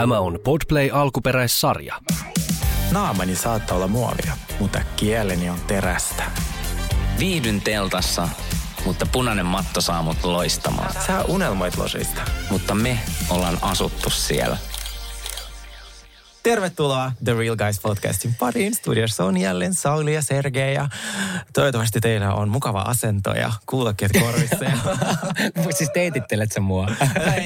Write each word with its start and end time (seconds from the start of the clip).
Tämä 0.00 0.18
on 0.18 0.38
Podplay 0.44 0.90
alkuperäissarja. 0.92 1.96
Naamani 2.90 3.36
saattaa 3.36 3.76
olla 3.76 3.88
muovia, 3.88 4.36
mutta 4.60 4.80
kieleni 4.96 5.50
on 5.50 5.60
terästä. 5.66 6.22
Viihdyn 7.18 7.60
teltassa, 7.60 8.28
mutta 8.84 9.06
punainen 9.12 9.46
matto 9.46 9.80
saa 9.80 10.02
mut 10.02 10.24
loistamaan. 10.24 10.92
Sä 11.06 11.22
unelmoit 11.22 11.76
losista. 11.76 12.22
Mutta 12.50 12.74
me 12.74 12.98
ollaan 13.30 13.58
asuttu 13.62 14.10
siellä. 14.10 14.56
Tervetuloa 16.42 17.12
The 17.24 17.34
Real 17.34 17.56
Guys 17.56 17.80
podcastin 17.80 18.34
pariin. 18.34 18.74
Studiossa 18.74 19.24
on 19.24 19.36
jälleen 19.36 19.74
Sauli 19.74 20.14
ja 20.14 20.22
Sergei 20.22 20.74
ja 20.74 20.88
toivottavasti 21.52 22.00
teillä 22.00 22.34
on 22.34 22.48
mukava 22.48 22.80
asento 22.80 23.30
ja 23.30 23.52
kuulokkeet 23.66 24.12
korvissa. 24.20 24.64
Ja... 24.64 24.78
siis 25.78 25.90
teitittelet 25.94 26.52
sä 26.52 26.60
mua? 26.60 26.88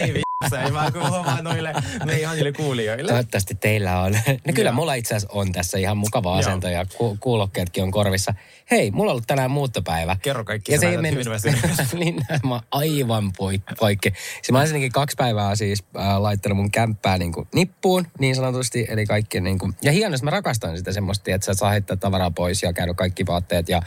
ei 0.00 0.23
ei 0.52 0.72
vaan 0.72 0.92
kun 0.92 1.08
huomaan 1.08 1.44
noille 1.44 1.72
me 2.04 2.18
ihanille 2.18 2.52
kuulijoille. 2.52 3.12
Toivottavasti 3.12 3.54
teillä 3.54 4.00
on. 4.00 4.12
No 4.46 4.52
kyllä 4.54 4.72
mulla 4.72 4.94
itse 4.94 5.14
asiassa 5.14 5.38
on 5.38 5.52
tässä 5.52 5.78
ihan 5.78 5.96
mukava 5.96 6.36
asento 6.38 6.68
ja 6.68 6.86
ku- 6.98 7.16
kuulokkeetkin 7.20 7.82
on 7.82 7.90
korvissa. 7.90 8.34
Hei, 8.70 8.90
mulla 8.90 9.10
on 9.10 9.12
ollut 9.12 9.26
tänään 9.26 9.50
muuttopäivä. 9.50 10.16
Kerro 10.22 10.44
kaikki, 10.44 10.72
Ja 10.72 10.80
se 10.80 10.88
ei 10.88 10.96
mennyt, 10.96 11.26
niin, 11.92 12.20
mä 12.48 12.60
aivan 12.70 13.32
poik- 13.38 13.76
poikki. 13.78 14.12
Siis 14.34 14.52
mä 14.52 14.58
olisinkin 14.58 14.92
kaksi 14.92 15.16
päivää 15.16 15.56
siis 15.56 15.84
äh, 15.98 16.20
laittanut 16.20 16.58
mun 16.58 16.70
kämppää 16.70 17.18
niin 17.18 17.32
kuin 17.32 17.48
nippuun 17.54 18.06
niin 18.18 18.36
sanotusti. 18.36 18.86
Eli 18.88 19.06
kaikki 19.06 19.40
niin 19.40 19.58
kuin, 19.58 19.74
ja 19.82 19.92
hienosti 19.92 20.24
mä 20.24 20.30
rakastan 20.30 20.76
sitä 20.76 20.92
semmoista, 20.92 21.30
että 21.30 21.44
sä 21.44 21.54
saa 21.54 21.70
heittää 21.70 21.96
tavaraa 21.96 22.30
pois 22.30 22.62
ja 22.62 22.72
käydä 22.72 22.94
kaikki 22.94 23.26
vaatteet 23.26 23.68
ja 23.68 23.82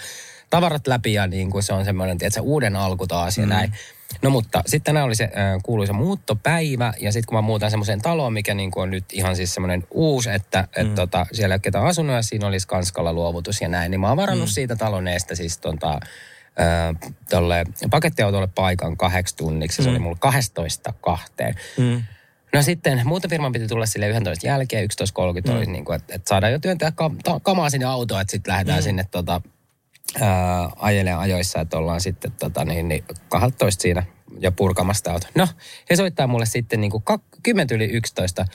tavarat 0.49 0.87
läpi 0.87 1.13
ja 1.13 1.27
niin 1.27 1.49
kuin 1.51 1.63
se 1.63 1.73
on 1.73 1.85
semmoinen, 1.85 2.17
että 2.21 2.41
uuden 2.41 2.75
alku 2.75 3.07
taas 3.07 3.37
ja 3.37 3.43
mm. 3.43 3.49
näin. 3.49 3.73
No 4.21 4.29
mutta 4.29 4.63
sitten 4.65 4.83
tänään 4.83 5.05
oli 5.05 5.15
se 5.15 5.23
äh, 5.23 5.31
kuuluisa 5.63 5.93
muuttopäivä 5.93 6.93
ja 6.99 7.11
sitten 7.11 7.27
kun 7.27 7.37
mä 7.37 7.41
muutan 7.41 7.69
semmoiseen 7.69 8.01
taloon, 8.01 8.33
mikä 8.33 8.53
niin 8.53 8.71
kuin 8.71 8.83
on 8.83 8.91
nyt 8.91 9.05
ihan 9.13 9.35
siis 9.35 9.53
semmoinen 9.53 9.83
uusi, 9.91 10.29
että 10.29 10.67
mm. 10.77 10.85
et 10.85 10.95
tota, 10.95 11.25
siellä 11.31 11.53
ei 11.53 11.55
ole 11.55 11.61
ketään 11.61 11.85
asunut 11.85 12.15
ja 12.15 12.21
siinä 12.21 12.47
olisi 12.47 12.63
Skanskalla 12.63 13.13
luovutus 13.13 13.61
ja 13.61 13.67
näin, 13.67 13.91
niin 13.91 13.99
mä 13.99 14.07
oon 14.07 14.17
varannut 14.17 14.49
mm. 14.49 14.51
siitä 14.51 14.75
talon 14.75 15.07
eestä 15.07 15.35
siis 15.35 15.57
tota, 15.57 15.93
äh, 15.93 17.11
tolle 17.29 17.63
pakettiautolle 17.91 18.47
paikan 18.55 18.97
kahdeksi 18.97 19.35
tunniksi. 19.35 19.83
Se 19.83 19.89
oli 19.89 19.99
mulla 19.99 20.17
12 20.19 20.93
kahteen. 21.01 21.55
Mm. 21.77 22.03
No 22.53 22.61
sitten 22.61 23.01
muutofirman 23.03 23.51
piti 23.51 23.67
tulla 23.67 23.85
sille 23.85 24.07
11 24.07 24.47
jälkeen, 24.47 24.89
11.30 25.57 25.65
mm. 25.65 25.71
niin 25.71 25.85
kuin, 25.85 25.95
että, 25.95 26.15
että 26.15 26.29
saadaan 26.29 26.53
jo 26.53 26.59
työntää 26.59 26.89
kam- 26.89 27.17
ta- 27.23 27.39
kamaa 27.43 27.69
sinne 27.69 27.85
autoon, 27.85 28.21
että 28.21 28.31
sitten 28.31 28.51
lähdetään 28.51 28.79
mm. 28.79 28.83
sinne 28.83 29.05
tota, 29.11 29.41
ää, 30.21 30.69
ajelee 30.75 31.13
ajoissa, 31.13 31.61
että 31.61 31.77
ollaan 31.77 32.01
sitten 32.01 32.31
tota, 32.31 32.65
niin, 32.65 32.87
niin 32.87 33.03
12 33.29 33.81
siinä 33.81 34.03
ja 34.39 34.51
purkamasta 34.51 35.11
auto. 35.11 35.27
No, 35.35 35.47
he 35.89 35.95
soittaa 35.95 36.27
mulle 36.27 36.45
sitten 36.45 36.81
niin 36.81 36.91
kuin 36.91 37.03
10 37.43 37.67
yli 37.71 37.85
11. 37.85 38.45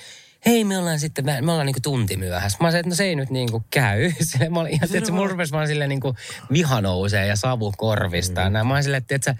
Hei, 0.47 0.65
me 0.65 0.79
ollaan 0.79 1.01
sitten, 1.01 1.25
me 1.25 1.53
ollaan 1.53 1.67
niinku 1.67 1.81
tunti 1.83 2.17
myöhässä. 2.17 2.59
Mä 2.61 2.71
sanoin, 2.71 2.81
että 2.81 2.89
no 2.89 2.95
se 2.95 3.05
ei 3.05 3.17
nyt 3.17 3.31
niinku 3.31 3.65
käy. 3.71 4.13
Sille, 4.21 4.49
mä 4.49 4.61
olin 4.61 4.73
ihan, 4.73 4.89
että 4.95 5.13
mulla 5.13 5.29
rupesi 5.29 5.53
vaan 5.53 5.67
silleen 5.67 5.89
niinku 5.89 6.17
viha 6.53 6.81
nousee 6.81 7.27
ja 7.27 7.37
savu 7.37 7.73
korvista. 7.77 8.51
Mm. 8.51 8.67
Mä 8.67 8.75
olin 8.75 8.83
silleen, 8.83 9.05
että, 9.11 9.35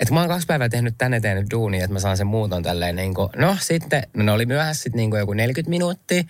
että 0.00 0.14
mä 0.14 0.20
oon 0.20 0.28
kaksi 0.28 0.46
päivää 0.46 0.68
tehnyt 0.68 0.94
tänne 0.98 1.20
tehnyt 1.20 1.50
duunia, 1.50 1.84
että 1.84 1.92
mä 1.92 2.00
saan 2.00 2.16
sen 2.16 2.26
muuton 2.26 2.62
tälleen 2.62 2.96
niin 2.96 3.14
kuin, 3.14 3.28
no 3.36 3.56
sitten, 3.60 4.02
no 4.14 4.22
ne 4.24 4.32
oli 4.32 4.46
myöhässä 4.46 4.82
sitten 4.82 4.96
niin 4.96 5.10
kuin 5.10 5.20
joku 5.20 5.32
40 5.32 5.70
minuuttia. 5.70 6.22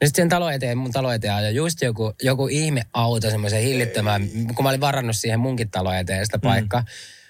No 0.00 0.06
sitten 0.06 0.22
sen 0.22 0.28
talo 0.28 0.50
eteen, 0.50 0.78
mun 0.78 0.92
talo 0.92 1.12
eteen 1.12 1.34
ajoi 1.34 1.54
just 1.54 1.82
joku, 1.82 2.12
joku 2.22 2.48
ihme 2.48 2.82
auto 2.92 3.30
semmoisen 3.30 3.62
hillittömään, 3.62 4.28
kun 4.54 4.62
mä 4.64 4.68
olin 4.68 4.80
varannut 4.80 5.16
siihen 5.16 5.40
munkin 5.40 5.70
talo 5.70 5.92
eteen 5.92 6.26
sitä 6.26 6.38
paikkaa. 6.38 6.80
Mm. 6.80 6.86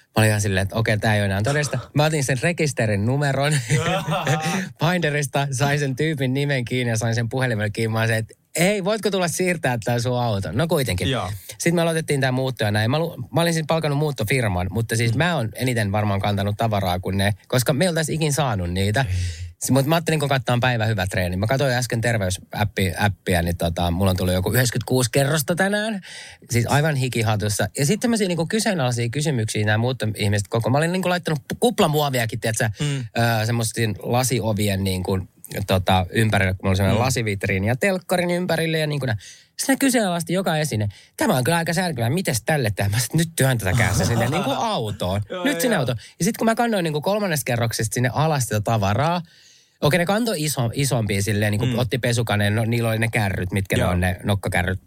Mä 0.06 0.12
olin 0.16 0.28
ihan 0.28 0.40
silleen, 0.40 0.62
että 0.62 0.76
okei, 0.76 0.98
tämä 0.98 1.14
ei 1.14 1.20
ole 1.20 1.26
enää 1.26 1.42
todesta. 1.42 1.78
Mä 1.94 2.04
otin 2.04 2.24
sen 2.24 2.38
rekisterin 2.42 3.06
numeron 3.06 3.52
Finderista, 4.80 5.48
sain 5.50 5.78
sen 5.78 5.96
tyypin 5.96 6.34
nimen 6.34 6.64
kiinni 6.64 6.90
ja 6.90 6.96
sain 6.96 7.14
sen 7.14 7.28
puhelimen 7.28 7.72
kiinni. 7.72 7.92
Mä 7.92 8.00
olin 8.00 8.14
että 8.14 8.34
ei, 8.56 8.84
voitko 8.84 9.10
tulla 9.10 9.28
siirtää 9.28 9.78
tämä 9.84 9.98
sun 9.98 10.22
auto? 10.22 10.52
No 10.52 10.66
kuitenkin. 10.66 11.10
Joo. 11.10 11.30
Sitten 11.48 11.74
me 11.74 11.82
aloitettiin 11.82 12.20
tämä 12.20 12.32
muutto 12.32 12.64
ja 12.64 12.70
näin. 12.70 12.90
Mä, 12.90 12.98
lu- 12.98 13.28
mä 13.34 13.40
olin 13.40 13.52
siis 13.52 13.66
palkannut 13.68 13.98
muuttofirman, 13.98 14.66
mutta 14.70 14.96
siis 14.96 15.14
mä 15.14 15.36
oon 15.36 15.48
eniten 15.54 15.92
varmaan 15.92 16.20
kantanut 16.20 16.54
tavaraa 16.56 17.00
kuin 17.00 17.16
ne, 17.18 17.34
koska 17.48 17.72
me 17.72 17.88
oltaisiin 17.88 18.16
ikin 18.16 18.32
saanut 18.32 18.70
niitä. 18.70 19.04
Mutta 19.70 19.88
mä 19.88 19.94
ajattelin, 19.94 20.20
kun 20.20 20.28
katsoa 20.28 20.58
päivä 20.60 20.86
hyvä 20.86 21.06
treeni. 21.06 21.36
Mä 21.36 21.46
katsoin 21.46 21.72
äsken 21.72 22.00
terveysäppiä, 22.00 23.42
niin 23.42 23.56
tota, 23.56 23.90
mulla 23.90 24.10
on 24.10 24.16
tullut 24.16 24.34
joku 24.34 24.52
96 24.52 25.10
kerrosta 25.12 25.54
tänään. 25.54 26.00
Siis 26.50 26.66
aivan 26.68 26.96
hikihatussa. 26.96 27.68
Ja 27.78 27.86
sitten 27.86 28.00
tämmöisiä 28.00 28.28
niin 28.28 28.48
kyseenalaisia 28.48 29.08
kysymyksiä 29.08 29.66
nämä 29.66 29.78
muut 29.78 30.02
ihmiset 30.16 30.48
koko. 30.48 30.70
Mä 30.70 30.78
olin 30.78 30.92
niin 30.92 31.02
kuin, 31.02 31.10
laittanut 31.10 31.40
kuplamuoviakin, 31.60 32.40
tiedätkö, 32.40 32.70
mm. 32.80 33.04
semmoisten 33.46 33.96
lasiovien 34.02 34.84
niin 34.84 35.02
kuin, 35.02 35.28
tota, 35.66 36.06
ympärille, 36.10 36.52
kun 36.52 36.58
mulla 36.62 36.70
oli 36.70 36.76
semmoinen 36.76 37.00
mm. 37.00 37.04
lasivitriini 37.04 37.66
ja 37.66 37.76
telkkarin 37.76 38.30
ympärille 38.30 38.78
ja 38.78 38.86
niin 38.86 39.00
kuin 39.00 39.12
sitten 39.58 39.78
kyseenalaisti 39.78 40.32
joka 40.32 40.56
esine. 40.56 40.88
Tämä 41.16 41.36
on 41.36 41.44
kyllä 41.44 41.56
aika 41.56 41.72
särkevää. 41.72 42.10
Mites 42.10 42.42
tälle 42.42 42.70
tämä? 42.76 42.98
Nyt 43.12 43.28
työntäkää 43.36 43.94
se 43.94 44.04
sinne 44.04 44.28
niin 44.28 44.44
kuin 44.44 44.56
autoon. 44.74 45.22
nyt 45.44 45.60
sinne 45.60 45.76
autoon. 45.76 45.98
Ja 46.18 46.24
sitten 46.24 46.38
kun 46.38 46.44
mä 46.44 46.54
kannoin 46.54 46.84
niin 46.84 46.92
kuin 46.92 47.02
kolmannesta 47.02 47.44
kerroksesta 47.44 47.94
sinne 47.94 48.10
alas 48.12 48.42
sitä 48.42 48.60
tavaraa, 48.60 49.22
Okei, 49.80 49.98
ne 49.98 50.06
kantoi 50.06 50.44
iso, 50.44 50.70
isompia 50.74 51.22
silleen, 51.22 51.50
niin 51.50 51.58
kuin 51.58 51.70
mm. 51.70 51.78
otti 51.78 51.98
pesukaneen, 51.98 52.54
no, 52.54 52.64
niillä 52.64 52.88
oli 52.88 52.98
ne 52.98 53.08
kärryt, 53.08 53.52
mitkä 53.52 53.76
Joo. 53.76 53.88
ne 53.88 53.92
on 53.94 54.00
ne 54.00 54.16
nokkakärryt. 54.22 54.80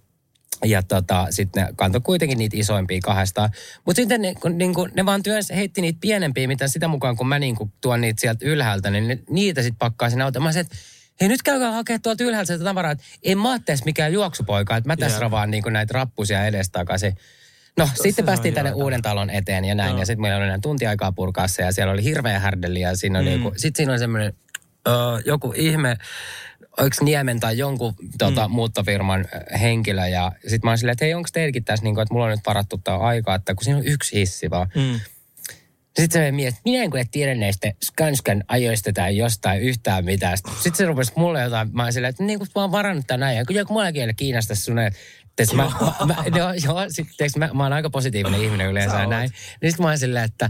Ja 0.66 0.84
tota, 0.84 1.28
sitten 1.30 1.64
ne 1.64 1.74
kantoi 1.76 2.02
kuitenkin 2.02 2.38
niitä 2.38 2.58
isoimpia 2.58 3.00
kahdesta. 3.04 3.50
Mutta 3.86 3.96
sitten 3.96 4.22
ne, 4.22 4.36
kun, 4.36 4.58
niin 4.58 4.74
kun, 4.74 4.92
ne 4.96 5.06
vaan 5.06 5.24
työns, 5.24 5.50
heitti 5.50 5.82
niitä 5.82 5.98
pienempiä, 6.02 6.48
mitä 6.48 6.68
sitä 6.68 6.88
mukaan, 6.88 7.18
kun 7.18 7.28
mä 7.28 7.40
niin 7.40 7.56
kun 7.56 7.74
tuon 7.82 8.02
niitä 8.02 8.22
sieltä 8.22 8.46
ylhäältä, 8.46 8.90
niin 8.90 9.08
ne, 9.08 9.20
niitä 9.30 9.62
sitten 9.62 9.80
pakkaa 9.80 10.10
sinne 10.10 10.24
autoon. 10.24 10.44
Mä 10.44 10.52
sanoin, 10.52 10.66
että 10.66 10.78
hei 11.22 11.30
nyt 11.30 11.44
käykää 11.44 11.72
hakea 11.72 12.00
tuolta 12.00 12.24
ylhäältä 12.24 12.54
sitä 12.54 12.64
tavaraa, 12.64 12.92
että 12.92 13.04
en 13.24 13.38
mä 13.38 13.60
tässä 13.60 13.86
mikään 13.86 14.14
juoksupoika, 14.14 14.78
että 14.78 14.88
mä 14.88 14.98
tässä 14.98 15.16
Jep. 15.16 15.22
ravaan 15.22 15.52
niin 15.52 15.64
näitä 15.70 15.94
rappusia 15.94 16.46
edestakaisin. 16.46 17.18
No, 17.78 17.90
se 17.94 18.04
sitten 18.04 18.26
päästiin 18.26 18.54
tänne 18.54 18.74
uuden 18.74 19.02
talon 19.02 19.30
eteen 19.30 19.66
ja 19.66 19.76
näin. 19.76 19.90
Joo. 19.90 20.00
Ja 20.00 20.06
sitten 20.06 20.22
meillä 20.22 20.38
oli 20.38 20.46
enää 20.46 20.60
tunti 20.62 20.88
aikaa 20.88 21.12
purkaa 21.12 21.48
se 21.48 21.64
ja 21.64 21.72
siellä 21.72 21.94
oli 21.94 22.04
hirveä 22.04 22.40
härdeli 22.40 22.80
ja 22.80 22.96
siinä 22.96 23.20
oli 23.20 23.38
mm. 23.38 23.44
joku, 23.44 23.54
sitten 23.58 23.78
siinä 23.78 23.92
oli 23.92 24.00
semmoinen 24.00 24.34
öö, 24.88 24.96
joku 25.26 25.54
ihme, 25.56 25.98
oliko 26.80 26.96
Niemen 27.02 27.40
tai 27.40 27.58
jonkun 27.58 27.96
tota, 28.18 28.48
mm. 28.48 28.54
muuttofirman 28.54 29.26
henkilö. 29.62 30.08
Ja 30.08 30.32
sitten 30.42 30.60
mä 30.64 30.72
olin 30.72 30.78
silleen, 30.78 30.94
että 30.94 31.06
hei, 31.06 31.14
onko 31.14 31.30
teilläkin 31.34 31.64
tässä, 31.64 31.84
niin 31.84 31.96
kuin, 31.96 32.02
että 32.02 32.14
mulla 32.14 32.26
on 32.26 32.32
nyt 32.32 32.48
varattu 32.48 32.78
tämä 32.78 32.98
aika, 32.98 33.36
että 33.36 33.56
kun 33.56 33.64
siinä 33.64 33.78
on 33.78 33.88
yksi 33.88 34.20
hissi 34.20 34.50
vaan. 34.50 34.68
Mm. 34.76 35.00
Sitten 36.00 36.26
se 36.26 36.32
mies, 36.32 36.56
minä 36.66 36.84
en 36.84 36.92
kyllä 36.92 37.06
tiedä 37.12 37.36
näistä 37.36 37.72
Skanskan 37.84 38.44
ajoista 38.48 38.94
tai 38.94 39.18
jostain 39.18 39.62
yhtään 39.62 40.06
mitään. 40.06 40.38
Sitten 40.38 40.76
se 40.76 40.86
rupesi 40.86 41.12
mulle 41.16 41.42
jotain, 41.42 41.70
mä 41.72 41.84
olin 41.84 41.94
silleen, 41.94 42.10
että 42.10 42.24
niin 42.24 42.40
kuin 42.40 42.50
mä 42.56 42.62
oon 42.62 42.72
varannut 42.72 43.08
tämän 43.08 43.20
näin. 43.20 43.38
Ja 43.38 43.46
kun 43.46 43.56
joku 43.56 43.74
mullakin 43.74 44.02
ei 44.02 44.14
kiinnosta 44.14 44.56
sun, 44.56 44.80
että 44.80 45.56
mä, 45.56 45.72
mä, 46.06 46.16
joo, 46.36 46.54
joo, 46.66 46.86
sit, 46.90 47.08
tiiäks, 47.18 47.36
mä, 47.36 47.50
mä 47.54 47.64
oon 47.64 47.74
aika 47.74 47.90
positiivinen 47.90 48.42
ihminen 48.44 48.68
yleensä 48.68 49.06
näin. 49.06 49.32
Niin 49.62 49.72
sitten 49.72 49.84
mä 49.84 49.88
olin 49.88 50.00
silleen, 50.00 50.26
että 50.26 50.50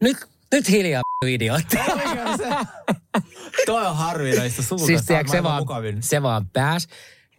nyt, 0.00 0.16
nyt 0.52 0.68
hiljaa 0.68 1.02
idiootti. 1.26 1.76
Toi 3.66 3.86
on 3.86 3.96
harvinaista 3.96 4.62
sulta. 4.62 4.86
Siis 4.86 5.06
tiedätkö, 5.06 5.32
se 5.32 5.42
vaan, 5.42 5.62
mukavin. 5.62 6.02
se 6.02 6.22
vaan 6.22 6.46
pääs. 6.52 6.88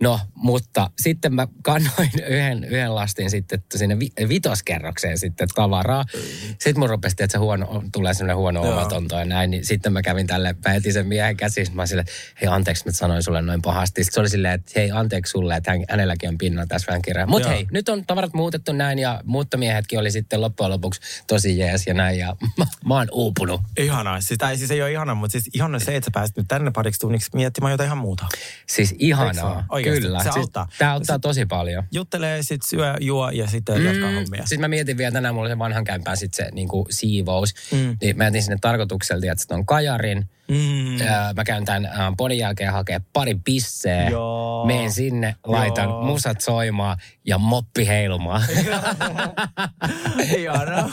No, 0.06 0.20
mutta 0.36 0.90
sitten 1.02 1.34
mä 1.34 1.48
kannoin 1.62 2.10
yhden, 2.28 2.64
yhden 2.64 2.96
lastin 2.96 3.30
sitten 3.30 3.64
sinne 3.76 4.00
vi, 4.00 4.10
vitoskerrokseen 4.30 5.18
sitten 5.18 5.48
tavaraa. 5.56 6.06
Sitten 6.50 6.80
mun 6.80 6.90
rupesi, 6.90 7.16
että 7.20 7.32
se 7.32 7.38
huono, 7.38 7.84
tulee 7.92 8.14
sellainen 8.14 8.38
huono 8.38 8.66
Joo. 8.66 8.74
omatonto 8.74 9.20
ja 9.20 9.26
näin. 9.26 9.52
Niin 9.52 9.66
sitten 9.66 9.94
mä 9.94 10.02
kävin 10.02 10.28
tälle, 10.28 10.56
mä 10.68 10.92
sen 10.94 11.08
miehen 11.08 11.38
käsiin. 11.38 11.68
Mä 11.74 11.86
silleen, 11.86 12.08
hei 12.42 12.48
anteeksi, 12.48 12.86
mä 12.86 12.92
sanoin 12.92 13.24
sulle 13.24 13.42
noin 13.42 13.62
pahasti. 13.62 14.04
Sitten 14.04 14.14
se 14.14 14.20
oli 14.20 14.30
silleen, 14.30 14.54
että 14.54 14.72
hei 14.76 14.92
anteeksi 14.92 15.32
sulle, 15.32 15.56
että 15.56 15.72
hän, 15.72 15.84
hänelläkin 15.90 16.30
on 16.30 16.38
pinnalla 16.38 16.68
tässä 16.68 16.88
vähän 16.88 17.02
kirjaa. 17.02 17.28
Mutta 17.28 17.50
hei, 17.50 17.68
nyt 17.72 17.90
on 17.90 18.06
tavarat 18.06 18.34
muutettu 18.34 18.74
näin 18.74 19.00
ja 19.00 19.22
muuttomiehetkin 19.24 20.00
oli 20.00 20.12
sitten 20.12 20.42
loppujen 20.42 20.72
lopuksi 20.72 21.02
tosi 21.28 21.58
jees 21.58 21.88
ja 21.88 21.94
näin. 21.94 22.20
Ja 22.20 22.36
mä, 22.58 22.66
mä 22.86 22.96
oon 22.96 23.08
uupunut. 23.12 23.62
Ihanaa. 23.78 24.22
Siis, 24.22 24.38
tai 24.38 24.58
siis 24.58 24.72
ei 24.72 24.82
ole 24.82 24.92
ihanaa, 24.92 25.16
mutta 25.16 25.32
siis 25.32 25.50
ihanaa 25.54 25.80
se, 25.80 25.96
että 25.96 26.06
sä 26.06 26.12
pääsit 26.14 26.38
nyt 26.38 26.48
tänne 26.48 26.72
pariksi 26.72 27.00
tunniksi 27.00 27.30
miettimään 27.34 27.72
jotain 27.72 27.88
ihan 27.88 27.98
muuta. 27.98 28.26
Siis 28.68 28.96
ihanaa. 29.00 29.66
ole? 29.70 29.95
Kyllä. 30.02 30.20
Se 30.20 30.24
siis, 30.24 30.36
auttaa. 30.36 30.68
Tää 30.78 30.92
auttaa 30.92 31.20
tosi 31.20 31.46
paljon. 31.46 31.84
Juttelee, 31.92 32.44
sit 32.44 32.62
syö, 32.62 32.96
juo 33.00 33.30
ja 33.30 33.48
sitten 33.48 33.78
mm. 33.78 33.86
jatkaa 33.86 34.12
hommia. 34.12 34.42
Sitten 34.46 34.62
mä 34.62 34.68
mietin 34.68 34.98
vielä 34.98 35.12
tänään, 35.12 35.36
mulla 35.36 35.46
oli 35.46 35.54
se 35.54 35.60
vanhan 35.60 35.84
kämpään 35.84 36.18
sit 36.18 36.34
se 36.34 36.50
niin 36.52 36.68
kuin 36.68 36.86
siivous. 36.90 37.54
Mm. 37.72 37.78
Mm. 37.78 37.98
Niin 38.02 38.18
mä 38.18 38.24
jätin 38.24 38.44
sinne 38.44 38.58
tarkoituksella, 38.62 39.32
että 39.32 39.56
on 39.56 39.66
kajarin. 39.66 40.30
Mm. 40.48 40.56
Mm. 40.58 40.98
Mä 41.36 41.44
käyn 41.44 41.66
tämän 41.66 41.86
äh, 41.86 42.14
podin 42.18 42.38
jälkeen 42.38 42.72
hakee 42.72 43.02
pari 43.14 43.36
pisseä. 43.46 44.10
Joo. 44.10 44.66
Meen 44.66 44.92
sinne, 44.92 45.36
laitan 45.46 45.90
Joo. 45.90 46.04
musat 46.06 46.42
soimaan 46.42 46.98
ja 47.26 47.38
moppi 47.38 47.88
heilumaan. 47.88 48.42
Ihanaa. 50.38 50.90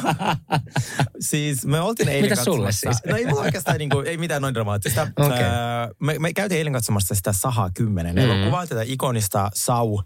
siis 1.20 1.66
me 1.66 1.80
oltiin 1.80 2.08
eilen 2.08 2.30
Mitäs 2.30 2.44
sulle 2.44 2.72
siis? 2.72 2.96
No 3.06 3.16
ei 3.16 3.26
mulla 3.26 3.42
oikeastaan 3.42 3.78
niinku, 3.78 4.00
ei 4.00 4.16
mitään 4.16 4.42
noin 4.42 4.54
dramaattista. 4.54 5.02
Okei. 5.16 5.42
Öö, 5.42 5.48
me, 5.98 6.18
me 6.18 6.32
käytiin 6.32 6.58
eilen 6.58 6.72
katsomassa 6.72 7.14
sitä 7.14 7.32
Saha 7.32 7.70
10 7.74 8.12
Mm. 8.16 8.18
elokuvaa, 8.18 8.66
tätä 8.66 8.82
ikonista 8.86 9.50
Sau 9.54 9.98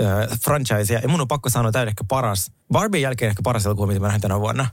äh, 0.00 0.38
franchisea. 0.44 1.00
Ja 1.02 1.08
mun 1.08 1.20
on 1.20 1.28
pakko 1.28 1.48
sanoa, 1.48 1.68
että 1.68 1.72
tämä 1.72 1.82
on 1.82 1.88
ehkä 1.88 2.04
paras, 2.08 2.52
Barbien 2.72 3.02
jälkeen 3.02 3.28
ehkä 3.28 3.42
paras 3.42 3.66
elokuva, 3.66 3.86
mitä 3.86 4.00
mä 4.00 4.08
näin 4.08 4.20
tänä 4.20 4.40
vuonna. 4.40 4.66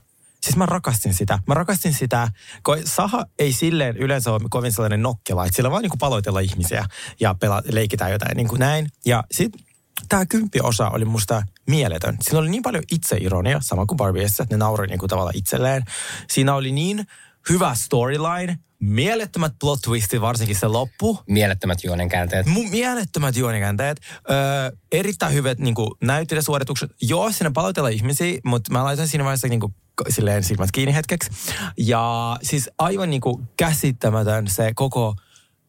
Siis 0.44 0.56
mä 0.56 0.66
rakastin 0.66 1.14
sitä. 1.14 1.38
Mä 1.46 1.54
rakastin 1.54 1.94
sitä, 1.94 2.28
kun 2.62 2.78
Saha 2.84 3.26
ei 3.38 3.52
silleen 3.52 3.96
yleensä 3.96 4.32
ole 4.32 4.40
kovin 4.50 4.72
sellainen 4.72 5.02
nokkela, 5.02 5.44
että 5.44 5.56
sillä 5.56 5.70
vaan 5.70 5.82
niin 5.82 5.90
kuin 5.90 5.98
paloitella 5.98 6.40
ihmisiä 6.40 6.84
ja 7.20 7.34
pela, 7.34 7.62
leikitään 7.72 8.12
jotain 8.12 8.36
niin 8.36 8.48
kuin 8.48 8.58
näin. 8.58 8.88
Ja 9.06 9.24
sitten 9.30 9.60
tämä 10.08 10.26
kymppiosa 10.26 10.90
oli 10.90 11.04
musta 11.04 11.42
mieletön. 11.66 12.16
Siinä 12.20 12.38
oli 12.38 12.50
niin 12.50 12.62
paljon 12.62 12.84
itseironia, 12.92 13.60
sama 13.62 13.86
kuin 13.86 13.96
Barbiessa, 13.96 14.42
että 14.42 14.54
ne 14.54 14.58
nauroi 14.58 14.86
niin 14.86 14.98
kuin 14.98 15.10
tavallaan 15.10 15.36
itselleen. 15.36 15.82
Siinä 16.30 16.54
oli 16.54 16.72
niin 16.72 17.06
hyvä 17.48 17.74
storyline, 17.74 18.58
mielettömät 18.80 19.52
plot 19.60 19.80
twistit, 19.82 20.20
varsinkin 20.20 20.56
se 20.56 20.66
loppu. 20.66 21.18
Mielettömät 21.28 21.84
juonenkäänteet. 21.84 22.46
Mun 22.46 22.70
mielettömät 22.70 23.36
juonikäänteet. 23.36 24.00
Öö, 24.30 24.70
erittäin 24.92 25.34
hyvät 25.34 25.58
niin 25.58 25.74
näyttelijäsuoritukset. 26.02 26.90
Joo, 27.02 27.32
siinä 27.32 27.50
palautella 27.54 27.88
ihmisiä, 27.88 28.38
mutta 28.44 28.72
mä 28.72 28.84
laitan 28.84 29.08
siinä 29.08 29.24
vaiheessa 29.24 29.48
niin 29.48 29.60
kuin, 29.60 29.74
silleen 30.08 30.44
silmät 30.44 30.72
kiinni 30.72 30.94
hetkeksi. 30.94 31.30
Ja 31.78 32.36
siis 32.42 32.70
aivan 32.78 33.10
niin 33.10 33.20
kuin 33.20 33.48
käsittämätön 33.56 34.48
se 34.48 34.72
koko, 34.74 35.14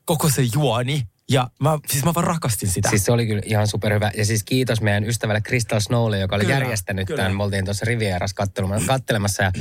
koko 0.05 0.29
se 0.29 0.41
juoni. 0.53 1.07
Ja 1.29 1.49
mä, 1.59 1.79
siis 1.87 2.05
mä 2.05 2.13
vaan 2.13 2.27
rakastin 2.27 2.69
sitä. 2.69 2.89
Siis 2.89 3.05
se 3.05 3.11
oli 3.11 3.27
kyllä 3.27 3.41
ihan 3.45 3.67
superhyvä. 3.67 4.11
Ja 4.17 4.25
siis 4.25 4.43
kiitos 4.43 4.81
meidän 4.81 5.03
ystävälle 5.03 5.41
Crystal 5.41 5.79
Snowlle, 5.79 6.19
joka 6.19 6.35
oli 6.35 6.43
Kyllä, 6.43 6.55
järjestänyt 6.55 7.07
kyllä. 7.07 7.17
tämän. 7.17 7.37
Me 7.37 7.43
oltiin 7.43 7.65
tuossa 7.65 7.85
Rivieras 7.85 8.33
kattelemassa, 8.33 8.87
kattelemassa 8.87 9.43
ja 9.43 9.51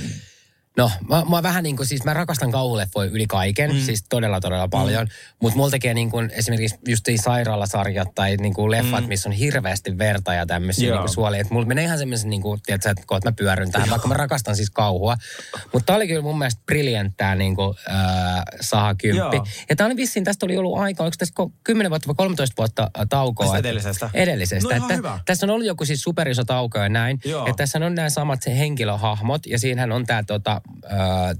No, 0.76 0.90
mä, 1.08 1.22
mä 1.30 1.42
vähän 1.42 1.62
niin 1.62 1.76
kuin, 1.76 1.86
siis 1.86 2.04
mä 2.04 2.14
rakastan 2.14 2.50
kauhuleffoja 2.50 3.10
yli 3.10 3.26
kaiken, 3.26 3.72
mm. 3.72 3.80
siis 3.80 4.04
todella 4.08 4.40
todella 4.40 4.68
paljon. 4.68 5.04
Mm. 5.04 5.10
Mutta 5.42 5.56
mulla 5.56 5.70
tekee 5.70 5.94
niin 5.94 6.10
kuin 6.10 6.30
esimerkiksi 6.34 6.78
just 6.88 7.04
sairaalasarjat 7.24 8.08
tai 8.14 8.36
niin 8.36 8.54
kuin 8.54 8.70
leffat, 8.70 9.00
mm. 9.00 9.08
missä 9.08 9.28
on 9.28 9.32
hirveästi 9.32 9.98
verta 9.98 10.34
ja 10.34 10.46
tämmöisiä 10.46 10.98
niin 10.98 11.08
suolia. 11.08 11.40
Et 11.40 11.50
mulla 11.50 11.66
menee 11.66 11.84
ihan 11.84 11.98
semmoisen, 11.98 12.30
niin 12.30 12.42
kuin, 12.42 12.60
tiedätkö, 12.66 12.90
että 12.90 13.02
kohta 13.06 13.28
mä 13.28 13.32
pyörryn 13.32 13.72
tähän, 13.72 13.90
vaikka 13.90 14.08
mä 14.08 14.14
rakastan 14.14 14.56
siis 14.56 14.70
kauhua. 14.70 15.16
Mutta 15.72 15.86
tää 15.86 15.96
oli 15.96 16.08
kyllä 16.08 16.22
mun 16.22 16.38
mielestä 16.38 16.62
brilliant 16.66 17.14
tää 17.16 17.34
niin 17.34 17.56
kuin, 17.56 17.74
äh, 17.90 18.42
Saha 18.60 18.94
kymppi. 18.94 19.36
Joo. 19.36 19.46
Ja 19.68 19.76
tää 19.76 19.86
oli 19.86 19.96
vissiin, 19.96 20.24
tästä 20.24 20.46
oli 20.46 20.56
ollut 20.56 20.78
aika, 20.78 21.04
onko 21.04 21.14
tässä 21.18 21.34
ko- 21.42 21.52
10 21.64 21.90
vuotta 21.90 22.06
vai 22.06 22.14
13 22.14 22.54
vuotta 22.58 22.90
taukoa? 23.08 23.46
Tästä 23.46 23.58
että- 23.58 23.68
edellisestä? 23.68 24.10
Edellisestä. 24.14 24.68
No 24.68 24.82
että 24.82 24.94
hyvä. 24.96 25.20
Tässä 25.26 25.46
on 25.46 25.50
ollut 25.50 25.66
joku 25.66 25.84
siis 25.84 26.02
superiso 26.02 26.44
tauko 26.44 26.78
ja 26.78 26.88
näin. 26.88 27.20
Joo. 27.24 27.46
Että 27.46 27.56
tässä 27.56 27.78
on 27.78 27.94
nämä 27.94 28.10
samat 28.10 28.42
se 28.42 28.58
henkilöhahmot 28.58 29.46
ja 29.46 29.58
siinähän 29.58 29.92
on 29.92 30.06
tämä 30.06 30.22
tota, 30.22 30.60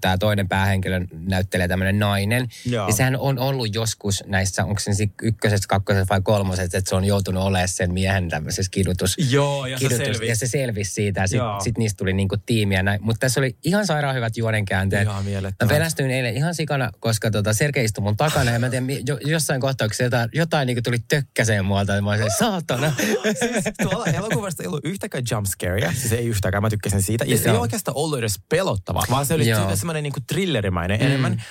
tää 0.01 0.19
toinen 0.19 0.49
päähenkilö 0.49 1.01
näyttelee 1.13 1.69
tämmöinen 1.69 1.99
nainen. 1.99 2.49
Joo. 2.67 2.89
Ja 2.89 2.95
sehän 2.95 3.17
on 3.17 3.39
ollut 3.39 3.75
joskus 3.75 4.25
näissä, 4.27 4.65
onko 4.65 4.81
se 4.81 4.91
ykkösessä, 5.23 5.69
kakkosessa 5.69 6.07
vai 6.11 6.21
kolmosessa, 6.21 6.79
että 6.79 6.89
se 6.91 6.95
on 6.95 7.05
joutunut 7.05 7.43
olemaan 7.43 7.69
sen 7.69 7.93
miehen 7.93 8.29
tämmöisessä 8.29 8.71
kidutus. 8.71 9.17
Joo, 9.31 9.67
ja 9.67 9.79
se 9.79 9.85
kidutus- 9.85 10.05
selvisi. 10.05 10.27
ja 10.27 10.37
se 10.37 10.47
selvisi 10.47 10.93
siitä 10.93 11.27
sitten 11.27 11.47
sit 11.65 11.79
niistä 11.79 11.97
tuli 11.97 12.13
niinku 12.13 12.37
tiimiä. 12.47 12.85
Mutta 13.01 13.21
tässä 13.21 13.41
oli 13.41 13.57
ihan 13.65 13.87
sairaan 13.87 14.15
hyvät 14.15 14.37
juonenkäänteet. 14.37 15.03
Ihan 15.03 15.25
Mä 15.63 15.69
pelästyin 15.69 16.11
eilen 16.11 16.37
ihan 16.37 16.55
sikana, 16.55 16.91
koska 17.01 17.31
tota 17.31 17.53
Sergei 17.53 17.85
istui 17.85 18.03
mun 18.03 18.17
takana 18.17 18.51
ja 18.51 18.59
mä 18.59 18.67
en 18.67 18.71
tiedä, 18.71 18.87
mi- 18.87 19.03
jo, 19.07 19.19
jossain 19.25 19.61
kohtauksessa 19.61 20.05
jotain, 20.05 20.31
jotain 20.33 20.67
niinku 20.67 20.83
tuli 20.83 20.99
tökkäseen 21.09 21.65
muolta. 21.65 21.95
Ja 21.95 22.03
mä 22.03 22.11
olin 22.11 22.23
se, 22.23 22.37
saatana. 22.39 22.93
siis 23.41 23.65
tuolla 23.83 24.07
elokuvasta 24.07 24.63
ei 24.63 24.67
ollut 24.67 24.85
yhtäkään 24.85 25.25
jump 25.31 25.47
scarea, 25.47 25.93
siis 25.93 26.13
ei 26.13 26.27
yhtäkään, 26.27 26.63
mä 26.63 26.71
tykkäsin 26.71 27.03
siitä. 27.03 27.25
Ja 27.25 27.39
se 27.39 27.51
ei 27.51 27.57
oikeastaan 27.57 27.97
ollut 27.97 28.19
edes 28.19 28.41
pelottava, 28.49 29.03
vaan 29.15 29.27
se 29.27 29.35
oli 29.35 29.49
Joo. 29.49 29.71
se- 29.71 29.77
semmoinen 29.77 30.03
niinku 30.03 30.21
thrillerimäinen 30.27 31.01
mm. 31.01 31.07
enemmän. 31.07 31.43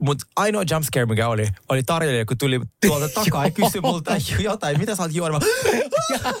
Mutta 0.00 0.26
ainoa 0.36 0.62
jump 0.70 0.84
scare, 0.84 1.06
mikä 1.06 1.28
oli, 1.28 1.46
oli 1.68 1.82
tarjoilija, 1.82 2.24
kun 2.24 2.38
tuli 2.38 2.60
tuolta 2.86 3.08
takaa 3.24 3.44
ja 3.44 3.50
kysyi 3.50 3.80
multa 3.80 4.12
jotain, 4.38 4.78
mitä 4.78 4.94
sä 4.94 5.02
oot 5.02 5.14
juonut? 5.14 5.44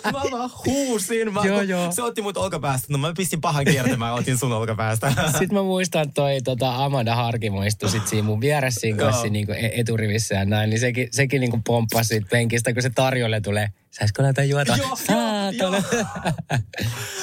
Mä, 0.04 0.12
mä 0.12 0.22
vaan 0.30 0.50
huusin. 0.66 1.32
Mä, 1.32 1.40
Joo, 1.44 1.62
joo. 1.62 1.92
Se 1.92 2.02
otti 2.02 2.22
mut 2.22 2.36
olkapäästä, 2.36 2.86
no 2.90 2.98
mä 2.98 3.12
pistin 3.16 3.40
pahan 3.40 3.64
kiertämään 3.64 4.10
ja 4.10 4.14
otin 4.14 4.38
sun 4.38 4.52
olkapäästä. 4.52 5.12
Sitten 5.38 5.54
mä 5.54 5.62
muistan, 5.62 6.02
että 6.02 6.14
toi 6.14 6.40
tota 6.44 6.84
Amanda 6.84 7.14
Harkimo 7.14 7.62
istui 7.62 7.90
sit 7.90 8.08
siinä 8.08 8.22
mun 8.22 8.40
vieressä 8.40 8.80
siinä 8.80 8.98
kanssa 8.98 9.26
niinku 9.26 9.52
e- 9.52 9.70
eturivissä 9.80 10.34
ja 10.34 10.44
näin, 10.44 10.70
niin 10.70 10.80
sekin, 10.80 11.08
sekin 11.10 11.40
niinku 11.40 11.60
pomppasi 11.66 12.08
siitä 12.08 12.26
penkistä, 12.30 12.72
kun 12.72 12.82
se 12.82 12.90
tarjolle 12.90 13.40
tulee. 13.40 13.68
Saisiko 13.98 14.22
näitä 14.22 14.44
juota? 14.44 14.76
Joo, 14.76 14.98
joo, 15.52 15.68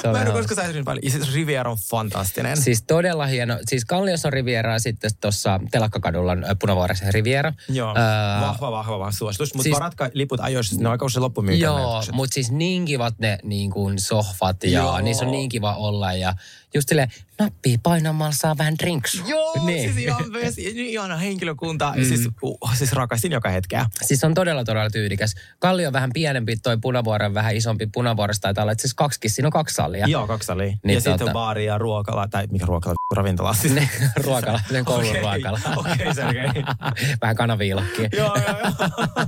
oli 0.04 0.12
Mä 0.12 0.20
en 0.22 0.26
ole 0.28 0.32
koskaan 0.36 0.56
saisin 0.66 0.84
paljon. 0.84 1.02
Ja 1.04 1.10
siis 1.10 1.34
Riviera 1.34 1.70
on 1.70 1.76
fantastinen. 1.90 2.56
Siis 2.56 2.82
todella 2.82 3.26
hieno. 3.26 3.58
Siis 3.68 3.84
Kalliossa 3.84 4.28
on 4.28 4.32
Riviera 4.32 4.78
sitten 4.78 5.10
tuossa 5.20 5.60
Telakkakadulla 5.70 6.32
on 6.32 6.44
Punavuoressa 6.60 7.04
Riviera. 7.10 7.52
Joo, 7.68 7.88
Öö, 7.88 8.40
vahva, 8.40 8.70
vahva, 8.70 8.98
vahva 8.98 9.12
suositus. 9.12 9.54
Mutta 9.54 9.62
siis- 9.62 9.74
varatkaa 9.74 10.08
liput 10.12 10.40
ajoissa, 10.40 10.76
ne 10.80 10.88
on 10.88 10.92
aika 10.92 11.04
usein 11.04 11.22
loppumyytä. 11.22 11.64
Joo, 11.64 12.02
mutta 12.12 12.34
siis 12.34 12.50
niin 12.50 12.84
kivat 12.84 13.18
ne 13.18 13.38
niin 13.42 13.70
kuin 13.70 13.98
sohvat 13.98 14.64
ja 14.64 14.70
Joo. 14.70 15.00
niissä 15.00 15.24
on 15.24 15.30
niin 15.30 15.48
kiva 15.48 15.74
olla 15.74 16.12
ja 16.12 16.34
just 16.74 16.88
silleen 16.88 17.08
nappia 17.38 17.78
painamalla 17.82 18.32
saa 18.36 18.58
vähän 18.58 18.74
drinks. 18.78 19.22
Joo, 19.26 19.66
niin. 19.66 19.92
siis 19.92 20.06
ihan, 20.06 20.32
vesi, 20.32 20.62
niin 20.72 20.90
ihana 20.90 21.16
henkilökunta. 21.16 21.92
Mm. 21.96 22.04
Siis, 22.04 22.28
uh, 22.42 22.58
siis 22.74 22.92
rakastin 22.92 23.32
joka 23.32 23.48
hetkeä. 23.48 23.86
Siis 24.02 24.24
on 24.24 24.34
todella 24.34 24.64
todella 24.64 24.90
tyylikäs. 24.90 25.34
Kallio 25.58 25.86
on 25.86 25.92
vähän 25.92 26.10
pienempi, 26.14 26.56
toi 26.56 26.78
punavuoro 26.82 27.26
on 27.26 27.34
vähän 27.34 27.56
isompi. 27.56 27.86
Punavuorosta 27.92 28.42
taitaa 28.42 28.62
olla, 28.62 28.74
siis 28.78 28.94
kaksikin, 28.94 29.30
siinä 29.30 29.46
on 29.48 29.52
kaksi 29.52 29.74
sallia. 29.74 30.06
Joo, 30.08 30.26
kaksi 30.26 30.46
salia. 30.46 30.76
Niin 30.84 30.94
ja 30.94 31.00
sitten 31.00 31.20
tota- 31.20 31.30
on 31.30 31.32
baari 31.32 31.64
ja 31.64 31.78
ruokala, 31.78 32.28
tai 32.28 32.46
mikä 32.50 32.66
ruokala, 32.66 32.94
ravintola. 33.16 33.54
Siis. 33.54 33.74
Ne, 33.80 33.88
ruokala, 34.16 34.60
sen 34.72 34.84
koulun 34.84 35.08
Okei, 35.08 35.20
ruokala. 35.22 35.60
okei, 35.76 36.14
Sergei. 36.14 36.62
vähän 37.22 37.36
kanaviilokkia. 37.36 38.08
joo, 38.12 38.36
joo, 38.36 38.58
joo. 38.58 39.26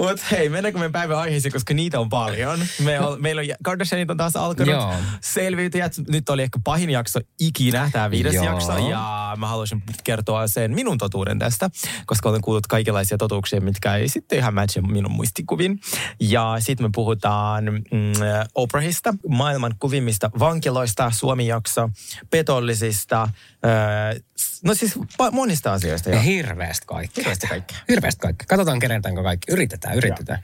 Mutta 0.00 0.26
hei, 0.30 0.48
mennäänkö 0.48 0.78
meidän 0.78 0.92
päivän 0.92 1.18
aiheisiin, 1.18 1.52
koska 1.52 1.74
niitä 1.74 2.00
on 2.00 2.08
paljon. 2.08 2.60
Me 2.84 3.00
on, 3.00 3.22
meillä 3.22 3.40
on, 3.40 3.46
Kardashianit 3.62 4.10
on 4.10 4.16
taas 4.16 4.36
alkanut. 4.36 4.74
Joo. 4.74 4.94
Selviytyjät. 5.20 5.92
Nyt 6.08 6.28
oli 6.28 6.42
ehkä 6.42 6.58
pahin 6.64 6.90
jakso 6.90 7.20
ikinä, 7.40 7.90
tämä 7.92 8.10
viides 8.10 8.34
Joo. 8.34 8.44
jakso. 8.44 8.88
Ja 8.88 9.34
mä 9.38 9.46
haluaisin 9.46 9.82
kertoa 10.04 10.48
sen 10.48 10.74
minun 10.74 10.98
totuuden 10.98 11.38
tästä, 11.38 11.70
koska 12.06 12.28
olen 12.28 12.40
kuullut 12.40 12.66
kaikenlaisia 12.66 13.18
totuuksia, 13.18 13.60
mitkä 13.60 13.96
ei 13.96 14.08
sitten 14.08 14.38
ihan 14.38 14.54
matche 14.54 14.80
minun 14.80 15.12
muistikuvin. 15.12 15.80
Ja 16.20 16.56
sitten 16.58 16.86
me 16.86 16.90
puhutaan 16.94 17.64
mm, 17.64 18.12
Oprahista, 18.54 19.14
maailman 19.28 19.74
kuvimmista 19.78 20.30
vankiloista, 20.38 21.10
Suomi-jakso, 21.10 21.90
petollisista, 22.30 23.28
öö, 23.64 24.20
no 24.64 24.74
siis 24.74 24.98
monista 25.32 25.72
asioista. 25.72 26.10
Ja 26.10 26.16
Jo. 26.16 26.22
hirveästi 26.22 26.86
kaikkea. 26.86 27.22
Hirveästi 27.22 27.46
kaikkea. 27.46 27.78
Hirveästi 27.88 28.20
kaikkea. 28.20 28.46
Katsotaan 28.46 28.78
kerätäänkö 28.78 29.22
kaikki. 29.22 29.52
Yritetään, 29.52 29.89
yritetään. 29.92 30.42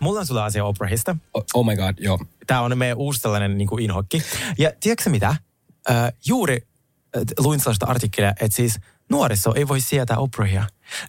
Mulla 0.00 0.20
on 0.20 0.26
sulla 0.26 0.44
asia 0.44 0.64
Oprahista. 0.64 1.16
Oh, 1.34 1.44
oh 1.54 1.66
my 1.66 1.76
god, 1.76 1.94
joo. 1.98 2.18
Tämä 2.46 2.60
on 2.60 2.78
meidän 2.78 2.98
uusi 2.98 3.22
tällainen 3.22 3.58
niin 3.58 3.68
kuin 3.68 3.84
inhokki. 3.84 4.22
Ja 4.58 4.72
tiedätkö 4.80 5.10
mitä? 5.10 5.28
Äh, 5.28 6.12
juuri 6.26 6.56
äh, 7.16 7.22
luin 7.38 7.60
sellaista 7.60 7.86
artikkelia, 7.86 8.30
että 8.30 8.56
siis 8.56 8.80
nuoriso 9.10 9.54
ei 9.54 9.68
voi 9.68 9.80
sietää 9.80 10.18
Oprahia. 10.18 10.64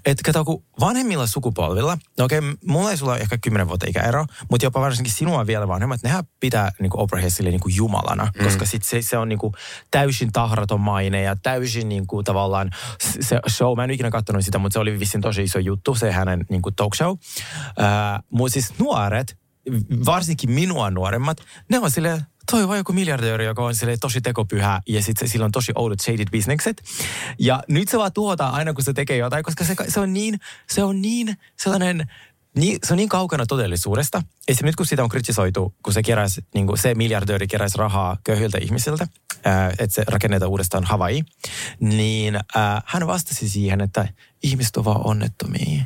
Että 0.05 0.23
kato, 0.25 0.45
kun 0.45 0.63
vanhemmilla 0.79 1.27
sukupolvilla, 1.27 1.97
no 2.17 2.25
okei, 2.25 2.39
mulla 2.65 2.91
ei 2.91 2.97
sulla 2.97 3.11
ole 3.11 3.21
ehkä 3.21 3.37
10 3.37 3.67
vuotta 3.67 3.85
ikäero, 3.89 4.25
mutta 4.51 4.65
jopa 4.65 4.81
varsinkin 4.81 5.13
sinua 5.13 5.47
vielä 5.47 5.67
vanhemmat, 5.67 6.03
nehän 6.03 6.23
pitää 6.39 6.71
niin 6.79 6.89
kuin 6.89 7.01
Oprahia 7.01 7.29
sille 7.29 7.49
niin 7.49 7.59
kuin 7.59 7.75
jumalana, 7.75 8.31
mm. 8.37 8.43
koska 8.43 8.65
sit 8.65 8.83
se, 8.83 9.01
se 9.01 9.17
on 9.17 9.29
niin 9.29 9.39
kuin 9.39 9.53
täysin 9.91 10.31
tahraton 10.31 10.81
maine 10.81 11.21
ja 11.21 11.35
täysin 11.35 11.89
niin 11.89 12.07
kuin 12.07 12.25
tavallaan 12.25 12.69
se 13.19 13.39
show, 13.49 13.75
mä 13.75 13.83
en 13.83 13.91
ikinä 13.91 14.09
katsonut 14.09 14.45
sitä, 14.45 14.59
mutta 14.59 14.73
se 14.73 14.79
oli 14.79 14.99
vissiin 14.99 15.21
tosi 15.21 15.43
iso 15.43 15.59
juttu, 15.59 15.95
se 15.95 16.11
hänen 16.11 16.45
niin 16.49 16.61
kuin 16.61 16.75
talk 16.75 16.95
show. 16.95 17.15
Mutta 18.29 18.53
siis 18.53 18.73
nuoret, 18.79 19.37
varsinkin 20.05 20.51
minua 20.51 20.91
nuoremmat, 20.91 21.37
ne 21.69 21.79
on 21.79 21.91
silleen, 21.91 22.25
toi 22.51 22.61
on 22.61 22.67
vaan 22.67 22.77
joku 22.77 22.93
miljardööri, 22.93 23.45
joka 23.45 23.63
on 23.63 23.73
tosi 24.01 24.21
tekopyhä 24.21 24.81
ja 24.87 25.03
sitten 25.03 25.27
sillä 25.27 25.45
on 25.45 25.51
tosi 25.51 25.71
oudot 25.75 25.99
shaded 25.99 26.29
bisnekset. 26.31 26.83
Ja 27.39 27.63
nyt 27.67 27.89
se 27.89 27.97
vaan 27.97 28.13
tuhotaan 28.13 28.53
aina, 28.53 28.73
kun 28.73 28.83
se 28.83 28.93
tekee 28.93 29.17
jotain, 29.17 29.43
koska 29.43 29.63
se, 29.63 29.75
se 29.87 29.99
on 29.99 30.13
niin, 30.13 30.39
se 30.69 30.83
on 30.83 31.01
niin 31.01 31.37
sellainen, 31.57 32.11
niin, 32.55 32.79
se 32.83 32.93
on 32.93 32.97
niin 32.97 33.09
kaukana 33.09 33.45
todellisuudesta. 33.45 34.23
Esimerkiksi 34.47 34.65
nyt 34.65 34.75
kun 34.75 34.85
sitä 34.85 35.03
on 35.03 35.09
kritisoitu, 35.09 35.73
kun 35.83 35.93
se, 35.93 36.03
keräsi, 36.03 36.45
niin 36.53 36.67
kuin 36.67 36.77
se 36.77 36.95
miljardööri 36.95 37.47
keräisi 37.47 37.77
rahaa 37.77 38.17
köyhiltä 38.23 38.57
ihmisiltä, 38.61 39.07
ää, 39.45 39.69
että 39.69 39.95
se 39.95 40.03
rakennetaan 40.07 40.51
uudestaan 40.51 40.83
Hawaii, 40.83 41.23
niin 41.79 42.39
ää, 42.55 42.81
hän 42.85 43.07
vastasi 43.07 43.49
siihen, 43.49 43.81
että 43.81 44.07
ihmiset 44.43 44.77
ovat 44.77 44.85
vaan 44.85 45.07
onnettomia. 45.07 45.83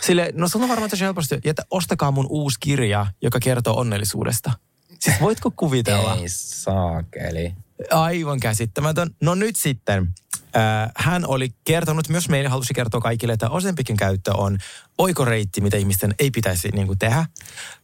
Sille, 0.00 0.32
no 0.34 0.48
sulla 0.48 0.64
on 0.64 0.70
varmaan 0.70 0.90
tosi 0.90 1.04
helposti, 1.04 1.38
että 1.44 1.62
ostakaa 1.70 2.10
mun 2.10 2.26
uusi 2.28 2.56
kirja, 2.60 3.06
joka 3.22 3.40
kertoo 3.40 3.80
onnellisuudesta. 3.80 4.52
Siis 4.98 5.20
voitko 5.20 5.50
kuvitella? 5.50 6.16
Ei 6.16 6.28
saakeli. 6.28 7.54
Aivan 7.90 8.40
käsittämätön. 8.40 9.10
No 9.22 9.34
nyt 9.34 9.56
sitten. 9.56 10.14
Äh, 10.56 10.90
hän 10.96 11.26
oli 11.26 11.48
kertonut, 11.64 12.08
myös 12.08 12.28
meille 12.28 12.48
halusi 12.48 12.74
kertoa 12.74 13.00
kaikille, 13.00 13.32
että 13.32 13.50
Ozempikin 13.50 13.96
käyttö 13.96 14.36
on 14.36 14.58
oikoreitti, 14.98 15.60
mitä 15.60 15.76
ihmisten 15.76 16.14
ei 16.18 16.30
pitäisi 16.30 16.68
niin 16.68 16.86
kuin, 16.86 16.98
tehdä. 16.98 17.26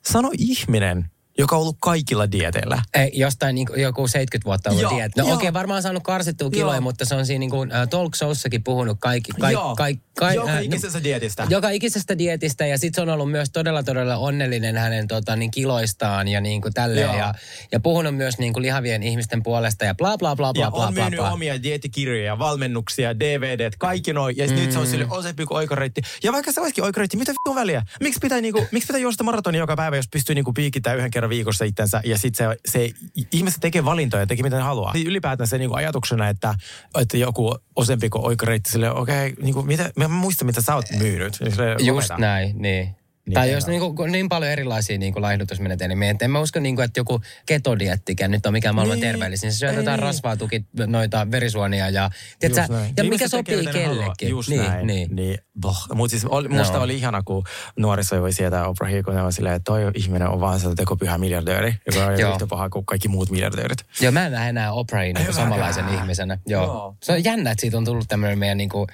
Sano 0.05 0.31
ihminen, 0.39 1.11
joka 1.39 1.57
on 1.57 1.63
ollut 1.63 1.77
kaikilla 1.81 2.33
dieteillä. 2.33 2.83
Ei, 2.95 3.11
jostain 3.15 3.55
niin, 3.55 3.69
joku 3.77 4.09
70 4.09 4.45
vuotta 4.45 4.71
ollut 4.71 4.97
diet. 4.97 5.17
No 5.17 5.25
okei, 5.25 5.35
okay, 5.35 5.53
varmaan 5.53 5.83
saanut 5.83 6.03
karsittua 6.03 6.51
kiloja, 6.51 6.77
Joo. 6.77 6.81
mutta 6.81 7.05
se 7.05 7.15
on 7.15 7.27
siinä 7.27 7.39
niin 7.39 7.51
kuin, 7.51 7.73
äh, 7.73 7.89
talk 7.89 8.15
showssakin 8.15 8.65
puhunut 8.65 8.99
kaikki, 9.01 9.33
kaik, 9.41 9.53
Joo, 9.53 9.77
kaik, 9.77 10.01
kaik, 10.19 10.37
joka 10.37 10.51
äh, 10.51 10.65
ikisestä 10.65 11.05
dietistä. 11.05 11.47
Joka 11.51 11.71
ikisestä 11.71 12.19
dietistä 12.19 12.67
ja 12.67 12.79
sitten 12.79 12.95
se 12.95 13.03
on 13.03 13.15
ollut 13.15 13.31
myös 13.31 13.51
todella 13.51 13.83
todella 13.83 14.17
onnellinen 14.17 14.77
hänen 14.77 15.09
tota, 15.09 15.37
niin 15.37 15.51
kiloistaan 15.51 16.29
ja 16.29 16.41
niin 16.41 16.63
kuin 16.63 16.75
tälleen. 16.75 17.07
Joo. 17.07 17.17
Ja, 17.17 17.35
ja 17.73 17.81
puhunut 17.81 18.17
myös 18.17 18.39
niin 18.39 18.53
kuin 18.53 18.63
lihavien 18.63 19.03
ihmisten 19.03 19.43
puolesta 19.43 19.85
ja 19.85 19.95
bla 19.95 20.19
bla 20.19 20.37
bla 20.37 20.53
bla 20.53 20.65
ja 20.65 20.71
bla 20.71 20.87
on 20.87 20.95
bla 20.95 21.03
myynyt 21.03 21.21
bla. 21.21 21.33
omia 21.33 21.63
dieettikirjoja, 21.63 22.39
valmennuksia, 22.39 23.19
DVDt, 23.19 23.77
kaikki 23.79 24.13
noin. 24.13 24.37
Ja 24.37 24.47
mm. 24.47 24.55
nyt 24.55 24.73
se 24.73 24.79
on 24.79 24.87
sille 24.87 25.07
osempi 25.11 25.47
kuin 25.47 25.59
oikoreitti. 25.59 26.03
Ja 26.23 26.33
vaikka 26.33 26.53
se 26.53 26.61
olisikin 26.61 26.85
oikoreitti, 26.85 27.17
mitä 27.17 27.33
vittu 27.33 27.55
väliä? 27.55 27.83
Miksi 28.01 28.21
pitää, 28.23 28.41
niinku, 28.41 28.67
miksi 28.73 28.87
pitää 28.87 29.01
juosta 29.01 29.25
maratonia 29.25 29.59
joka 29.59 29.77
päivä, 29.77 29.97
jos 29.97 30.09
pystyy 30.09 30.35
niinku 30.35 30.53
piikittämään 30.53 30.99
yhden 30.99 31.11
kerran 31.11 31.22
viikossa 31.29 31.65
itsensä 31.65 32.01
ja 32.05 32.19
sitten 32.19 32.49
se, 32.49 32.71
se 32.73 32.91
ihmiset 33.33 33.61
tekee 33.61 33.85
valintoja 33.85 34.23
ja 34.23 34.27
tekee 34.27 34.43
mitä 34.43 34.57
ne 34.57 34.63
haluaa. 34.63 34.93
Niin 34.93 35.07
ylipäätään 35.07 35.49
se 35.49 35.59
niinku 35.59 35.75
ajatuksena, 35.77 36.29
että, 36.29 36.55
että 37.01 37.17
joku 37.17 37.57
osempi 37.77 38.09
kuin 38.09 38.27
oikoreitti, 38.27 38.71
sille 38.71 38.91
okei, 38.91 39.31
okay, 39.31 39.45
niinku, 39.45 39.63
mitä, 39.63 39.91
mä 39.97 40.05
en 40.05 40.11
muista 40.11 40.45
mitä 40.45 40.61
sä 40.61 40.75
oot 40.75 40.87
myynyt. 40.99 41.39
Niin 41.41 41.87
Just 41.87 42.11
lopeta. 42.11 42.19
näin, 42.19 42.63
niin. 42.63 43.02
Niin, 43.27 43.35
tai 43.35 43.53
jos 43.53 43.65
ole. 43.65 43.79
niin, 43.79 43.95
kuin, 43.97 44.13
niin 44.13 44.29
paljon 44.29 44.51
erilaisia 44.53 44.99
niin 44.99 45.13
kuin 45.13 45.23
laihdutusmenetelmiä. 45.23 46.11
Et 46.11 46.23
En 46.23 46.31
mä 46.31 46.41
usko, 46.41 46.61
niin 46.61 46.77
kuin, 46.77 46.85
että 46.85 47.01
joku 47.01 47.21
ketodiettikään 47.47 48.31
nyt 48.31 48.47
on 48.47 48.53
mikään 48.53 48.75
maailman 48.75 49.01
Niin. 49.01 49.09
terveellisin. 49.13 49.53
Se 49.53 49.59
syö 49.59 49.71
Ei 49.71 49.77
jotain 49.77 49.97
niin. 49.99 50.07
rasvaa, 50.07 50.37
tuki, 50.37 50.65
noita 50.87 51.31
verisuonia 51.31 51.89
ja, 51.89 52.11
tiedätkö, 52.39 52.73
näin. 52.73 52.93
ja 52.97 53.03
Ihmiset 53.05 53.11
mikä 53.11 53.29
sopii 53.29 53.67
kellekin. 53.73 54.29
Just 54.29 54.49
niin, 54.49 54.63
näin. 54.63 54.87
Niin. 54.87 55.17
niin. 55.17 55.39
Boh. 55.61 55.87
Mutta 55.95 56.11
siis 56.11 56.25
oli, 56.25 56.49
musta 56.49 56.77
No. 56.79 56.83
oli 56.85 56.95
ihana, 56.97 57.23
kun 57.23 57.45
nuoriso 57.77 58.21
voi 58.21 58.33
sietää 58.33 58.69
Oprahia, 58.69 59.03
kun 59.03 59.15
ne 59.15 59.23
on 59.23 59.33
silleen, 59.33 59.55
että 59.55 59.65
toi 59.65 59.91
ihminen 59.95 60.29
on 60.29 60.41
vaan 60.41 60.61
se 60.61 60.75
tekopyhä 60.77 61.19
miljardööri, 61.19 61.75
joka 61.87 62.07
on 62.07 62.13
yhtä 62.33 62.47
paha 62.47 62.71
kuin 62.71 62.87
kaikki 62.87 63.09
muut 63.09 63.31
miljardöörit. 63.31 63.79
Joo, 64.01 64.13
mä 64.13 64.27
en 64.27 64.33
näe 64.33 64.49
enää 64.49 64.73
Oprahin 64.73 65.15
niin 65.15 65.27
Ei 65.27 65.33
samanlaisen 65.33 65.89
ihmisenä. 65.95 66.39
Joo. 66.47 66.65
Joo. 66.65 66.97
Se 67.03 67.13
on 67.13 67.25
jännä, 67.25 67.51
että 67.51 67.61
siitä 67.61 67.77
on 67.79 67.85
tullut 67.85 68.05
tämmöinen 68.09 68.39
meidän 68.39 68.57
niin 68.59 68.69
kuin, 68.69 68.87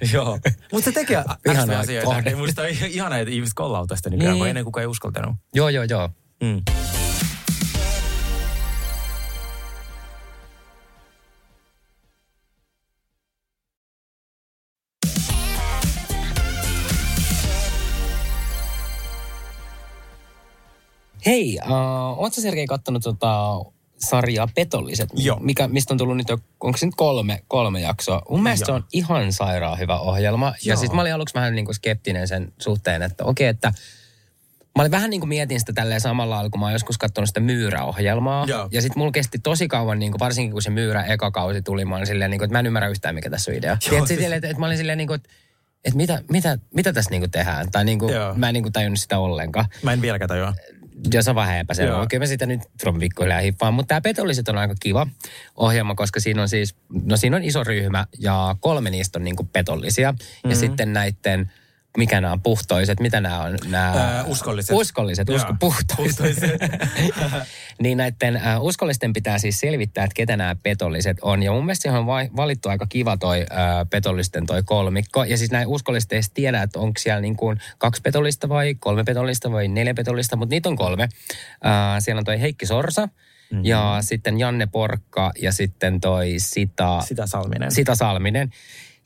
Joo. 0.12 0.38
Mutta 0.72 0.84
se 0.84 0.92
tekee 0.92 1.24
Ihana 1.52 1.78
asioita. 1.78 2.06
kohde. 2.14 2.30
Ei 2.30 2.36
Musta 2.36 2.62
on 2.62 2.68
ihana, 2.68 3.18
että 3.18 3.34
ihmiset 3.34 3.54
kollaa 3.54 3.86
tästä 3.86 4.10
nykyään, 4.10 4.32
Niin. 4.32 4.40
kun 4.40 4.48
ennen 4.48 4.64
kukaan 4.64 4.82
ei 4.82 4.86
uskaltanut. 4.86 5.36
joo, 5.54 5.68
joo, 5.68 5.84
joo. 5.84 6.08
Mm. 6.42 6.62
Hei, 21.26 21.58
uh, 21.66 21.72
ootko 22.22 22.30
sä 22.34 22.40
Sergei 22.40 22.66
kattonut 22.66 23.02
tota 23.02 23.56
sarjaa 24.00 24.48
Petolliset? 24.54 25.08
Joo. 25.14 25.38
Mikä, 25.40 25.68
mistä 25.68 25.94
on 25.94 25.98
tullut 25.98 26.16
nyt 26.16 26.28
jo, 26.28 26.38
onko 26.60 26.78
se 26.78 26.86
nyt 26.86 26.94
kolme, 26.96 27.42
kolme 27.48 27.80
jaksoa? 27.80 28.22
Mun 28.30 28.42
mielestä 28.42 28.66
se 28.66 28.72
Joo. 28.72 28.76
on 28.76 28.84
ihan 28.92 29.32
sairaan 29.32 29.78
hyvä 29.78 29.98
ohjelma. 29.98 30.46
Ja 30.46 30.54
Joo. 30.64 30.76
siis 30.76 30.92
mä 30.92 31.00
olin 31.00 31.14
aluksi 31.14 31.34
vähän 31.34 31.54
niin 31.54 31.64
kuin 31.64 31.74
skeptinen 31.74 32.28
sen 32.28 32.52
suhteen, 32.58 33.02
että 33.02 33.24
okei, 33.24 33.46
että 33.48 33.72
Mä 34.78 34.82
olin 34.82 34.90
vähän 34.90 35.10
niin 35.10 35.20
kuin 35.20 35.28
mietin 35.28 35.60
sitä 35.60 35.72
tälleen 35.72 36.00
samalla 36.00 36.34
lailla, 36.34 36.50
kun 36.50 36.60
mä 36.60 36.66
oon 36.66 36.72
joskus 36.72 36.98
katsonut 36.98 37.28
sitä 37.28 37.40
Myyrä-ohjelmaa. 37.40 38.44
Joo. 38.48 38.68
Ja 38.72 38.82
sitten 38.82 38.98
mulla 38.98 39.12
kesti 39.12 39.38
tosi 39.38 39.68
kauan, 39.68 39.98
niin 39.98 40.12
kuin, 40.12 40.18
varsinkin 40.18 40.52
kun 40.52 40.62
se 40.62 40.70
Myyrä 40.70 41.04
eka 41.04 41.30
kausi 41.30 41.62
tuli, 41.62 41.84
mä 41.84 41.96
olin 41.96 42.06
silleen, 42.06 42.30
niin 42.30 42.38
kuin, 42.38 42.44
että 42.44 42.54
mä 42.54 42.58
en 42.60 42.66
ymmärrä 42.66 42.88
yhtään, 42.88 43.14
mikä 43.14 43.30
tässä 43.30 43.50
on 43.50 43.56
idea. 43.56 43.76
Tiedätkö, 43.76 44.06
siis- 44.06 44.32
että, 44.32 44.48
että 44.48 44.60
mä 44.60 44.66
olin 44.66 44.76
silleen, 44.78 44.98
niin 44.98 45.06
kuin, 45.08 45.14
että, 45.16 45.28
että 45.84 45.96
mitä, 45.96 46.22
mitä, 46.30 46.58
mitä 46.74 46.92
tässä 46.92 47.10
niin 47.10 47.20
kuin 47.20 47.30
tehdään? 47.30 47.70
Tai 47.70 47.84
niin 47.84 47.98
kuin, 47.98 48.14
Joo. 48.14 48.34
mä 48.34 48.48
en 48.48 48.54
niin 48.54 48.62
kuin 48.62 48.72
tajunnut 48.72 49.00
sitä 49.00 49.18
ollenkaan. 49.18 49.66
Mä 49.82 49.92
en 49.92 50.02
vieläkään 50.02 50.28
tajua. 50.28 50.54
Ja 51.12 51.22
se 51.22 51.30
on 51.30 51.36
vähän 51.36 51.58
epäselvä. 51.58 51.92
Joo. 51.92 52.06
Kyllä 52.10 52.22
mä 52.22 52.26
sitä 52.26 52.46
nyt 52.46 52.60
from 52.80 52.98
pikkuhiljaa 52.98 53.40
hippaan. 53.40 53.74
Mutta 53.74 53.88
tämä 53.88 54.00
Petolliset 54.00 54.48
on 54.48 54.58
aika 54.58 54.74
kiva 54.80 55.06
ohjelma, 55.56 55.94
koska 55.94 56.20
siinä 56.20 56.42
on 56.42 56.48
siis, 56.48 56.74
no 57.04 57.16
siinä 57.16 57.36
on 57.36 57.44
iso 57.44 57.64
ryhmä 57.64 58.06
ja 58.18 58.56
kolme 58.60 58.90
niistä 58.90 59.18
on 59.18 59.24
niinku 59.24 59.44
petollisia. 59.44 60.12
Mm-hmm. 60.12 60.50
Ja 60.50 60.56
sitten 60.56 60.92
näiden, 60.92 61.52
mikä 61.96 62.20
nämä 62.20 62.32
on, 62.32 62.42
puhtoiset, 62.42 63.00
mitä 63.00 63.20
nämä 63.20 63.42
on? 63.42 63.58
Nämä, 63.68 63.86
Ää, 63.86 64.24
uskolliset. 64.24 64.76
Uskolliset, 64.76 65.28
usko, 65.28 65.48
Joo. 65.48 65.56
puhtoiset. 65.60 66.60
niin 67.82 67.98
näiden 67.98 68.36
äh, 68.36 68.62
uskollisten 68.62 69.12
pitää 69.12 69.38
siis 69.38 69.60
selvittää, 69.60 70.04
että 70.04 70.14
ketä 70.14 70.36
nämä 70.36 70.56
petolliset 70.62 71.16
on. 71.22 71.42
Ja 71.42 71.52
mun 71.52 71.64
mielestä 71.64 71.82
siihen 71.82 72.00
on 72.00 72.06
vai, 72.06 72.28
valittu 72.36 72.68
aika 72.68 72.86
kiva 72.86 73.16
toi 73.16 73.40
äh, 73.40 73.46
petollisten 73.90 74.46
toi 74.46 74.62
kolmikko. 74.62 75.24
Ja 75.24 75.38
siis 75.38 75.50
näin 75.50 75.66
uskolliset 75.66 76.12
ei 76.12 76.20
tiedä, 76.34 76.62
että 76.62 76.78
onko 76.78 76.98
siellä 76.98 77.20
niin 77.20 77.36
kuin 77.36 77.60
kaksi 77.78 78.02
petollista 78.02 78.48
vai 78.48 78.74
kolme 78.74 79.04
petollista 79.04 79.52
vai 79.52 79.68
neljä 79.68 79.94
petollista, 79.94 80.36
mutta 80.36 80.54
niitä 80.54 80.68
on 80.68 80.76
kolme. 80.76 81.02
Äh, 81.02 81.10
siellä 81.98 82.18
on 82.18 82.24
toi 82.24 82.40
Heikki 82.40 82.66
Sorsa 82.66 83.06
mm-hmm. 83.06 83.64
ja 83.64 83.98
sitten 84.00 84.38
Janne 84.38 84.66
Porkka 84.66 85.32
ja 85.42 85.52
sitten 85.52 86.00
toi 86.00 86.34
Sita, 86.38 87.00
Sitä 87.00 87.26
Salminen. 87.26 87.72
Sita 87.72 87.94
Salminen. 87.94 88.50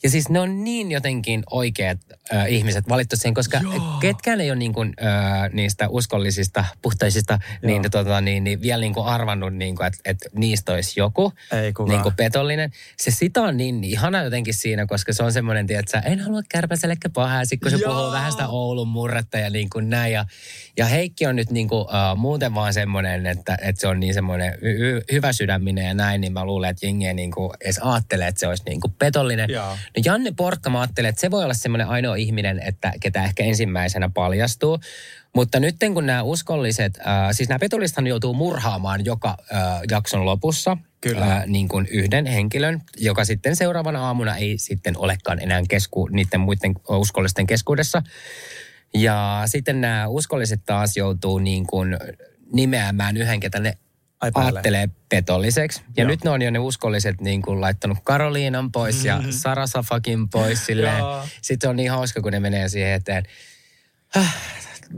Ja 0.04 0.10
siis 0.10 0.28
ne 0.28 0.40
on 0.40 0.64
niin 0.64 0.92
jotenkin 0.92 1.42
oikeat 1.50 1.98
äh, 2.34 2.52
ihmiset 2.52 2.88
valittu 2.88 3.16
siihen, 3.16 3.34
koska 3.34 3.60
Joo. 3.62 3.98
ketkään 4.00 4.40
ei 4.40 4.50
ole 4.50 4.58
niin 4.58 4.72
kuin, 4.72 4.94
äh, 5.02 5.50
niistä 5.52 5.88
uskollisista, 5.88 6.64
puhtaisista, 6.82 7.38
niin, 7.62 7.82
tota, 7.90 8.20
niin, 8.20 8.44
niin 8.44 8.62
vielä 8.62 8.80
niin 8.80 8.94
kuin 8.94 9.06
arvannut, 9.06 9.54
niin 9.54 9.76
kuin, 9.76 9.86
että, 9.86 9.98
että 10.04 10.28
niistä 10.34 10.72
olisi 10.72 11.00
joku 11.00 11.32
Ei 11.52 11.72
kukaan. 11.72 11.96
niin 11.96 12.02
kuin 12.02 12.14
petollinen. 12.14 12.72
Se 12.96 13.10
Sita 13.10 13.42
on 13.42 13.56
niin 13.56 13.84
ihana 13.84 14.22
jotenkin 14.22 14.54
siinä, 14.54 14.86
koska 14.86 15.12
se 15.12 15.22
on 15.22 15.32
semmoinen, 15.32 15.66
että 15.70 15.98
en 15.98 16.20
halua 16.20 16.40
kärpäsellekä 16.48 17.08
pahaa, 17.08 17.44
sit 17.44 17.60
kun 17.60 17.70
se 17.70 17.76
Joo. 17.76 17.94
puhuu 17.94 18.12
vähän 18.12 18.32
sitä 18.32 18.48
Oulun 18.48 18.88
murretta 18.88 19.38
ja 19.38 19.50
niin 19.50 19.70
kuin 19.70 19.90
näin. 19.90 20.12
Ja, 20.12 20.24
ja 20.76 20.86
Heikki 20.86 21.26
on 21.26 21.36
nyt 21.36 21.50
niin 21.50 21.68
kuin, 21.68 21.80
uh, 21.80 22.16
muuten 22.16 22.54
vaan 22.54 22.74
semmoinen, 22.74 23.26
että, 23.26 23.58
että 23.62 23.80
se 23.80 23.88
on 23.88 24.00
niin 24.00 24.14
semmoinen 24.14 24.52
hy- 24.52 25.00
hy- 25.00 25.04
hyvä 25.12 25.32
sydäminen 25.32 25.84
ja 25.86 25.94
näin, 25.94 26.20
niin 26.20 26.32
mä 26.32 26.44
luulen, 26.44 26.70
että 26.70 26.86
jengi 26.86 27.06
ei 27.06 27.14
niin 27.14 27.30
kuin 27.32 27.50
edes 27.60 27.78
ajattele, 27.78 28.26
että 28.26 28.40
se 28.40 28.46
olisi 28.46 28.62
niin 28.66 28.80
kuin 28.80 28.94
petollinen. 28.98 29.50
Joo. 29.50 29.76
No 29.96 30.02
Janne 30.04 30.32
Porkka, 30.36 30.70
mä 30.70 30.80
ajattelen, 30.80 31.08
että 31.08 31.20
se 31.20 31.30
voi 31.30 31.44
olla 31.44 31.54
semmoinen 31.54 31.88
ainoa 31.88 32.14
ihminen, 32.14 32.60
että 32.64 32.92
ketä 33.00 33.24
ehkä 33.24 33.42
ensimmäisenä 33.42 34.10
paljastuu. 34.14 34.78
Mutta 35.34 35.60
nyt 35.60 35.76
kun 35.94 36.06
nämä 36.06 36.22
uskolliset, 36.22 36.98
äh, 36.98 37.28
siis 37.32 37.48
nämä 37.48 37.58
petollisethan 37.58 38.06
joutuu 38.06 38.34
murhaamaan 38.34 39.04
joka 39.04 39.28
äh, 39.28 39.80
jakson 39.90 40.24
lopussa 40.24 40.76
Kyllä. 41.00 41.36
Äh, 41.36 41.46
niin 41.46 41.68
kuin 41.68 41.86
yhden 41.90 42.26
henkilön, 42.26 42.82
joka 42.96 43.24
sitten 43.24 43.56
seuraavana 43.56 44.06
aamuna 44.06 44.36
ei 44.36 44.58
sitten 44.58 44.98
olekaan 44.98 45.42
enää 45.42 45.62
kesku, 45.68 46.08
niiden 46.08 46.40
muiden 46.40 46.74
uskollisten 46.88 47.46
keskuudessa. 47.46 48.02
Ja 48.94 49.42
sitten 49.46 49.80
nämä 49.80 50.08
uskolliset 50.08 50.60
taas 50.66 50.96
joutuu 50.96 51.38
niin 51.38 51.66
kuin 51.66 51.96
nimeämään 52.52 53.16
yhden, 53.16 53.40
ketä 53.40 53.60
ne 53.60 53.78
Ai 54.24 54.32
päälle. 54.32 54.50
ajattelee 54.50 54.88
petolliseksi. 55.08 55.82
Ja 55.96 56.02
Joo. 56.02 56.10
nyt 56.10 56.24
ne 56.24 56.30
on 56.30 56.42
jo 56.42 56.50
ne 56.50 56.58
uskolliset 56.58 57.20
niin 57.20 57.42
kuin 57.42 57.60
laittanut 57.60 57.98
Karoliinan 58.04 58.72
pois 58.72 59.04
ja 59.04 59.22
Sara 59.30 59.66
Safakin 59.66 60.28
pois 60.28 60.66
silleen. 60.66 61.04
Sitten 61.42 61.70
on 61.70 61.76
niin 61.76 61.90
hauska, 61.90 62.20
kun 62.20 62.32
ne 62.32 62.40
menee 62.40 62.68
siihen 62.68 62.92
eteen. 62.92 63.24
Ah, 64.16 64.36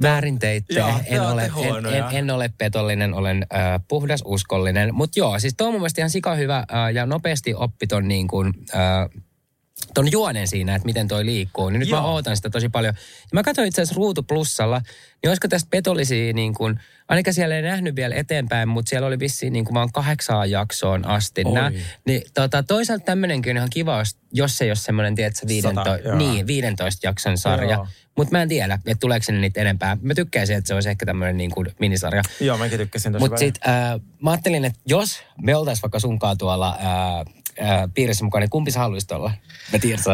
väärin 0.03 0.39
teitte. 0.39 0.75
Joo, 0.75 1.01
en, 1.07 1.23
ole, 1.23 1.45
en, 1.45 1.95
en, 1.95 2.05
en 2.13 2.31
ole 2.31 2.51
petollinen, 2.59 3.15
olen 3.15 3.47
äh, 3.55 3.81
puhdas 3.89 4.23
uskollinen. 4.25 4.95
Mutta 4.95 5.19
joo, 5.19 5.39
siis 5.39 5.55
tuo 5.57 5.67
on 5.67 5.73
mun 5.73 5.81
mielestä 5.81 6.01
ihan 6.01 6.11
sika 6.11 6.35
hyvä 6.35 6.57
äh, 6.59 6.93
ja 6.95 7.07
nopeasti 7.07 7.55
oppi 7.55 7.87
ton 7.87 8.09
niin 8.09 8.29
kuin, 8.29 8.53
äh, 8.75 9.23
ton 9.95 10.13
juonen 10.13 10.49
siinä, 10.49 10.75
että 10.75 10.87
miten 10.87 11.09
toi 11.09 11.25
liikkuu. 11.25 11.71
Niin 11.71 11.81
nyt 11.81 11.89
Joo. 11.89 12.01
mä 12.01 12.07
ootan 12.07 12.37
sitä 12.37 12.51
tosi 12.51 12.69
paljon. 12.69 12.95
Ja 13.23 13.31
mä 13.33 13.43
katsoin 13.43 13.69
itse 13.69 13.83
asiassa 13.83 13.97
Ruutu 13.97 14.23
Plussalla, 14.23 14.83
niin 15.23 15.29
olisiko 15.31 15.49
tästä 15.49 15.69
petollisia 15.71 16.33
niin 16.33 16.55
kuin, 16.55 16.81
ainakaan 17.09 17.35
siellä 17.35 17.57
ei 17.57 17.63
nähnyt 17.63 17.97
vielä 17.97 18.15
eteenpäin, 18.15 18.69
mutta 18.69 18.91
siellä 18.91 19.07
oli 19.07 19.19
vissiin 19.19 19.53
niin 19.53 19.65
kuin 19.65 19.75
vaan 19.75 19.93
kahdeksaan 19.93 20.51
jaksoon 20.51 21.07
asti. 21.07 21.43
Oi. 21.45 21.55
Nää, 21.55 21.73
niin 22.07 22.23
tota, 22.35 22.63
toisaalta 22.63 23.05
tämmöinenkin 23.05 23.51
on 23.51 23.57
ihan 23.57 23.71
kiva, 23.71 24.03
jos- 24.33 24.59
se 24.59 24.65
ei 24.65 24.71
ole 24.71 24.77
semmoinen, 24.77 25.15
tiedätkö, 25.15 25.47
15, 25.49 25.99
joo. 26.05 26.17
niin, 26.17 26.47
15 26.47 27.07
jakson 27.07 27.39
sarja. 27.39 27.87
Mutta 28.17 28.33
mä 28.33 28.43
en 28.43 28.49
tiedä, 28.49 28.75
että 28.75 29.01
tuleeko 29.01 29.25
sinne 29.25 29.41
niitä 29.41 29.61
enempää. 29.61 29.97
Mä 30.03 30.15
tykkäisin, 30.15 30.57
että 30.57 30.69
se 30.69 30.75
olisi 30.75 30.89
ehkä 30.89 31.07
tämmöinen 31.07 31.37
niin 31.37 31.51
kuin 31.51 31.69
minisarja. 31.81 32.23
Joo, 32.41 32.59
mäkin 32.59 32.79
tykkäsin 32.79 33.13
tosi 33.13 33.23
Mutta 33.23 33.39
sitten 33.39 33.73
äh, 33.75 34.01
mä 34.23 34.31
ajattelin, 34.31 34.65
että 34.65 34.79
jos 34.87 35.23
me 35.43 35.57
oltaisiin 35.57 35.83
vaikka 35.83 36.01
sunkaan 36.01 36.39
tuolla 36.39 36.79
äh, 36.81 37.35
äh, 37.63 37.83
piirissä 37.95 38.25
mukaan, 38.25 38.41
niin 38.41 38.51
kumpi 38.51 38.71
sä 38.71 38.81
haluaisit 38.81 39.13
olla? 39.13 39.33
Mä 39.73 39.79
tiedän, 39.79 40.05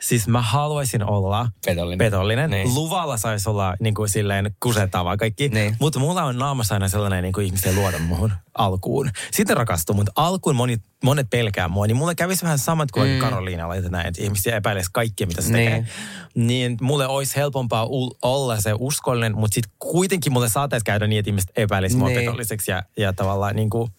Siis 0.00 0.28
mä 0.28 0.42
haluaisin 0.42 1.02
olla 1.04 1.48
petollinen. 1.66 1.98
petollinen. 1.98 2.50
Niin. 2.50 2.74
Luvalla 2.74 3.16
saisi 3.16 3.50
olla 3.50 3.76
niin 3.80 3.94
kuin 3.94 4.08
silleen 4.08 4.56
kusettava 4.62 5.16
kaikki. 5.16 5.48
Niin. 5.48 5.76
Mutta 5.80 5.98
mulla 5.98 6.24
on 6.24 6.38
naamassa 6.38 6.74
aina 6.74 6.88
sellainen, 6.88 7.22
niin 7.22 7.32
kuin 7.32 7.46
ihmiset 7.46 7.66
ei 7.66 7.74
luota 7.74 7.98
muuhun 7.98 8.32
alkuun. 8.58 9.10
Sitten 9.32 9.56
rakastuu, 9.56 9.94
mutta 9.94 10.12
alkuun 10.16 10.56
moni, 10.56 10.76
monet 11.04 11.26
pelkää 11.30 11.68
mua. 11.68 11.86
Niin 11.86 11.96
mulle 11.96 12.14
kävisi 12.14 12.42
vähän 12.42 12.58
samat 12.58 12.90
kuin 12.90 13.10
mm. 13.10 13.18
Karoliinalla, 13.18 13.74
että 13.74 13.90
näin, 13.90 14.06
että 14.06 14.22
ihmisiä 14.22 14.56
epäilisi 14.56 14.90
kaikkea, 14.92 15.26
mitä 15.26 15.42
se 15.42 15.52
Niin. 15.52 15.70
tekee. 15.70 15.86
Niin 16.34 16.76
mulle 16.80 17.06
olisi 17.06 17.36
helpompaa 17.36 17.86
olla 18.22 18.60
se 18.60 18.72
uskollinen, 18.78 19.34
mutta 19.38 19.54
sitten 19.54 19.72
kuitenkin 19.78 20.32
mulle 20.32 20.48
saattaisi 20.48 20.84
käydä 20.84 21.06
niin, 21.06 21.18
että 21.18 21.30
ihmiset 21.30 21.50
epäilisi 21.56 21.96
mua 21.96 22.08
Niin. 22.08 22.20
petolliseksi 22.20 22.70
ja, 22.70 22.82
ja 22.96 23.12
tavallaan 23.12 23.56
niin 23.56 23.70
kuin 23.70 23.90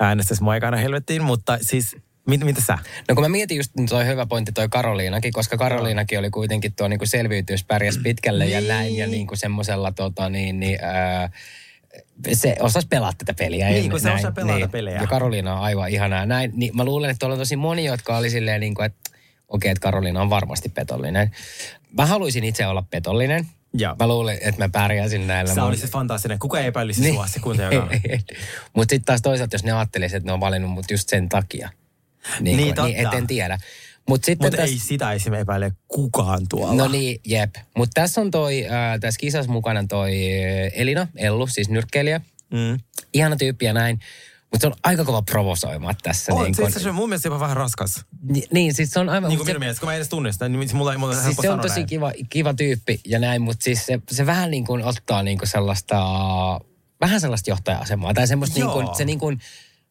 äänestäisi 0.00 0.42
mua 0.42 0.52
aikana 0.52 0.76
helvettiin. 0.76 1.22
Mutta 1.24 1.58
siis, 1.62 1.96
mit, 2.26 2.44
mitä 2.44 2.60
sä? 2.66 2.78
No 3.08 3.14
kun 3.14 3.24
mä 3.24 3.28
mietin 3.28 3.56
just 3.56 3.74
niin 3.76 3.88
toi 3.88 4.06
hyvä 4.06 4.26
pointti 4.26 4.52
toi 4.52 4.68
Karoliinakin, 4.68 5.32
koska 5.32 5.56
Karoliinakin 5.56 6.18
oli 6.18 6.30
kuitenkin 6.30 6.72
tuo 6.76 6.88
niinku 6.88 7.06
selviytyys, 7.06 7.64
pärjäs 7.64 7.98
pitkälle 8.02 8.46
ja 8.46 8.60
Niin. 8.60 8.68
näin 8.68 8.96
ja 8.96 9.06
niinku 9.06 9.36
semmoisella 9.36 9.92
tota 9.92 10.28
niin, 10.28 10.60
niin 10.60 10.78
ää, 10.82 11.30
se 12.32 12.56
osasi 12.60 12.86
pelaa 12.88 13.12
tätä 13.18 13.34
peliä. 13.34 13.68
Niin, 13.68 13.84
ja 13.84 13.90
kun 13.90 14.00
se 14.00 14.08
näin, 14.08 14.18
osaa 14.18 14.32
pelata 14.32 14.68
pelejä. 14.68 15.00
Ja 15.00 15.06
Karoliina 15.06 15.54
on 15.54 15.62
aivan 15.62 15.90
ihanaa. 15.90 16.26
Näin, 16.26 16.52
niin 16.54 16.76
mä 16.76 16.84
luulen, 16.84 17.10
että 17.10 17.18
tuolla 17.18 17.34
on 17.34 17.38
tosi 17.40 17.56
moni, 17.56 17.84
jotka 17.84 18.16
oli 18.16 18.30
silleen, 18.30 18.60
niin 18.60 18.74
kuin, 18.74 18.86
että 18.86 19.10
okei, 19.48 19.70
että 19.70 19.80
Karoliina 19.82 20.20
on 20.20 20.30
varmasti 20.30 20.68
petollinen. 20.68 21.30
Mä 21.98 22.06
haluaisin 22.06 22.44
itse 22.44 22.66
olla 22.66 22.84
petollinen. 22.90 23.46
Joo. 23.74 23.96
Mä 23.98 24.08
luulen, 24.08 24.38
että 24.40 24.64
mä 24.64 24.68
pärjäisin 24.68 25.26
näillä. 25.26 25.54
Se 25.54 25.60
mun- 25.60 25.66
oli 25.66 25.76
se 25.76 25.86
fantastinen. 25.86 26.38
Kuka 26.38 26.60
ei 26.60 26.66
epäilisi 26.66 27.00
niin. 27.00 27.14
sua 27.14 27.26
sekuntia 27.26 27.68
Mutta 28.76 28.92
sitten 28.92 29.04
taas 29.04 29.22
toisaalta, 29.22 29.54
jos 29.54 29.64
ne 29.64 29.72
ajattelisi, 29.72 30.16
että 30.16 30.26
ne 30.26 30.32
on 30.32 30.40
valinnut 30.40 30.70
mut 30.70 30.90
just 30.90 31.08
sen 31.08 31.28
takia. 31.28 31.70
Niin, 32.40 32.56
Niin, 32.56 32.74
kuin, 32.74 32.84
niin 32.84 33.06
et 33.06 33.14
en 33.14 33.26
tiedä. 33.26 33.58
Mutta 34.08 34.32
Mutta 34.42 34.56
täs- 34.56 34.60
ei 34.60 34.78
sitä 34.78 35.12
esimerkiksi 35.12 35.42
epäile 35.42 35.72
kukaan 35.88 36.48
tuolla. 36.48 36.74
No 36.74 36.88
niin, 36.88 37.20
jep. 37.26 37.54
Mutta 37.76 38.00
tässä 38.00 38.20
on 38.20 38.30
toi, 38.30 38.64
äh, 38.66 39.00
tässä 39.00 39.18
kisassa 39.20 39.52
mukana 39.52 39.84
toi 39.88 40.10
äh, 40.12 40.72
Elina, 40.74 41.08
Ellu, 41.16 41.46
siis 41.46 41.68
nyrkkeilijä. 41.68 42.20
Mm. 42.50 42.80
Ihana 43.14 43.36
tyyppi 43.36 43.64
ja 43.64 43.72
näin. 43.72 44.00
Mutta 44.52 44.60
se 44.60 44.66
on 44.66 44.74
aika 44.82 45.04
kova 45.04 45.22
provosoimaan 45.22 45.94
tässä. 46.02 46.32
On, 46.34 46.44
niin, 46.44 46.54
se, 46.54 46.62
kun, 46.62 46.72
se 46.72 46.88
on 46.88 46.94
mun 46.94 47.08
mielestä 47.08 47.28
jopa 47.28 47.40
vähän 47.40 47.56
raskas. 47.56 48.04
ni, 48.22 48.42
niin, 48.52 48.74
siis 48.74 48.90
se 48.90 49.00
on 49.00 49.08
aivan... 49.08 49.28
Niin 49.28 49.38
mut 49.38 49.38
kuin 49.38 49.46
se, 49.46 49.50
minun 49.52 49.60
mielestä, 49.60 49.80
kun 49.80 49.86
mä 49.86 49.92
en 49.92 49.96
edes 49.96 50.08
tunne 50.08 50.32
sitä, 50.32 50.48
niin 50.48 50.76
mulla 50.76 50.92
ei 50.92 50.98
mulla 50.98 51.14
siis 51.14 51.36
se 51.40 51.50
on 51.50 51.60
tosi 51.60 51.74
näin. 51.74 51.86
kiva, 51.86 52.12
kiva 52.30 52.54
tyyppi 52.54 53.00
ja 53.06 53.18
näin, 53.18 53.42
mutta 53.42 53.64
siis 53.64 53.86
se, 53.86 54.00
se 54.10 54.26
vähän 54.26 54.50
niin 54.50 54.66
kuin 54.66 54.84
ottaa 54.84 55.22
niin 55.22 55.38
kuin 55.38 55.48
sellaista, 55.48 55.96
vähän 57.00 57.20
sellaista 57.20 57.50
johtaja-asemaa. 57.50 58.14
Tai 58.14 58.26
semmoista 58.26 58.58
niin 58.60 58.70
kuin, 58.70 58.86
Joo. 58.86 58.94
se 58.94 59.04
niin 59.04 59.18
kuin, 59.18 59.40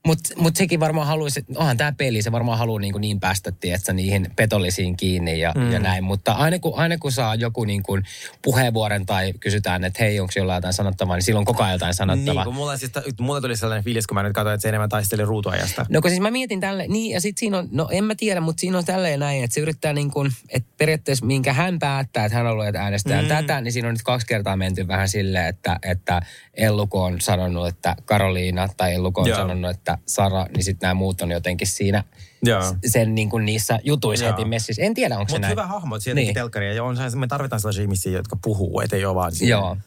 mutta 0.06 0.34
mut 0.38 0.56
sekin 0.56 0.80
varmaan 0.80 1.08
haluaisi, 1.08 1.46
onhan 1.56 1.78
tämä 1.78 1.92
peli, 1.92 2.22
se 2.22 2.32
varmaan 2.32 2.58
haluaa 2.58 2.80
niin, 2.80 2.96
niin 3.00 3.20
päästä, 3.20 3.52
tiedätkö, 3.52 3.94
niihin 3.94 4.32
petollisiin 4.36 4.98
kiinni 4.98 5.40
ja, 5.40 5.52
mm. 5.56 5.72
ja 5.72 5.80
näin. 5.80 6.04
Mutta 6.04 6.32
aina 6.32 6.60
kun, 6.60 6.74
aina 6.76 6.98
kun 6.98 7.12
saa 7.12 7.36
joku 7.36 7.64
niin 7.64 7.84
kuin 7.84 8.04
puheenvuoron 8.42 9.06
tai 9.06 9.34
kysytään, 9.40 9.84
että 9.84 10.04
hei, 10.04 10.20
onko 10.20 10.34
jollain 10.36 10.58
jotain 10.58 10.74
sanottavaa, 10.74 11.16
niin 11.16 11.24
silloin 11.24 11.46
koko 11.46 11.64
ajan 11.64 11.74
jotain 11.74 11.94
sanottavaa. 11.94 12.44
Niin, 12.44 12.46
kun 12.46 12.56
mulla, 12.56 12.78
siis, 12.78 12.92
mulla 13.20 13.42
tuli 13.42 13.58
sellainen 13.58 13.84
fiilis, 13.84 14.08
kun 14.08 14.16
mä 14.16 14.24
nyt 14.24 14.34
katsoin, 14.34 14.54
että 14.54 14.62
se 14.62 14.70
enemmän 14.70 14.90
taisteli 14.90 15.26
ruutuajasta. 15.26 15.86
No 15.90 16.02
kun 16.02 16.12
siis 16.12 16.22
mä 16.22 16.32
mietin 16.32 16.60
tälle, 16.60 16.88
niin 16.88 17.12
ja 17.12 17.22
sitten 17.22 17.40
siinä 17.40 17.58
on, 17.58 17.70
no 17.72 17.88
en 17.92 18.04
mä 18.04 18.16
tiedä, 18.16 18.42
mutta 18.42 18.62
siinä 18.62 18.78
on 18.78 18.86
tälleen 18.86 19.20
näin, 19.20 19.44
että 19.44 19.54
se 19.54 19.62
yrittää 19.62 19.94
niin 19.94 20.12
kuin, 20.12 20.32
että 20.50 20.70
periaatteessa 20.78 21.26
minkä 21.26 21.54
hän 21.54 21.80
päättää, 21.80 22.26
että 22.26 22.38
hän 22.38 22.46
haluaa, 22.46 22.68
että 22.68 22.82
äänestää 22.82 23.22
mm. 23.22 23.28
tätä, 23.28 23.62
niin 23.62 23.72
siinä 23.72 23.88
on 23.88 23.94
nyt 23.94 24.04
kaksi 24.04 24.28
kertaa 24.28 24.58
menty 24.58 24.88
vähän 24.88 25.10
silleen, 25.10 25.48
että, 25.48 25.80
että 25.84 26.22
Elluko 26.54 27.04
on 27.04 27.22
sanonut, 27.22 27.68
että 27.68 27.96
Karoliina 28.06 28.70
tai 28.78 28.94
Elluko 28.94 29.22
on 29.22 29.28
Joo. 29.28 29.38
sanonut, 29.38 29.72
että 29.72 29.93
Sara, 30.08 30.46
niin 30.56 30.64
sitten 30.64 30.88
nämä 30.88 30.94
muut 30.94 31.22
on 31.22 31.32
jotenkin 31.32 31.68
siinä 31.68 32.04
Joo. 32.44 32.76
sen 32.86 33.16
niin 33.16 33.30
kuin 33.30 33.46
niissä 33.46 33.80
jutuissa 33.84 34.26
Joo. 34.26 34.38
heti 34.38 34.50
messissä. 34.50 34.82
En 34.82 34.94
tiedä, 34.94 35.18
onko 35.18 35.30
se 35.30 35.34
Mutta 35.34 35.42
näin. 35.42 35.52
hyvä 35.52 35.68
hahmo, 35.68 35.96
että 35.96 36.04
sieltäkin 36.04 36.26
Niin. 36.28 36.34
telkkaria. 36.34 36.74
Ja 36.74 36.84
on, 36.84 36.98
se- 36.98 37.18
me 37.18 37.28
tarvitaan 37.28 37.60
sellaisia 37.60 37.82
ihmisiä, 37.82 38.12
jotka 38.12 38.36
puhuu, 38.44 38.82
ettei 38.82 39.06
ole 39.06 39.16
vaan 39.16 39.32
siinä. 39.32 39.50
Joo. 39.50 39.78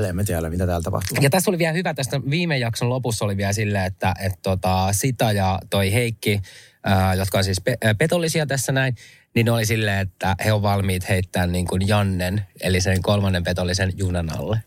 "Ää, 0.00 0.08
En 0.08 0.16
mä 0.16 0.24
tiedä, 0.24 0.50
mitä 0.50 0.66
täällä 0.66 0.82
tapahtuu. 0.82 1.18
Ja 1.20 1.30
tässä 1.30 1.50
oli 1.50 1.58
vielä 1.58 1.72
hyvä, 1.72 1.94
tästä 1.94 2.20
viime 2.30 2.58
jakson 2.58 2.88
lopussa 2.88 3.24
oli 3.24 3.36
vielä 3.36 3.52
silleen, 3.52 3.84
että, 3.84 4.14
että 4.20 4.38
tota, 4.42 4.88
Sita 4.92 5.32
ja 5.32 5.58
toi 5.70 5.92
Heikki, 5.92 6.42
ää, 6.84 7.14
jotka 7.14 7.38
on 7.38 7.44
siis 7.44 7.60
pe- 7.60 7.78
petollisia 7.98 8.46
tässä 8.46 8.72
näin, 8.72 8.94
niin 9.34 9.44
ne 9.46 9.52
oli 9.52 9.66
silleen, 9.66 9.98
että 9.98 10.36
he 10.44 10.52
on 10.52 10.62
valmiit 10.62 11.08
heittämään 11.08 11.52
niin 11.52 11.66
kuin 11.66 11.88
Jannen, 11.88 12.42
eli 12.60 12.80
sen 12.80 13.02
kolmannen 13.02 13.44
petollisen 13.44 13.92
junan 13.96 14.38
alle. 14.38 14.62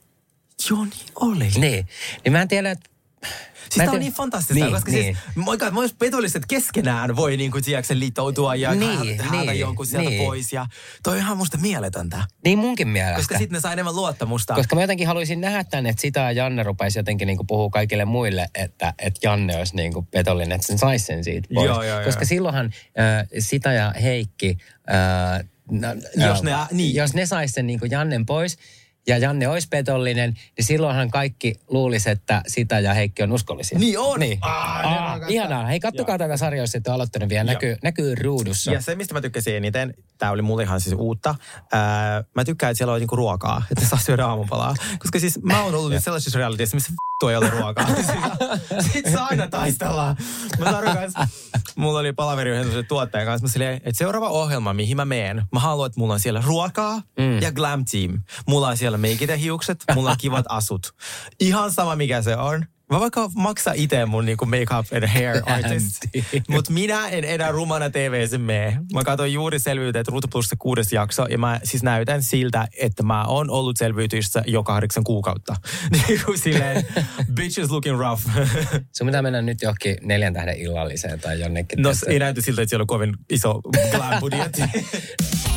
Joo, 0.70 0.84
niin 0.86 0.94
oli. 1.16 1.48
Niin, 1.58 1.88
niin 2.24 2.32
mä 2.32 2.42
en 2.42 2.48
tiedä, 2.48 2.72
että... 2.72 2.90
Siis 3.70 3.86
tämä 3.86 3.92
on 3.92 4.00
niin 4.00 4.14
fantastista, 4.14 4.54
Niin, 4.54 4.64
niin, 4.64 4.74
koska 4.74 4.92
niin. 4.92 5.04
niin. 5.06 5.18
siis, 5.34 5.36
moika, 5.46 5.72
myös 5.72 5.94
petolliset 5.94 6.44
keskenään 6.48 7.16
voi 7.16 7.38
niin 7.38 7.52
kuin, 7.52 7.64
tiedätkö, 7.64 8.00
liittoutua 8.00 8.56
ja 8.56 8.76
Niin, 8.76 9.00
niin, 9.02 9.22
häätä 9.22 9.52
niin, 9.52 9.60
jonkun 9.60 9.88
sieltä 9.88 10.10
niin. 10.10 10.24
pois. 10.26 10.54
Ja 10.54 10.66
toi 11.04 11.14
on 11.14 11.20
ihan 11.20 11.38
musta 11.38 11.58
mieletöntä, 11.58 12.24
Niin 12.46 12.60
munkin 12.60 12.88
mielestä. 12.88 13.16
koska 13.18 13.38
sitten 13.38 13.56
ne 13.56 13.60
saa 13.60 13.74
enemmän 13.74 13.96
luottamusta. 13.96 14.54
Koska 14.56 14.76
mä 14.76 14.82
jotenkin 14.82 15.08
haluaisin 15.08 15.42
nähdä 15.42 15.64
tänne, 15.64 15.90
että 15.90 16.02
sitä 16.02 16.20
ja 16.20 16.32
Janne 16.32 16.64
rupeisi 16.64 17.00
jotenkin 17.00 17.26
niinku 17.28 17.44
puhua 17.44 17.70
kaikille 17.70 18.06
muille, 18.06 18.48
että, 18.56 18.94
että 19.00 19.20
Janne 19.24 19.58
olisi 19.58 19.76
niinku 19.76 20.02
petollinen, 20.02 20.52
että 20.56 20.68
sen 20.68 20.78
saisi 20.78 21.06
sen 21.06 21.24
siitä 21.24 21.48
pois. 21.54 21.66
Joo, 21.68 21.84
joo, 21.84 22.04
Koska 22.04 22.22
joo. 22.22 22.28
silloinhan 22.28 22.66
äh, 22.66 23.28
sitä 23.40 23.74
ja 23.74 23.94
Heikki, 24.02 24.58
äh, 24.94 25.46
no, 25.72 25.88
Jos 26.28 26.44
ne- 26.44 26.52
niin. 26.72 26.96
jos 26.96 27.14
ne 27.14 27.26
sais 27.26 27.52
sen 27.52 27.68
niinku 27.68 27.86
Jannen 27.86 28.26
pois 28.26 28.58
ja 29.08 29.18
Janne 29.18 29.48
olisi 29.48 29.68
petollinen, 29.70 30.34
niin 30.58 30.66
silloinhan 30.66 31.12
kaikki 31.12 31.56
luulisi, 31.68 32.10
että 32.10 32.42
sitä 32.48 32.80
ja 32.80 32.94
Heikki 32.94 33.24
on 33.24 33.32
uskollisia. 33.32 33.80
Niin 33.80 34.00
on. 34.00 34.20
Niin. 34.20 34.38
Aa, 34.42 34.82
rakastaa. 34.82 35.28
ihanaa. 35.30 35.66
Hei, 35.66 35.80
kattokaa 35.80 36.14
Joo. 36.14 36.18
tätä 36.18 36.38
sarjaa, 36.38 36.64
jos 36.64 36.76
ette 36.76 36.90
ole 36.90 36.96
aloittanut 36.96 37.30
vielä. 37.30 37.44
Näkyy, 37.44 37.78
näkyy 37.84 38.16
ruudussa. 38.16 38.72
Ja 38.72 38.82
se, 38.82 38.96
mistä 38.96 39.14
mä 39.14 39.22
tykkäsin 39.22 39.56
eniten, 39.56 39.94
tämä 40.18 40.32
oli 40.32 40.42
mulle 40.42 40.64
ihan 40.64 40.82
siis 40.82 40.96
uutta. 41.00 41.36
Ää, 41.72 42.24
mä 42.36 42.44
tykkään, 42.44 42.72
että 42.72 42.78
siellä 42.78 42.94
on 42.94 43.00
niinku 43.00 43.16
ruokaa, 43.16 43.64
että 43.72 43.86
saa 43.86 44.00
syödä 44.00 44.26
aamupalaa. 44.26 44.76
Koska 45.00 45.20
siis 45.20 45.40
mä 45.44 45.64
oon 45.64 45.76
ollut 45.76 45.92
nyt 45.92 46.04
sellaisessa 46.04 46.40
realityissa, 46.40 46.76
missä 46.78 46.92
vittu 46.92 47.28
ei 47.28 47.36
ole 47.36 47.50
ruokaa. 47.50 47.88
Sitten 48.94 49.14
saa 49.14 49.28
aina 49.30 49.48
taistellaan. 49.48 50.18
Mä 50.60 50.72
tarkoitan, 50.72 51.28
mulla 51.76 52.00
oli 52.00 52.14
palaveri 52.14 52.52
yhden 52.52 52.86
tuottajan 52.88 53.28
kanssa. 53.28 53.46
Mä 53.46 53.52
silleen, 53.52 53.76
että 53.76 53.98
seuraava 53.98 54.30
ohjelma, 54.30 54.74
mihin 54.74 54.98
mä 54.98 55.06
meen, 55.06 55.44
mä 55.52 55.60
haluan, 55.60 55.88
että 55.88 56.00
mulla 56.00 56.14
on 56.14 56.20
siellä 56.20 56.44
ruokaa 56.46 56.96
mm. 56.96 57.42
ja 57.42 57.52
glam 57.52 57.86
team. 57.92 58.20
Mulla 58.48 58.68
on 58.68 58.78
siellä 58.78 58.98
meikit 58.98 59.30
ja 59.30 59.38
hiukset, 59.38 59.84
mulla 59.96 60.10
on 60.10 60.18
kivat 60.20 60.46
asut. 60.50 60.96
Ihan 61.40 61.72
sama 61.72 61.96
mikä 61.96 62.22
se 62.22 62.38
on. 62.38 62.66
Mä 62.92 63.00
vaikka 63.00 63.30
maksaa 63.36 63.74
itse 63.78 64.06
mun 64.06 64.26
niinku 64.26 64.46
make-up 64.46 64.86
and 64.96 65.08
hair 65.08 65.42
artist. 65.46 65.96
Mutta 66.50 66.72
minä 66.72 67.08
en 67.10 67.24
enää 67.24 67.52
rumana 67.52 67.90
TV:ssä 67.90 68.38
mene. 68.38 68.80
Mä 68.94 69.04
katsoin 69.04 69.34
juuri 69.34 69.60
selvyyteen 69.60 70.06
Ruutu 70.08 70.28
Plus 70.28 70.50
kuudes 70.60 70.94
jakso 70.94 71.26
ja 71.26 71.38
mä 71.38 71.60
siis 71.64 71.84
näytän 71.84 72.24
siltä, 72.24 72.68
että 72.82 73.04
mä 73.04 73.26
oon 73.26 73.50
ollut 73.50 73.78
selviytyissä 73.78 74.44
jo 74.48 74.64
kahdeksan 74.64 75.04
kuukautta. 75.04 75.56
Niin 76.08 76.22
kuin 76.26 76.38
silleen, 76.40 76.88
bitch 77.34 77.60
is 77.60 77.72
looking 77.72 78.00
rough. 78.00 78.24
Sun 78.98 79.08
pitää 79.08 79.22
mennä 79.22 79.42
nyt 79.42 79.62
johonkin 79.62 79.98
neljän 80.02 80.34
tähden 80.34 80.58
illalliseen 80.58 81.20
tai 81.20 81.40
jonnekin. 81.40 81.82
No 81.82 81.90
tässä. 81.90 82.06
ei 82.10 82.20
näytä 82.20 82.42
siltä, 82.42 82.62
että 82.62 82.70
siellä 82.70 82.84
on 82.84 82.88
kovin 82.88 83.16
iso 83.30 83.62
glam 83.92 84.20
budjetti. 84.20 84.62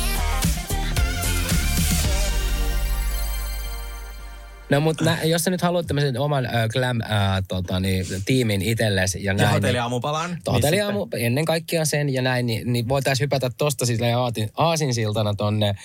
No 4.69 4.79
mutta 4.79 5.03
nä, 5.03 5.23
jos 5.23 5.43
sä 5.43 5.51
nyt 5.51 5.61
haluat 5.61 5.87
tämmöisen 5.87 6.19
oman 6.19 6.45
äh, 6.45 6.51
glam 6.69 7.01
äh, 7.01 7.09
tota, 7.47 7.79
niin, 7.79 8.05
tiimin 8.25 8.61
itsellesi 8.61 9.23
ja 9.23 9.29
ja 9.29 9.33
näin. 9.33 9.49
hotelliaamupalan. 9.49 10.29
niin, 10.29 10.41
hotelliaamu, 10.51 11.07
ennen 11.17 11.45
kaikkea 11.45 11.85
sen 11.85 12.13
ja 12.13 12.21
näin, 12.21 12.45
niin, 12.45 12.73
niin 12.73 12.89
voitaisiin 12.89 13.25
hypätä 13.25 13.49
tosta 13.57 13.85
siis 13.85 13.99
aatin, 14.15 14.49
aasinsiltana 14.57 15.33
tonne 15.33 15.75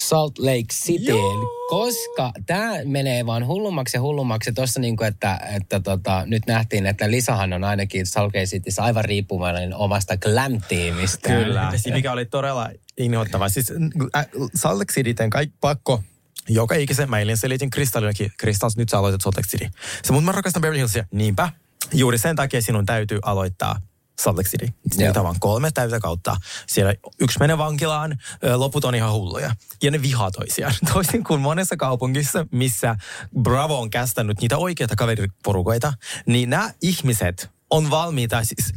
Salt 0.00 0.38
Lake 0.38 0.72
Cityin, 0.72 1.46
koska 1.68 2.32
tämä 2.46 2.72
menee 2.84 3.26
vaan 3.26 3.46
hullummaksi 3.46 3.96
ja 3.96 4.00
hullummaksi. 4.00 4.52
Tuossa 4.52 4.80
niin 4.80 4.96
kuin, 4.96 5.08
että, 5.08 5.40
että 5.56 5.80
tota, 5.80 6.22
nyt 6.26 6.46
nähtiin, 6.46 6.86
että 6.86 7.10
Lisahan 7.10 7.52
on 7.52 7.64
ainakin 7.64 8.06
Salt 8.06 8.34
Lake 8.34 8.46
Cityssä 8.46 8.82
aivan 8.82 9.04
riippuvainen 9.04 9.74
omasta 9.74 10.16
glam-tiimistä. 10.16 11.28
Kyllä, 11.28 11.72
ja 11.86 11.92
mikä 11.92 12.12
oli 12.12 12.24
todella 12.24 12.70
inhottava. 12.98 13.48
Siis 13.48 13.72
äh, 14.16 14.26
Salt 14.54 14.78
Lake 14.78 14.92
City 14.92 15.14
kaikki 15.30 15.56
pakko 15.60 16.02
joka 16.48 16.74
ikisen, 16.74 17.10
mä 17.10 17.18
eilen 17.18 17.36
selitin 17.36 17.70
Kristallillekin, 17.70 18.32
Kristalls, 18.38 18.76
nyt 18.76 18.88
sä 18.88 18.98
aloitat 18.98 19.20
Salt 19.20 19.36
Lake 19.36 19.48
City. 19.48 19.68
Se, 20.02 20.12
mutta 20.12 20.24
mä 20.24 20.32
rakastan 20.32 20.60
Beverly 20.60 20.78
Hillsia. 20.78 21.04
Niinpä. 21.12 21.50
Juuri 21.92 22.18
sen 22.18 22.36
takia 22.36 22.62
sinun 22.62 22.86
täytyy 22.86 23.18
aloittaa 23.22 23.80
Salt 24.18 24.36
Lake 24.36 24.48
City. 24.48 24.68
Niitä 24.96 25.20
on 25.20 25.24
vaan 25.24 25.40
kolme 25.40 25.70
täytä 25.70 26.00
kautta. 26.00 26.36
Siellä 26.66 26.94
yksi 27.20 27.38
menee 27.38 27.58
vankilaan, 27.58 28.18
loput 28.54 28.84
on 28.84 28.94
ihan 28.94 29.12
hulluja. 29.12 29.54
Ja 29.82 29.90
ne 29.90 30.02
vihaa 30.02 30.30
toisiaan. 30.30 30.74
Toisin 30.92 31.24
kuin 31.24 31.40
monessa 31.40 31.76
kaupungissa, 31.76 32.46
missä 32.52 32.96
Bravo 33.42 33.80
on 33.80 33.90
kästänyt 33.90 34.40
niitä 34.40 34.58
oikeita 34.58 34.96
kaveriporukoita, 34.96 35.92
niin 36.26 36.50
nämä 36.50 36.70
ihmiset 36.82 37.50
on 37.70 37.90
valmiita 37.90 38.44
siis 38.44 38.74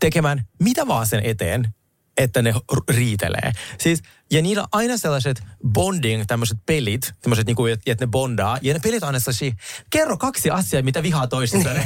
tekemään 0.00 0.46
mitä 0.58 0.86
vaan 0.86 1.06
sen 1.06 1.20
eteen, 1.24 1.74
että 2.16 2.42
ne 2.42 2.54
riitelee. 2.88 3.52
Siis, 3.78 4.02
ja 4.30 4.42
niillä 4.42 4.62
on 4.62 4.68
aina 4.72 4.96
sellaiset 4.96 5.42
bonding, 5.68 6.24
tämmöiset 6.26 6.58
pelit, 6.66 7.12
tämmöiset 7.22 7.46
niinku, 7.46 7.66
että 7.66 7.96
ne 8.00 8.06
bondaa. 8.06 8.58
Ja 8.62 8.74
ne 8.74 8.80
pelit 8.80 9.02
on 9.02 9.06
aina 9.06 9.18
sellaisia, 9.18 9.52
kerro 9.90 10.16
kaksi 10.16 10.50
asiaa, 10.50 10.82
mitä 10.82 11.02
vihaa 11.02 11.26
toisista. 11.26 11.70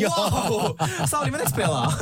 Wow! 0.00 0.70
Sauli, 1.04 1.30
meneekö 1.30 1.52
pelaa? 1.56 1.92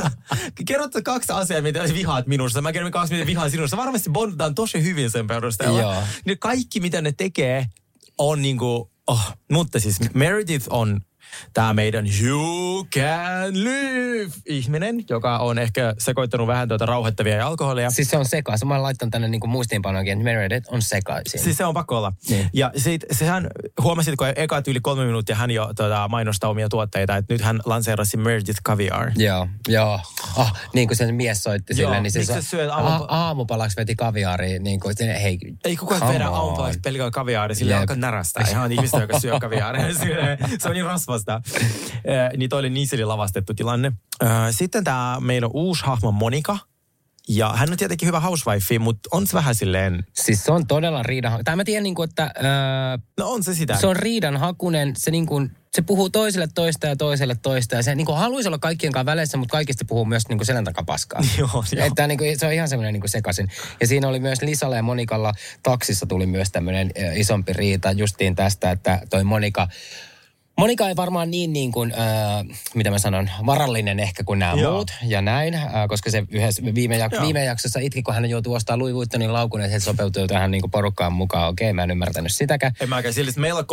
Kerro 0.66 0.88
kaksi 1.04 1.32
asiaa, 1.32 1.62
mitä 1.62 1.84
vihaat 1.94 2.26
minusta. 2.26 2.62
Mä 2.62 2.72
kerron 2.72 2.92
kaksi, 2.92 3.14
mitä 3.14 3.26
vihaan 3.26 3.50
sinusta. 3.50 3.76
Varmasti 3.76 4.10
bondataan 4.10 4.54
tosi 4.54 4.82
hyvin 4.82 5.10
sen 5.10 5.26
perusteella. 5.26 6.02
Niin 6.24 6.38
kaikki, 6.38 6.80
mitä 6.80 7.00
ne 7.00 7.12
tekee, 7.12 7.66
on 8.18 8.42
niinku, 8.42 8.90
oh, 9.06 9.32
mutta 9.52 9.80
siis 9.80 9.96
Meredith 10.14 10.66
on 10.70 11.00
tämä 11.54 11.72
meidän 11.74 12.06
You 12.22 12.86
Can 12.94 13.54
Live 13.64 14.32
ihminen, 14.46 15.04
joka 15.10 15.38
on 15.38 15.58
ehkä 15.58 15.94
sekoittanut 15.98 16.46
vähän 16.46 16.68
tuota 16.68 16.86
rauhoittavia 16.86 17.36
ja 17.36 17.46
alkoholia. 17.46 17.90
Siis 17.90 18.10
se 18.10 18.16
on 18.16 18.24
sekaisin. 18.26 18.68
Mä 18.68 18.82
laitan 18.82 19.10
tänne 19.10 19.28
niin 19.28 19.40
muistiinpanoinkin, 19.50 20.12
että 20.12 20.24
Meredith 20.24 20.72
on 20.72 20.82
sekaisin. 20.82 21.40
Siis 21.40 21.56
se 21.56 21.64
on 21.64 21.74
pakko 21.74 21.96
olla. 21.98 22.12
Niin. 22.28 22.50
Ja 22.52 22.70
sit, 22.76 23.04
sehän 23.12 23.46
huomasit, 23.82 24.16
kun 24.16 24.26
eka 24.36 24.62
yli 24.66 24.80
kolme 24.80 25.04
minuuttia 25.04 25.36
hän 25.36 25.50
jo 25.50 25.72
tota, 25.76 26.08
mainostaa 26.08 26.50
omia 26.50 26.68
tuotteita, 26.68 27.16
että 27.16 27.34
nyt 27.34 27.40
hän 27.42 27.60
lanseerasi 27.64 28.16
Meredith 28.16 28.62
Caviar. 28.66 29.10
Joo, 29.16 29.48
joo. 29.68 30.00
Oh, 30.36 30.52
niin 30.74 30.88
kuin 30.88 30.96
sen 30.96 31.14
mies 31.14 31.42
soitti 31.42 31.74
sille, 31.74 32.00
niin 32.00 32.12
se 32.12 32.18
miksi 32.18 32.42
syöt 32.42 32.70
a- 32.70 32.74
aamupa- 32.74 33.06
aamupalaksi 33.08 33.76
veti 33.76 33.94
kaviaaria, 33.94 34.60
niin 34.60 34.80
kuin, 34.80 34.94
hei, 35.22 35.38
Ei 35.64 35.76
kukaan 35.76 36.14
vedä 36.14 36.28
aamupalaksi 36.28 36.80
pelkää 36.80 37.10
kaviaaria, 37.10 37.54
sillä 37.54 37.72
Jep. 37.72 37.80
alkaa 37.80 37.96
närästää. 37.96 38.44
Ihan 38.50 38.72
ihmistä, 38.72 38.98
joka 38.98 39.20
syö 39.20 39.38
kaviaaria. 39.40 39.94
Se- 39.94 40.68
on 40.68 40.72
niin 40.74 40.84
rasvas 40.86 41.21
sellaista. 41.22 41.42
Niin 42.36 42.50
toi 42.50 42.58
oli 42.58 42.70
niin 42.70 42.86
sille 42.86 43.04
lavastettu 43.04 43.54
tilanne. 43.54 43.92
Sitten 44.50 44.84
tämä 44.84 45.16
meidän 45.20 45.50
uusi 45.52 45.84
hahmo 45.84 46.12
Monika. 46.12 46.58
Ja 47.28 47.52
hän 47.56 47.70
on 47.70 47.76
tietenkin 47.76 48.06
hyvä 48.06 48.20
housewife, 48.20 48.78
mutta 48.78 49.08
on 49.12 49.26
se 49.26 49.32
vähän 49.32 49.54
silleen... 49.54 50.04
Siis 50.12 50.44
se 50.44 50.52
on 50.52 50.66
todella 50.66 51.02
riidan... 51.02 51.44
Tai 51.44 51.56
mä 51.56 51.64
tiedän, 51.64 51.82
niin 51.82 51.94
kuin, 51.94 52.08
että 52.08 52.22
öö, 52.36 52.98
No 53.18 53.30
on 53.30 53.42
se 53.42 53.54
sitä. 53.54 53.76
se 53.76 53.86
on 53.86 53.96
riidan 53.96 54.36
hakunen. 54.36 54.96
Se, 54.96 55.10
niin 55.10 55.26
kuin, 55.26 55.50
se 55.72 55.82
puhuu 55.82 56.10
toiselle 56.10 56.48
toista 56.54 56.86
ja 56.86 56.96
toiselle 56.96 57.36
toista. 57.42 57.76
Ja 57.76 57.82
se 57.82 57.94
niin 57.94 58.06
kuin, 58.06 58.18
haluaisi 58.18 58.48
olla 58.48 58.58
kaikkien 58.58 58.92
kanssa 58.92 59.06
väleissä, 59.06 59.36
mutta 59.36 59.52
kaikista 59.52 59.84
puhuu 59.84 60.04
myös 60.04 60.28
niin 60.28 60.38
kuin 60.38 60.46
selän 60.46 60.64
takaa 60.64 60.84
paskaa. 60.84 61.20
Joo, 61.38 61.64
joo. 61.72 61.86
Että 61.86 62.06
niin 62.06 62.18
kuin, 62.18 62.38
se 62.38 62.46
on 62.46 62.52
ihan 62.52 62.68
semmoinen 62.68 62.92
niin 62.92 63.00
kuin 63.00 63.10
sekaisin. 63.10 63.48
Ja 63.80 63.86
siinä 63.86 64.08
oli 64.08 64.20
myös 64.20 64.42
Lisalla 64.42 64.76
ja 64.76 64.82
Monikalla 64.82 65.32
taksissa 65.62 66.06
tuli 66.06 66.26
myös 66.26 66.50
tämmöinen 66.52 66.90
isompi 67.14 67.52
riita 67.52 67.92
justiin 67.92 68.34
tästä, 68.34 68.70
että 68.70 69.00
toi 69.10 69.24
Monika 69.24 69.68
Monika 70.58 70.88
ei 70.88 70.96
varmaan 70.96 71.30
niin, 71.30 71.52
niin 71.52 71.72
kuin, 71.72 71.92
äh, 71.92 72.58
mitä 72.74 72.90
mä 72.90 72.98
sanon, 72.98 73.30
varallinen 73.46 74.00
ehkä 74.00 74.24
kuin 74.24 74.38
nämä 74.38 74.52
Joo. 74.54 74.72
muut 74.72 74.90
ja 75.06 75.22
näin, 75.22 75.54
äh, 75.54 75.70
koska 75.88 76.10
se 76.10 76.24
yhdessä 76.30 76.62
viime, 76.74 76.98
jak- 76.98 77.14
Joo. 77.14 77.22
viime 77.24 77.44
jaksossa 77.44 77.80
itki, 77.80 78.02
kun 78.02 78.14
hän 78.14 78.30
joutui 78.30 78.56
ostamaan 78.56 78.78
Louis 78.78 78.94
Vuittonin 78.94 79.32
laukun, 79.32 79.60
että 79.60 79.72
he 79.72 79.80
sopeutuu 79.80 80.26
tähän 80.26 80.50
niin 80.50 80.60
kuin 80.62 80.70
porukkaan 80.70 81.12
mukaan. 81.12 81.48
Okei, 81.48 81.72
mä 81.72 81.82
en 81.82 81.90
ymmärtänyt 81.90 82.32
sitäkään. 82.32 82.72
En 82.80 82.88
mäkään. 82.88 83.14
Sille, 83.14 83.28
että 83.28 83.40
meillä 83.40 83.58
on 83.58 83.64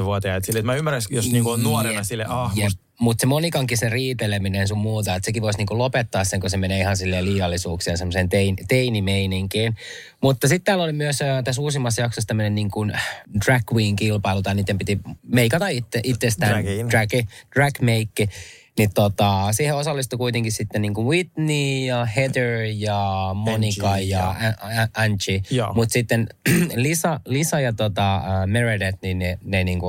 13-vuotiaat. 0.00 0.44
Sille, 0.44 0.58
että 0.58 0.72
mä 0.72 0.76
ymmärrän, 0.76 1.02
jos 1.10 1.32
niinku 1.32 1.50
on 1.50 1.62
nuorena 1.62 1.94
Jep, 1.94 2.04
sille, 2.04 2.24
ah, 2.28 2.52
jep. 2.54 2.64
musta 2.64 2.80
Mutta 3.00 3.22
se 3.22 3.26
Monikankin 3.26 3.78
se 3.78 3.88
riiteleminen 3.88 4.68
sun 4.68 4.78
muuta, 4.78 5.14
että 5.14 5.26
sekin 5.26 5.42
voisi 5.42 5.58
niinku 5.58 5.78
lopettaa 5.78 6.24
sen, 6.24 6.40
kun 6.40 6.50
se 6.50 6.56
menee 6.56 6.78
ihan 6.80 6.96
silleen 6.96 7.24
liiallisuuksiin 7.24 7.92
ja 7.92 7.96
semmoiseen 7.96 8.28
tein, 8.28 8.56
teinimeininkiin. 8.68 9.76
Mutta 10.22 10.48
sitten 10.48 10.64
täällä 10.64 10.84
oli 10.84 10.92
myös 10.92 11.22
äh, 11.22 11.44
tässä 11.44 11.62
uusimmassa 11.62 12.02
jaksossa 12.02 12.26
tämmöinen 12.26 12.54
niinku 12.54 12.86
drag 13.46 13.62
queen 13.74 13.96
kilpailu, 13.96 14.42
tai 14.42 14.54
niiden 14.54 14.78
piti 14.78 15.00
meikata 15.22 15.68
itse, 15.68 16.00
itsestään 16.02 16.52
Dragiin. 16.52 16.90
dragi, 16.90 17.26
drag 17.54 17.74
make. 17.80 18.28
Niin 18.78 18.90
tota, 18.94 19.48
siihen 19.52 19.74
osallistui 19.76 20.16
kuitenkin 20.16 20.52
sitten 20.52 20.82
niinku 20.82 21.08
Whitney 21.10 21.84
ja 21.86 22.04
Heather 22.04 22.60
ja 22.74 23.30
Monica 23.34 23.90
Angie 23.90 24.06
ja, 24.06 24.34
ja- 24.76 24.88
Angie. 24.94 25.42
Mutta 25.74 25.92
sitten 25.92 26.26
Lisa, 26.74 27.20
Lisa 27.26 27.60
ja 27.60 27.72
tota, 27.72 28.16
uh, 28.16 28.46
Meredith, 28.50 28.98
niin 29.02 29.18
ne, 29.18 29.38
ne 29.44 29.64
niinku 29.64 29.86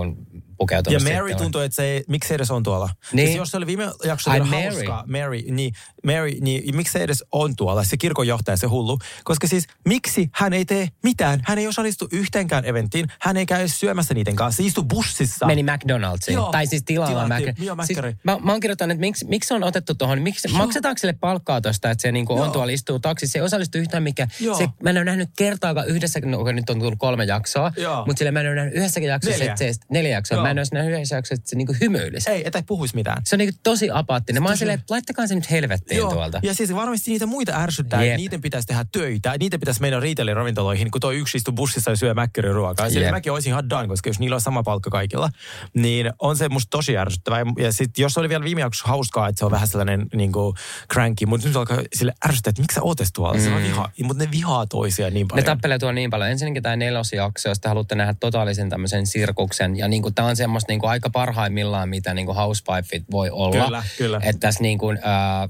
pukeutunut 0.57 1.03
Ja 1.03 1.13
Mary 1.13 1.35
tuntuu, 1.35 1.61
että 1.61 1.75
se 1.75 1.83
ei, 1.83 2.03
miksi 2.07 2.27
se 2.27 2.35
edes 2.35 2.51
on 2.51 2.63
tuolla? 2.63 2.89
Niin. 3.13 3.27
Siis 3.27 3.37
jos 3.37 3.51
se 3.51 3.57
oli 3.57 3.67
viime 3.67 3.91
jaksossa 4.03 4.43
Mary. 4.43 4.63
hauskaa, 4.63 5.03
Mary, 5.07 5.41
niin, 5.51 5.73
Mary, 6.05 6.31
niin 6.41 6.75
miksi 6.75 6.93
se 6.93 6.99
edes 6.99 7.23
on 7.31 7.55
tuolla, 7.55 7.83
se 7.83 7.97
kirkonjohtaja, 7.97 8.57
se 8.57 8.67
hullu? 8.67 8.99
Koska 9.23 9.47
siis 9.47 9.67
miksi 9.87 10.29
hän 10.33 10.53
ei 10.53 10.65
tee 10.65 10.87
mitään? 11.03 11.39
Hän 11.43 11.57
ei 11.57 11.67
osallistu 11.67 12.07
yhteenkään 12.11 12.65
eventtiin, 12.65 13.05
hän 13.21 13.37
ei 13.37 13.45
käy 13.45 13.67
syömässä 13.67 14.13
niiden 14.13 14.35
kanssa, 14.35 14.57
se 14.63 14.67
istuu 14.67 14.83
bussissa. 14.83 15.45
Meni 15.45 15.63
McDonald'siin. 15.63 16.33
Joo, 16.33 16.51
tai 16.51 16.67
siis 16.67 16.83
tilattiin. 16.83 17.17
Mac- 17.17 17.63
Joo, 17.63 17.75
siis, 17.85 17.99
mä, 18.23 18.37
mä 18.43 18.51
oon 18.51 18.59
kirjoittanut, 18.59 18.91
että 18.91 18.99
miksi, 19.01 19.25
miksi 19.25 19.53
on 19.53 19.63
otettu 19.63 19.95
tuohon. 19.95 20.21
Miksi, 20.21 20.47
maksetaanko 20.47 20.99
sille 20.99 21.13
palkkaa 21.13 21.61
tosta, 21.61 21.91
että 21.91 22.01
se 22.01 22.11
niinku 22.11 22.33
on 22.33 22.39
Joo. 22.39 22.47
tuolla 22.49 22.71
istuu 22.71 22.99
taksissa. 22.99 23.31
Se 23.33 23.39
ei 23.39 23.43
osallistu 23.45 23.77
yhtään 23.77 24.03
mikä. 24.03 24.27
Joo. 24.39 24.57
Se, 24.57 24.67
mä 24.83 24.89
en 24.89 24.97
ole 24.97 25.05
nähnyt 25.05 25.29
kertaakaan 25.37 25.87
yhdessä, 25.87 26.19
no 26.25 26.43
nyt 26.51 26.69
on 26.69 26.79
tullut 26.79 26.99
kolme 26.99 27.23
jaksoa. 27.25 27.71
Joo. 27.77 28.05
Mutta 28.05 28.17
sille 28.19 28.31
mä 28.31 28.39
en 28.39 28.47
ole 28.47 28.55
nähnyt 28.55 28.75
yhdessäkin 28.75 29.09
jaksossa, 29.09 29.39
Neljä. 29.39 29.55
se, 29.55 29.71
neljä 29.89 30.11
jaksoa. 30.11 30.37
Joo. 30.37 30.43
Mä 30.45 30.51
en 30.51 30.59
ole 30.59 30.65
nähnyt 30.73 30.93
yhdessä 30.93 31.15
jaksossa, 31.15 31.35
että 31.35 31.49
se 31.49 31.55
niinku 31.55 31.75
hymyilisi. 31.81 32.29
Ei, 32.31 32.43
että 32.45 32.59
ei 32.59 32.63
puhuisi 32.67 32.95
mitään. 32.95 33.21
Se 33.25 33.35
on 33.35 33.37
niinku 33.37 33.59
tosi 33.63 33.89
apaattinen. 33.93 34.43
Mä 34.43 34.49
oon 34.49 34.57
silleen, 34.57 34.79
että 34.79 34.93
laittakaa 34.93 35.27
se 35.27 35.35
nyt 35.35 35.51
helvettiin 35.51 35.97
Joo, 35.97 36.11
tuolta. 36.11 36.39
Ja 36.43 36.53
siis 36.53 36.75
varmasti 36.75 37.11
niitä 37.11 37.25
muita 37.25 37.51
ärsyttää, 37.55 38.03
Jep. 38.03 38.07
että 38.11 38.17
niiden 38.17 38.41
pitäisi 38.41 38.67
tehdä 38.67 38.85
töitä. 38.91 39.35
Niiden 39.39 39.59
pitäisi 39.59 39.81
mennä 39.81 39.99
riiteliravintoloihin, 39.99 40.91
kun 40.91 41.01
toi 41.01 41.17
yksi 41.17 41.37
istuu 41.37 41.53
bussissa 41.53 41.91
ja 41.91 41.95
syö 41.97 42.13
mäkkäriruokaa. 42.13 42.89
Sillä 42.89 43.11
mäkin 43.11 43.31
olisin 43.31 43.49
ihan 43.49 43.69
done, 43.69 43.87
koska 43.87 44.09
jos 44.09 44.19
niillä 44.19 44.35
on 44.35 44.41
sama 44.41 44.63
palkka 44.63 44.89
kaikilla, 44.89 45.29
niin 45.73 46.11
on 46.19 46.37
se 46.37 46.49
musta 46.49 46.69
tosi 46.69 46.97
ärsyttävää. 46.97 47.43
Ja 47.59 47.71
sitten 47.71 48.03
jos 48.03 48.17
oli 48.17 48.29
vielä 48.29 48.43
viime 48.43 48.61
jaksossa 48.61 48.87
hauskaa, 48.87 49.27
että 49.27 49.39
se 49.39 49.45
on 49.45 49.51
vähän 49.51 49.67
sellainen 49.67 50.05
niin 50.15 50.31
kuin 50.31 50.55
cranky, 50.93 51.25
mutta 51.25 51.47
nyt 51.47 51.55
alkaa 51.55 51.77
sille 51.93 52.13
ärsyttää, 52.27 52.49
että 52.49 52.61
miksi 52.61 52.75
sä 52.75 52.81
ootes 52.81 53.11
tuolla? 53.13 53.39
Se 53.39 53.49
on 53.49 53.63
viha, 53.63 53.89
mutta 54.03 54.23
ne 54.23 54.31
vihaa 54.31 54.65
toisiaan 54.65 55.13
niin 55.13 55.25
Ne 55.25 55.29
paljon. 55.29 55.45
tappelee 55.45 55.79
tuo 55.79 55.91
niin 55.91 56.09
paljon. 56.09 56.29
Ensinnäkin 56.29 56.63
tämä 56.63 56.75
nelosjakso, 56.75 57.49
jos 57.49 57.59
te 57.59 57.67
haluatte 57.69 57.95
nähdä 57.95 58.13
totaalisen 58.19 58.69
tämmöisen 58.69 59.07
sirkuksen. 59.07 59.77
Ja 59.77 59.87
niinku, 59.87 60.11
tämä 60.11 60.27
on 60.27 60.34
semmoista 60.35 60.71
niinku 60.71 60.87
aika 60.87 61.09
parhaimmillaan, 61.09 61.89
mitä 61.89 62.13
niinku 62.13 62.33
housewifeit 62.33 63.03
voi 63.11 63.29
olla. 63.29 63.63
Kyllä, 63.65 63.83
kyllä. 63.97 64.19
Että 64.23 64.39
tässä 64.39 64.61
niinku, 64.61 64.91
äh, 64.91 65.49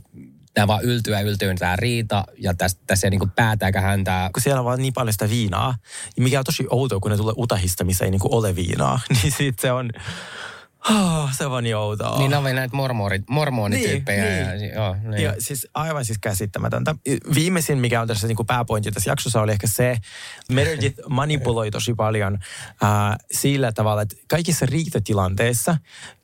tämä 0.56 0.68
vaan 0.68 0.84
yltyy 0.84 1.14
ja 1.14 1.22
yltyy 1.22 1.56
tämä 1.56 1.76
riita. 1.76 2.24
Ja 2.38 2.54
tässä, 2.54 2.78
tässä 2.88 3.08
ei 3.08 3.12
niinku 3.12 3.30
päätä 3.36 3.66
eikä 3.66 3.82
häntää. 3.82 4.30
kun 4.34 4.42
siellä 4.42 4.60
on 4.60 4.66
vaan 4.66 4.82
niin 4.82 4.94
paljon 4.94 5.14
sitä 5.14 5.30
viinaa, 5.30 5.76
ja 6.18 6.24
mikä 6.24 6.40
on 6.40 6.46
tosi 6.46 6.66
outoa, 6.70 7.00
kun 7.00 7.12
ne 7.12 7.18
tulee 7.18 7.34
Utahista, 7.38 7.84
missä 7.84 8.06
ei 8.06 8.12
niinku 8.12 8.30
ole 8.32 8.56
viinaa, 8.56 9.00
niin 9.24 9.32
sit 9.32 9.60
se 9.60 9.72
on, 9.72 9.90
oh, 10.90 11.30
se 11.38 11.46
on 11.46 11.52
vaan 11.52 11.64
niin. 11.64 11.76
Niin 12.18 12.32
ne 12.32 12.38
on 12.38 12.44
vielä 12.44 12.60
näitä 12.60 12.76
mormorit, 12.76 13.24
mormonityyppejä. 13.30 14.24
Niin, 14.24 14.40
ja, 14.40 14.52
niin. 14.56 14.74
joo, 14.74 14.96
niin. 15.04 15.24
Ja 15.24 15.34
siis 15.40 15.68
aivan 15.74 16.06
siis 16.06 16.18
käsittämätöntä. 16.18 16.96
Viimeisin, 17.36 17.78
mikä 17.78 18.02
on 18.02 18.08
tässä 18.08 18.28
niin 18.28 18.36
kuin 18.36 18.48
pääpointti 18.48 18.92
tässä 18.92 19.10
jaksossa, 19.10 19.42
oli 19.42 19.52
ehkä 19.52 19.68
se, 19.68 19.98
Meredith 20.52 21.00
manipuloi 21.10 21.72
tosi 21.72 21.94
paljon 21.94 22.34
äh, 22.84 23.18
sillä 23.32 23.72
tavalla, 23.72 24.02
että 24.02 24.16
kaikissa 24.28 24.66
riitatilanteissa, 24.66 25.78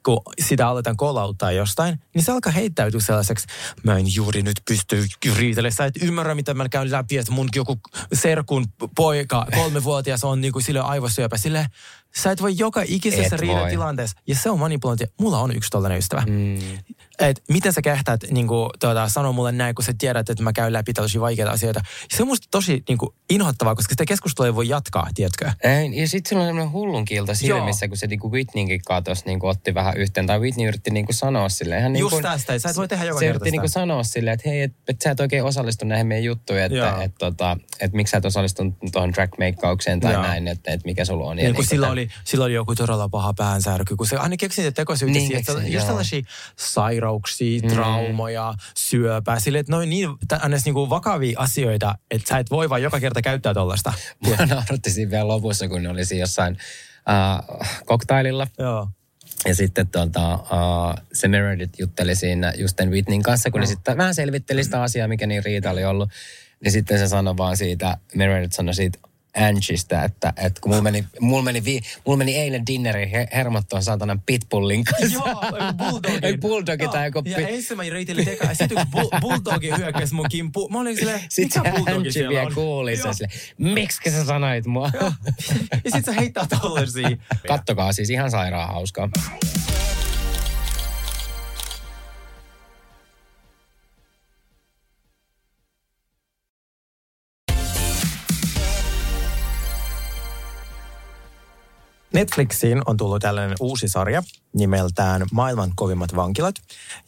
kun 0.06 0.22
sitä 0.42 0.68
aletaan 0.68 0.98
kolauttaa 0.98 1.52
jostain, 1.52 2.00
niin 2.16 2.24
se 2.24 2.32
alkaa 2.32 2.52
heittäytyä 2.52 3.00
sellaiseksi, 3.00 3.48
mä 3.84 3.98
en 3.98 4.16
juuri 4.16 4.42
nyt 4.42 4.62
pysty 4.68 5.06
riitelemään, 5.36 5.72
sä 5.72 5.86
et 5.86 6.04
ymmärrä, 6.04 6.36
mitä 6.36 6.54
mä 6.54 6.70
käyn 6.70 6.92
läpi, 6.92 7.18
että 7.18 7.32
mun 7.32 7.50
joku 7.56 7.80
serkun 8.14 8.66
poika, 8.96 9.48
kolmevuotias 9.56 10.24
on 10.24 10.42
niin 10.42 10.54
kuin 10.54 10.64
sille 10.64 10.80
aivosyöpä, 10.80 11.38
sille 11.38 11.68
sä 12.16 12.32
et 12.32 12.42
voi 12.42 12.54
joka 12.58 12.82
ikisessä 12.86 13.38
riidan 13.38 13.70
tilanteessa, 13.70 14.18
ja 14.28 14.36
se 14.36 14.50
on 14.50 14.60
manipulointi. 14.60 15.06
Mulla 15.20 15.40
on 15.40 15.56
yksi 15.56 15.70
tollainen 15.70 16.00
ystävä. 16.00 16.24
Mm. 16.28 16.60
Et 17.20 17.44
miten 17.50 17.74
sä 17.74 17.82
kehtaat 17.82 18.22
niin 18.32 18.48
kuin, 18.48 18.70
tuota, 18.80 19.10
sanoa 19.10 19.32
mulle 19.32 19.52
näin, 19.52 19.76
kun 19.76 19.86
sä 19.86 19.94
tiedät, 19.98 20.30
että 20.30 20.44
mä 20.44 20.54
käyn 20.54 20.74
läpi 20.74 20.94
tällaisia 20.94 21.22
vaikeita 21.22 21.52
asioita. 21.52 21.80
Ja 21.84 22.18
se 22.18 22.24
on 22.24 22.28
musta 22.28 22.48
tosi 22.52 22.84
niin 22.88 22.98
kuin, 22.98 23.10
inhottavaa, 23.30 23.76
koska 23.76 23.94
sitä 23.94 24.06
keskustelua 24.06 24.48
ei 24.48 24.56
voi 24.56 24.70
jatkaa, 24.70 25.08
tiedätkö? 25.16 25.52
Ei, 25.64 26.02
ja 26.02 26.08
sitten 26.08 26.30
sillä 26.30 26.42
on 26.42 26.48
semmoinen 26.48 26.72
hullun 26.72 27.06
kilta 27.06 27.36
silmissä, 27.36 27.88
kun 27.88 27.98
se 27.98 28.08
niinku 28.08 28.32
Whitneykin 28.32 28.82
katosi, 28.86 29.24
niinku 29.26 29.48
otti 29.48 29.74
vähän 29.74 29.91
yhteen. 29.94 30.28
Tai 30.28 30.40
Whitney 30.40 30.68
yritti 30.68 30.92
niinku 30.92 31.14
sanoa 31.14 31.50
sille. 31.50 31.78
Ihan 31.78 31.96
Just 31.96 32.14
niinku, 32.14 32.28
tästä, 32.30 32.60
sä 32.60 32.70
et 32.70 32.76
voi 32.76 32.88
tehdä 32.88 33.06
joka 33.06 33.20
Se 33.20 33.26
yritti 33.26 33.50
sitä. 33.50 33.52
niinku 33.52 33.68
sanoa 33.68 34.04
silleen, 34.04 34.34
että 34.34 34.50
hei, 34.50 34.62
että 34.62 34.78
et 34.88 35.02
sä 35.02 35.12
et 35.12 35.20
oikein 35.20 35.44
osallistu 35.44 35.86
näihin 35.86 36.08
meidän 36.08 36.24
juttuihin, 36.24 36.66
että 36.66 37.04
et, 37.04 37.12
tota, 37.20 37.58
et 37.80 37.94
miksi 37.94 38.12
sä 38.12 38.18
et 38.18 38.26
osallistunut 38.26 38.74
tuohon 38.92 39.14
drag-meikkaukseen 39.14 40.00
tai 40.00 40.14
Joo. 40.14 40.22
näin, 40.22 40.48
että 40.48 40.72
et 40.72 40.86
mikä 40.86 41.06
sulla 41.06 41.26
on. 41.26 41.40
Ja 41.40 41.44
Niin, 41.44 41.56
kun 41.56 41.66
sillä 41.66 41.90
oli, 41.90 42.08
sillä 42.24 42.46
oli 42.46 42.54
joku 42.54 42.76
todella 42.76 43.10
paha 43.10 43.34
päänsärky, 43.34 43.96
kun 43.96 44.08
se 44.08 44.16
aina 44.18 44.38
keksi 44.38 44.62
niitä 44.62 44.76
tekosyitä 44.76 45.14
Niin 45.14 45.30
niin, 45.30 45.46
siihen, 45.46 45.60
että 45.62 45.74
just 45.74 45.88
tällaisia 45.88 46.22
sairauksia, 46.58 47.62
traumoja, 47.62 48.54
syöpää, 48.78 49.40
sille, 49.40 49.60
että 49.60 49.72
noin 49.72 49.90
niin, 49.90 50.10
tänne 50.28 50.58
niinku 50.66 50.90
vakavia 50.90 51.40
asioita, 51.40 51.96
että 52.12 52.30
sä 52.30 52.38
et 52.38 52.52
voi 52.52 52.70
vaan 52.70 52.82
joka 52.82 53.00
kerta 53.00 53.22
käyttää 53.22 53.54
tollasta. 53.54 53.94
Mua 54.26 54.36
nauratti 54.50 54.92
siinä 54.92 55.12
vielä 55.12 55.28
lopussa, 55.28 55.68
kun 55.68 55.84
ne 55.84 55.90
oli 55.90 56.06
siinä 56.06 56.24
jossain 56.24 56.58
äh, 57.10 57.60
koktaililla. 57.86 58.48
Joo. 58.60 58.88
Ja 59.46 59.56
sitten 59.56 59.88
tota, 59.88 60.36
uh, 60.36 61.06
se 61.14 61.28
Meredith 61.28 61.80
jutteli 61.80 62.16
siinä 62.16 62.54
just 62.58 62.76
tämän 62.76 62.92
Whitneyn 62.92 63.22
kanssa, 63.22 63.52
kun 63.52 63.62
ne 63.62 63.68
sitten 63.68 63.98
vähän 63.98 64.16
selvitteli 64.16 64.64
sitä 64.64 64.82
asiaa, 64.82 65.08
mikä 65.08 65.28
niin 65.28 65.46
riita 65.46 65.72
oli 65.72 65.86
ollut. 65.86 66.10
Niin 66.64 66.72
sitten 66.72 67.00
se 67.00 67.08
sanoi 67.08 67.38
vaan 67.38 67.58
siitä, 67.58 67.98
Meredith 68.16 68.54
sanoi 68.54 68.74
siitä 68.74 69.00
Angista, 69.38 70.04
että, 70.04 70.34
että 70.38 70.62
kun 70.62 70.72
mulla 70.72 70.82
meni, 70.82 71.06
mulla 71.20 71.44
meri, 71.44 71.66
vi, 71.66 71.82
mulla 72.06 72.18
meni 72.18 72.36
eilen 72.36 72.66
dinneri 72.68 73.12
he, 73.12 73.28
hermot 73.34 73.68
tuon 73.70 73.84
saatanan 73.84 74.22
pitbullin 74.26 74.84
kanssa. 74.84 75.18
Joo, 75.18 75.74
bulldogin. 75.78 76.26
Ei 76.26 76.38
bulldogi 76.38 76.88
tai 76.88 77.08
joku 77.08 77.24
Ja 77.26 77.38
mä 77.76 77.84
riitelin 77.92 78.26
tekaa, 78.26 78.50
ja 78.50 78.56
sitten 78.56 78.78
kun 78.78 78.88
bull, 78.92 79.10
bulldogi 79.22 79.72
hyökkäsi 79.78 80.14
mun 80.14 80.26
kimppuun, 80.30 80.72
mä 80.72 80.80
olin 80.80 80.98
silleen, 80.98 81.22
Sitten 81.30 81.62
mikä 81.62 81.72
se 81.72 81.76
bulldogi 81.76 81.98
Angie 81.98 82.12
siellä 82.12 82.30
vielä 82.30 82.48
on? 82.48 82.54
kuuli 82.54 82.98
Joo. 82.98 83.14
se 83.14 83.18
sille, 83.18 83.74
miksi 83.74 84.12
sä 84.12 84.26
sanoit 84.26 84.66
mua? 84.66 84.90
Ja 85.84 85.92
sit 85.92 86.06
se 86.06 86.16
heittää 86.16 86.46
tollasia. 86.62 87.10
Kattokaa 87.48 87.94
siis 87.94 88.10
ihan 88.10 88.32
sairaan 88.32 88.74
hauskaa. 88.74 89.10
Netflixiin 102.14 102.82
on 102.86 102.98
tullut 102.98 103.22
tällainen 103.22 103.58
uusi 103.60 103.88
sarja 103.88 104.24
nimeltään 104.56 105.26
Maailman 105.32 105.72
kovimmat 105.76 106.16
vankilat. 106.16 106.56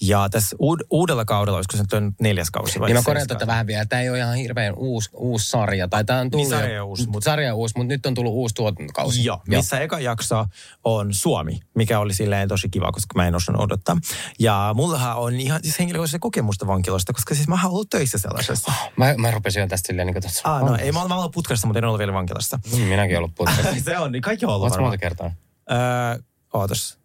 Ja 0.02 0.30
tässä 0.32 0.56
uud- 0.56 0.86
uudella 0.90 1.26
kaudella, 1.26 1.58
olisiko 1.58 1.78
se 1.78 2.00
nyt 2.02 2.14
neljäs 2.22 2.52
kausi 2.52 2.80
vai 2.80 2.88
Niin 2.90 2.96
mä 2.98 3.02
korjaan 3.06 3.28
tätä 3.28 3.48
vähän 3.48 3.68
vielä. 3.68 3.86
Tämä 3.86 4.02
ei 4.02 4.10
ole 4.10 4.18
ihan 4.18 4.36
hirveän 4.36 4.74
uusi, 4.76 5.10
uusi 5.14 5.50
sarja. 5.50 5.88
Tai 5.88 6.06
tämä 6.06 6.20
on 6.20 6.32
tullut 6.32 6.48
Niin, 6.50 6.60
sarja 6.60 6.76
jo- 6.76 6.86
uusi, 6.86 7.08
mut- 7.08 7.24
Sarja 7.34 7.56
uusi, 7.56 7.74
mutta 7.78 7.88
nyt 7.94 8.06
on 8.06 8.14
tullut 8.14 8.34
uusi 8.34 8.56
tuotantokausi. 8.56 9.24
Joo, 9.26 9.42
missä 9.48 9.80
eka 9.80 10.00
jakso 10.00 10.46
on 10.84 11.14
Suomi, 11.14 11.60
mikä 11.76 12.00
oli 12.00 12.14
silleen 12.14 12.48
tosi 12.50 12.70
kiva, 12.70 12.92
koska 12.92 13.14
mä 13.16 13.28
en 13.28 13.36
osannut 13.36 13.64
odottaa. 13.64 13.98
Ja 14.40 14.72
mullahan 14.76 15.18
on 15.18 15.34
ihan 15.36 15.60
siis 15.64 15.80
henkilökohtaisesti 15.80 16.20
kokemusta 16.20 16.68
vankilosta, 16.68 17.14
koska 17.14 17.36
siis 17.36 17.48
mä 17.48 17.60
oon 17.64 17.72
ollut 17.72 17.90
töissä 17.90 18.18
sellaisessa. 18.18 18.72
Mä, 18.98 19.14
mä 19.18 19.32
rupesin 19.32 19.62
jo 19.62 19.68
tästä 19.68 19.88
silleen 19.88 20.08
niin 20.08 20.14
kuin, 20.22 20.24
Ah, 20.44 20.62
no 20.62 20.76
ei, 20.76 20.92
mä 20.92 21.00
oon, 21.00 21.08
mä 21.10 21.16
oon 21.16 21.20
ollut 21.22 21.34
putkassa, 21.34 21.68
mutta 21.68 21.78
en 21.78 21.86
ollut 21.86 22.00
vielä 22.00 22.14
vankilassa. 22.14 22.60
Mm, 22.74 22.80
Minäkin 22.82 23.18
ollut 23.18 23.36
putkassa. 23.38 23.76
se 23.86 23.98
on, 23.98 24.12
niin 24.12 24.22
kaikki 24.22 24.46
on 24.46 24.54
ollut 24.56 24.72
varmaan. 24.72 24.93
Monta 24.94 25.02
kertaa? 25.02 25.32
Öö, 25.72 26.24
ootas. 26.54 27.00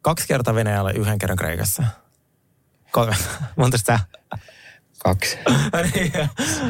kaksi 0.00 0.28
kertaa 0.28 0.54
Venäjällä, 0.54 0.90
yhden 0.90 1.18
kerran 1.18 1.36
Kreikassa. 1.38 1.82
Kolme. 2.90 3.16
Monta 3.56 3.78
sä? 3.86 4.00
Kaksi. 4.98 5.38
Niin, 5.94 6.12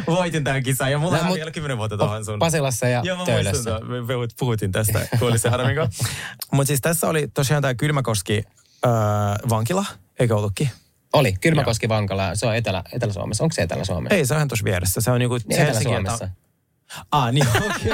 Voitin 0.06 0.44
tämän 0.44 0.62
kisan 0.62 0.90
ja 0.92 0.98
mulla 0.98 1.16
No, 1.16 1.20
on 1.22 1.26
mut- 1.28 1.36
vielä 1.36 1.50
kymmenen 1.50 1.78
vuotta 1.78 1.96
tuohon 1.98 2.24
sun. 2.24 2.38
Pasilassa 2.38 2.88
ja 2.88 3.02
muistan, 3.04 3.26
Töölössä. 3.26 3.70
me 3.70 4.14
puhut- 4.14 4.34
puhuttiin 4.38 4.72
tästä, 4.72 5.06
kuuli 5.18 5.38
se 5.38 5.48
Harminko. 5.48 5.88
Mutta 6.52 6.66
siis 6.68 6.80
tässä 6.80 7.08
oli 7.08 7.28
tosiaan 7.34 7.62
tämä 7.62 7.74
Kylmäkoski 7.74 8.42
öö, 8.86 8.90
vankila, 9.48 9.84
eikö 10.18 10.36
ollutkin? 10.36 10.70
Oli, 11.12 11.32
Kylmäkoski 11.40 11.88
vankala, 11.88 12.34
se 12.34 12.46
on 12.46 12.56
Etelä, 12.56 12.82
Etelä-Suomessa. 12.92 13.44
Onko 13.44 13.54
se 13.54 13.62
Etelä-Suomessa? 13.62 14.16
Ei, 14.16 14.26
se 14.26 14.34
on 14.34 14.48
tuossa 14.48 14.64
vieressä. 14.64 15.00
Se 15.00 15.10
on 15.10 15.18
niinku 15.18 15.38
Niin 15.48 15.60
Etelä-Suomessa. 15.60 16.28
Ah, 17.12 17.32
niin, 17.32 17.46
okei. 17.48 17.92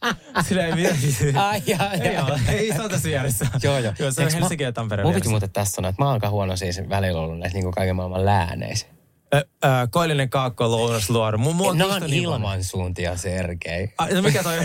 Sillä 0.48 0.66
ei 0.66 0.74
mitään. 0.74 0.96
Ai, 1.44 1.62
jaa, 1.66 1.92
Ei, 1.92 2.14
jaa. 2.14 2.26
ole, 2.26 2.40
ei 2.48 2.72
se 2.72 2.82
on 2.82 2.90
tässä 2.90 3.08
vieressä. 3.08 3.46
Joo, 3.62 3.78
joo. 3.78 3.92
joo 3.98 4.10
se 4.10 4.24
on 4.24 4.32
Helsinki 4.32 4.64
ja 4.64 4.72
Tampereen 4.72 5.06
Mun 5.06 5.14
piti 5.14 5.28
muuten 5.28 5.50
tässä 5.50 5.74
sanoa, 5.74 5.88
että 5.88 6.02
mä 6.02 6.06
oon 6.06 6.14
aika 6.14 6.30
huono 6.30 6.56
siis 6.56 6.80
välillä 6.88 7.20
ollut 7.20 7.38
näissä 7.38 7.58
niin 7.58 7.72
kaiken 7.72 7.96
maailman 7.96 8.24
lääneissä. 8.24 8.86
Ö, 9.34 9.44
ö, 9.64 9.68
Koillinen 9.90 10.30
kaakko, 10.30 10.70
lounas, 10.70 11.10
mua 11.10 11.74
Ne 11.74 11.84
kiusaa 11.84 11.96
on 11.96 12.02
niin 12.10 12.24
paljon. 12.24 12.40
ilmansuuntia, 12.40 13.16
Sergei. 13.16 13.92
Ai, 13.98 14.14
no 14.14 14.22
mikä 14.22 14.42
toi 14.42 14.58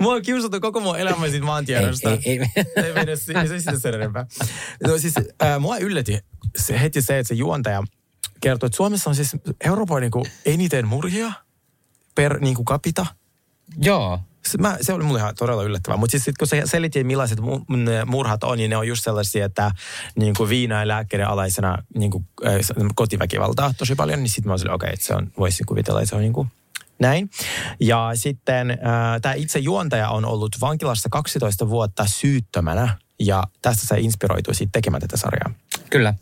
Mua 0.00 0.14
on 0.14 0.22
kiusattu 0.22 0.60
koko 0.60 0.80
mun 0.80 0.98
elämä 0.98 1.28
siitä 1.28 1.46
maantiedosta. 1.46 2.10
Ei, 2.10 2.18
ei, 2.24 2.40
ei. 2.56 2.64
ei 2.84 2.92
mene 2.92 3.16
si- 3.16 3.32
ei 3.38 3.48
se 3.48 3.60
sitä 3.60 3.78
sen 3.78 3.94
enempää. 3.94 4.26
No 4.86 4.98
siis 4.98 5.14
äh, 5.42 5.60
mua 5.60 5.76
yllätti 5.78 6.18
se, 6.56 6.80
heti 6.80 7.02
se, 7.02 7.18
että 7.18 7.28
se 7.28 7.34
juontaja 7.34 7.82
kertoi, 8.40 8.66
että 8.66 8.76
Suomessa 8.76 9.10
on 9.10 9.16
siis 9.16 9.36
Euroopan 9.64 10.00
niin 10.00 10.10
kuin 10.10 10.24
eniten 10.46 10.86
murhia 10.86 11.32
per 12.18 12.40
niin 12.40 12.54
kuin 12.54 12.66
capita. 12.66 13.06
Joo. 13.76 14.20
Se, 14.46 14.58
mä, 14.58 14.78
se 14.80 14.92
oli 14.92 15.04
mulle 15.04 15.18
ihan 15.18 15.34
todella 15.38 15.62
yllättävää. 15.62 15.96
Mutta 15.96 16.10
siis 16.10 16.24
sit, 16.24 16.38
kun 16.38 16.48
se 16.48 16.62
selitti, 16.64 17.04
millaiset 17.04 17.38
murhat 18.06 18.44
on, 18.44 18.58
niin 18.58 18.70
ne 18.70 18.76
on 18.76 18.88
just 18.88 19.04
sellaisia, 19.04 19.44
että 19.44 19.70
niin 20.16 20.34
kuin 20.34 20.48
viina 20.48 20.80
ja 20.80 20.88
lääkkeiden 20.88 21.28
alaisena 21.28 21.78
niin 21.94 22.10
kuin, 22.10 22.28
äh, 22.46 22.54
kotiväkivaltaa 22.94 23.74
tosi 23.78 23.94
paljon. 23.94 24.18
Niin 24.18 24.28
sitten 24.28 24.48
mä 24.48 24.52
olin 24.52 24.70
okei, 24.70 24.86
okay, 24.86 24.94
että 24.94 25.06
se 25.06 25.14
on, 25.14 25.32
voisin 25.38 25.66
kuvitella, 25.66 26.00
että 26.00 26.10
se 26.10 26.16
on 26.16 26.22
niin 26.22 26.32
kuin 26.32 26.48
näin. 26.98 27.30
Ja 27.80 28.10
sitten 28.14 28.70
äh, 28.70 28.76
tämä 29.22 29.34
itse 29.34 29.58
juontaja 29.58 30.10
on 30.10 30.24
ollut 30.24 30.56
vankilassa 30.60 31.08
12 31.08 31.68
vuotta 31.68 32.06
syyttömänä. 32.06 32.96
Ja 33.20 33.44
tästä 33.62 33.86
se 33.86 34.00
inspiroitui 34.00 34.54
sitten 34.54 34.72
tekemään 34.72 35.00
tätä 35.00 35.16
sarjaa. 35.16 35.50
Kyllä. 35.90 36.14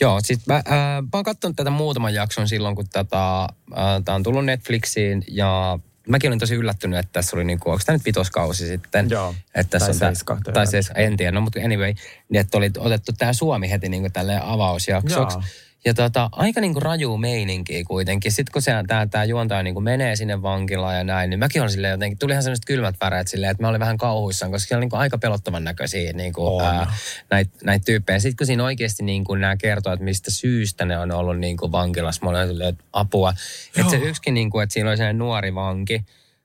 Joo, 0.00 0.20
siis 0.22 0.46
mä, 0.46 0.56
äh, 0.56 0.62
mä 1.02 1.08
oon 1.12 1.24
katsonut 1.24 1.56
tätä 1.56 1.70
muutaman 1.70 2.14
jakson 2.14 2.48
silloin, 2.48 2.76
kun 2.76 2.88
tätä, 2.92 3.42
äh, 3.42 4.02
tää 4.04 4.14
on 4.14 4.22
tullut 4.22 4.44
Netflixiin 4.44 5.24
ja 5.28 5.78
mäkin 6.08 6.30
olin 6.30 6.38
tosi 6.38 6.54
yllättynyt, 6.54 6.98
että 6.98 7.12
tässä 7.12 7.36
oli 7.36 7.44
niinku, 7.44 7.70
onko 7.70 7.82
tämä 7.86 7.96
nyt 7.96 8.04
vitoskausi 8.04 8.66
sitten? 8.66 9.10
Joo. 9.10 9.34
Että 9.54 9.78
tässä 9.78 9.98
Tai 9.98 10.08
on 10.08 10.14
seiska, 10.16 10.38
tai 10.52 10.66
seiska, 10.66 10.94
en 10.94 11.16
tiedä, 11.16 11.32
no 11.32 11.40
mutta 11.40 11.60
anyway, 11.64 11.94
niin 12.28 12.40
että 12.40 12.58
oli 12.58 12.70
otettu 12.78 13.12
tämä 13.18 13.32
Suomi 13.32 13.70
heti 13.70 13.88
niinku 13.88 14.10
tälleen 14.12 14.42
avausjaksoksi. 14.42 15.38
Joo. 15.38 15.44
Ja 15.84 15.94
tota, 15.94 16.28
aika 16.32 16.60
niinku 16.60 16.80
raju 16.80 17.16
meininkiä 17.16 17.82
kuitenkin. 17.86 18.32
Sitten 18.32 18.52
kun 18.52 18.62
tämä 18.86 19.06
tää 19.06 19.24
juontaja 19.24 19.62
niinku 19.62 19.80
menee 19.80 20.16
sinne 20.16 20.42
vankilaan 20.42 20.96
ja 20.96 21.04
näin, 21.04 21.30
niin 21.30 21.38
mäkin 21.38 21.62
olin 21.62 21.70
silleen 21.72 21.90
jotenkin, 21.90 22.18
tuli 22.18 22.32
ihan 22.32 22.42
sellaiset 22.42 22.64
kylmät 22.64 22.94
väreet 23.00 23.28
silleen, 23.28 23.50
että 23.50 23.62
mä 23.62 23.68
olin 23.68 23.80
vähän 23.80 23.96
kauhuissaan, 23.98 24.52
koska 24.52 24.68
siellä 24.68 24.78
on 24.78 24.80
niinku 24.80 24.96
aika 24.96 25.18
pelottavan 25.18 25.64
näköisiä 25.64 26.12
niinku, 26.12 26.60
ää, 26.60 26.92
näitä 27.30 27.50
näit 27.64 27.84
tyyppejä. 27.84 28.18
Sitten 28.18 28.36
kun 28.36 28.46
siinä 28.46 28.64
oikeasti 28.64 29.02
niinku 29.02 29.34
nämä 29.34 29.56
kertoo, 29.56 29.92
että 29.92 30.04
mistä 30.04 30.30
syystä 30.30 30.84
ne 30.84 30.98
on 30.98 31.10
ollut 31.12 31.38
niinku 31.38 31.72
vankilassa, 31.72 32.24
mä 32.24 32.30
olin 32.30 32.48
silleen, 32.48 32.68
että 32.68 32.84
apua. 32.92 33.34
Että 33.78 33.90
se 33.90 33.96
yksikin, 33.96 34.34
niinku, 34.34 34.60
että 34.60 34.72
siinä 34.72 34.88
oli 34.88 34.96
sellainen 34.96 35.18
nuori 35.18 35.54
vanki, 35.54 36.04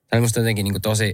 Tämä 0.09 0.17
oli 0.17 0.21
musta 0.21 0.39
jotenkin 0.39 0.63
niin 0.63 0.81
tosi, 0.81 1.13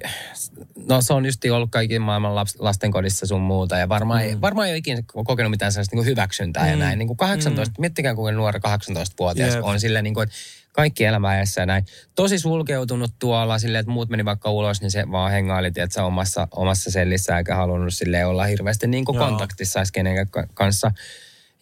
no 0.88 1.01
se 1.01 1.13
on 1.13 1.25
just 1.25 1.45
ollut 1.51 1.71
kaikki 1.71 1.99
maailman 1.99 2.36
laps, 2.36 2.56
lastenkodissa 2.60 3.25
sun 3.25 3.41
muuta 3.41 3.77
ja 3.77 3.89
varmaan, 3.89 4.21
mm. 4.21 4.27
ei, 4.27 4.41
varmaan 4.41 4.67
ei 4.67 4.71
ole 4.71 4.77
ikinä 4.77 5.01
kokenut 5.25 5.49
mitään 5.49 5.71
sellaista 5.71 5.95
niin 5.95 6.06
hyväksyntää 6.06 6.63
mm. 6.63 6.69
ja 6.69 6.75
näin. 6.75 6.99
Niin 6.99 7.08
kuin 7.08 7.17
18, 7.17 7.71
mm. 7.71 7.82
miettikää 7.82 8.15
kuinka 8.15 8.38
nuori 8.38 8.60
18-vuotias 8.60 9.56
Jep. 9.56 9.63
on 9.63 9.79
silleen 9.79 10.03
niin 10.03 10.13
kuin, 10.13 10.23
että 10.23 10.36
kaikki 10.71 11.06
elämä 11.06 11.38
edessä 11.38 11.62
ja 11.62 11.65
näin. 11.65 11.86
Tosi 12.15 12.39
sulkeutunut 12.39 13.12
tuolla 13.19 13.60
silleen, 13.60 13.79
että 13.79 13.91
muut 13.91 14.10
meni 14.10 14.25
vaikka 14.25 14.51
ulos, 14.51 14.82
niin 14.82 14.91
se 14.91 15.12
vaan 15.12 15.32
hengaili, 15.32 15.67
että 15.67 15.88
se 15.89 16.01
omassa, 16.01 16.47
omassa 16.51 16.91
sellissä 16.91 17.38
eikä 17.38 17.56
halunnut 17.56 17.93
silleen 17.93 18.27
olla 18.27 18.43
hirveästi 18.43 18.88
niin 18.88 19.06
kuin 19.06 19.17
kontaktissa 19.17 19.79
edes 19.79 19.91
ka- 20.29 20.47
kanssa. 20.53 20.91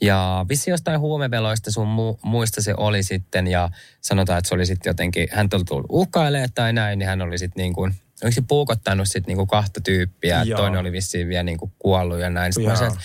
Ja 0.02 0.46
vissi 0.50 0.70
jostain 0.70 1.00
huumeveloista 1.00 1.72
sun 1.72 1.88
mu- 1.88 2.20
muista 2.22 2.62
se 2.62 2.74
oli 2.78 3.04
sitten 3.04 3.48
ja 3.48 3.70
sanotaan, 4.02 4.40
että 4.40 4.50
se 4.50 4.56
oli 4.56 4.66
sitten 4.66 4.90
jotenkin, 4.90 5.28
hän 5.32 5.50
oli 5.54 5.64
tullut 5.64 5.86
uhkailemaan 5.90 6.50
tai 6.56 6.74
näin, 6.74 7.00
niin 7.00 7.10
hän 7.10 7.22
oli 7.22 7.38
sitten 7.38 7.62
niin 7.62 7.74
kuin, 7.74 7.94
oliko 8.24 8.36
se 8.36 8.44
puukottanut 8.48 9.08
sitten 9.08 9.28
niin 9.28 9.38
kuin 9.38 9.48
kahta 9.48 9.82
tyyppiä, 9.82 10.44
Joo. 10.44 10.58
toinen 10.58 10.80
oli 10.80 10.92
vissiin 10.92 11.28
vielä 11.28 11.44
niin 11.44 11.58
kuin 11.58 11.72
kuollut 11.80 12.20
ja 12.20 12.30
näin. 12.30 12.54
Sitten 12.54 12.74
mä 12.74 12.88
että 12.88 13.00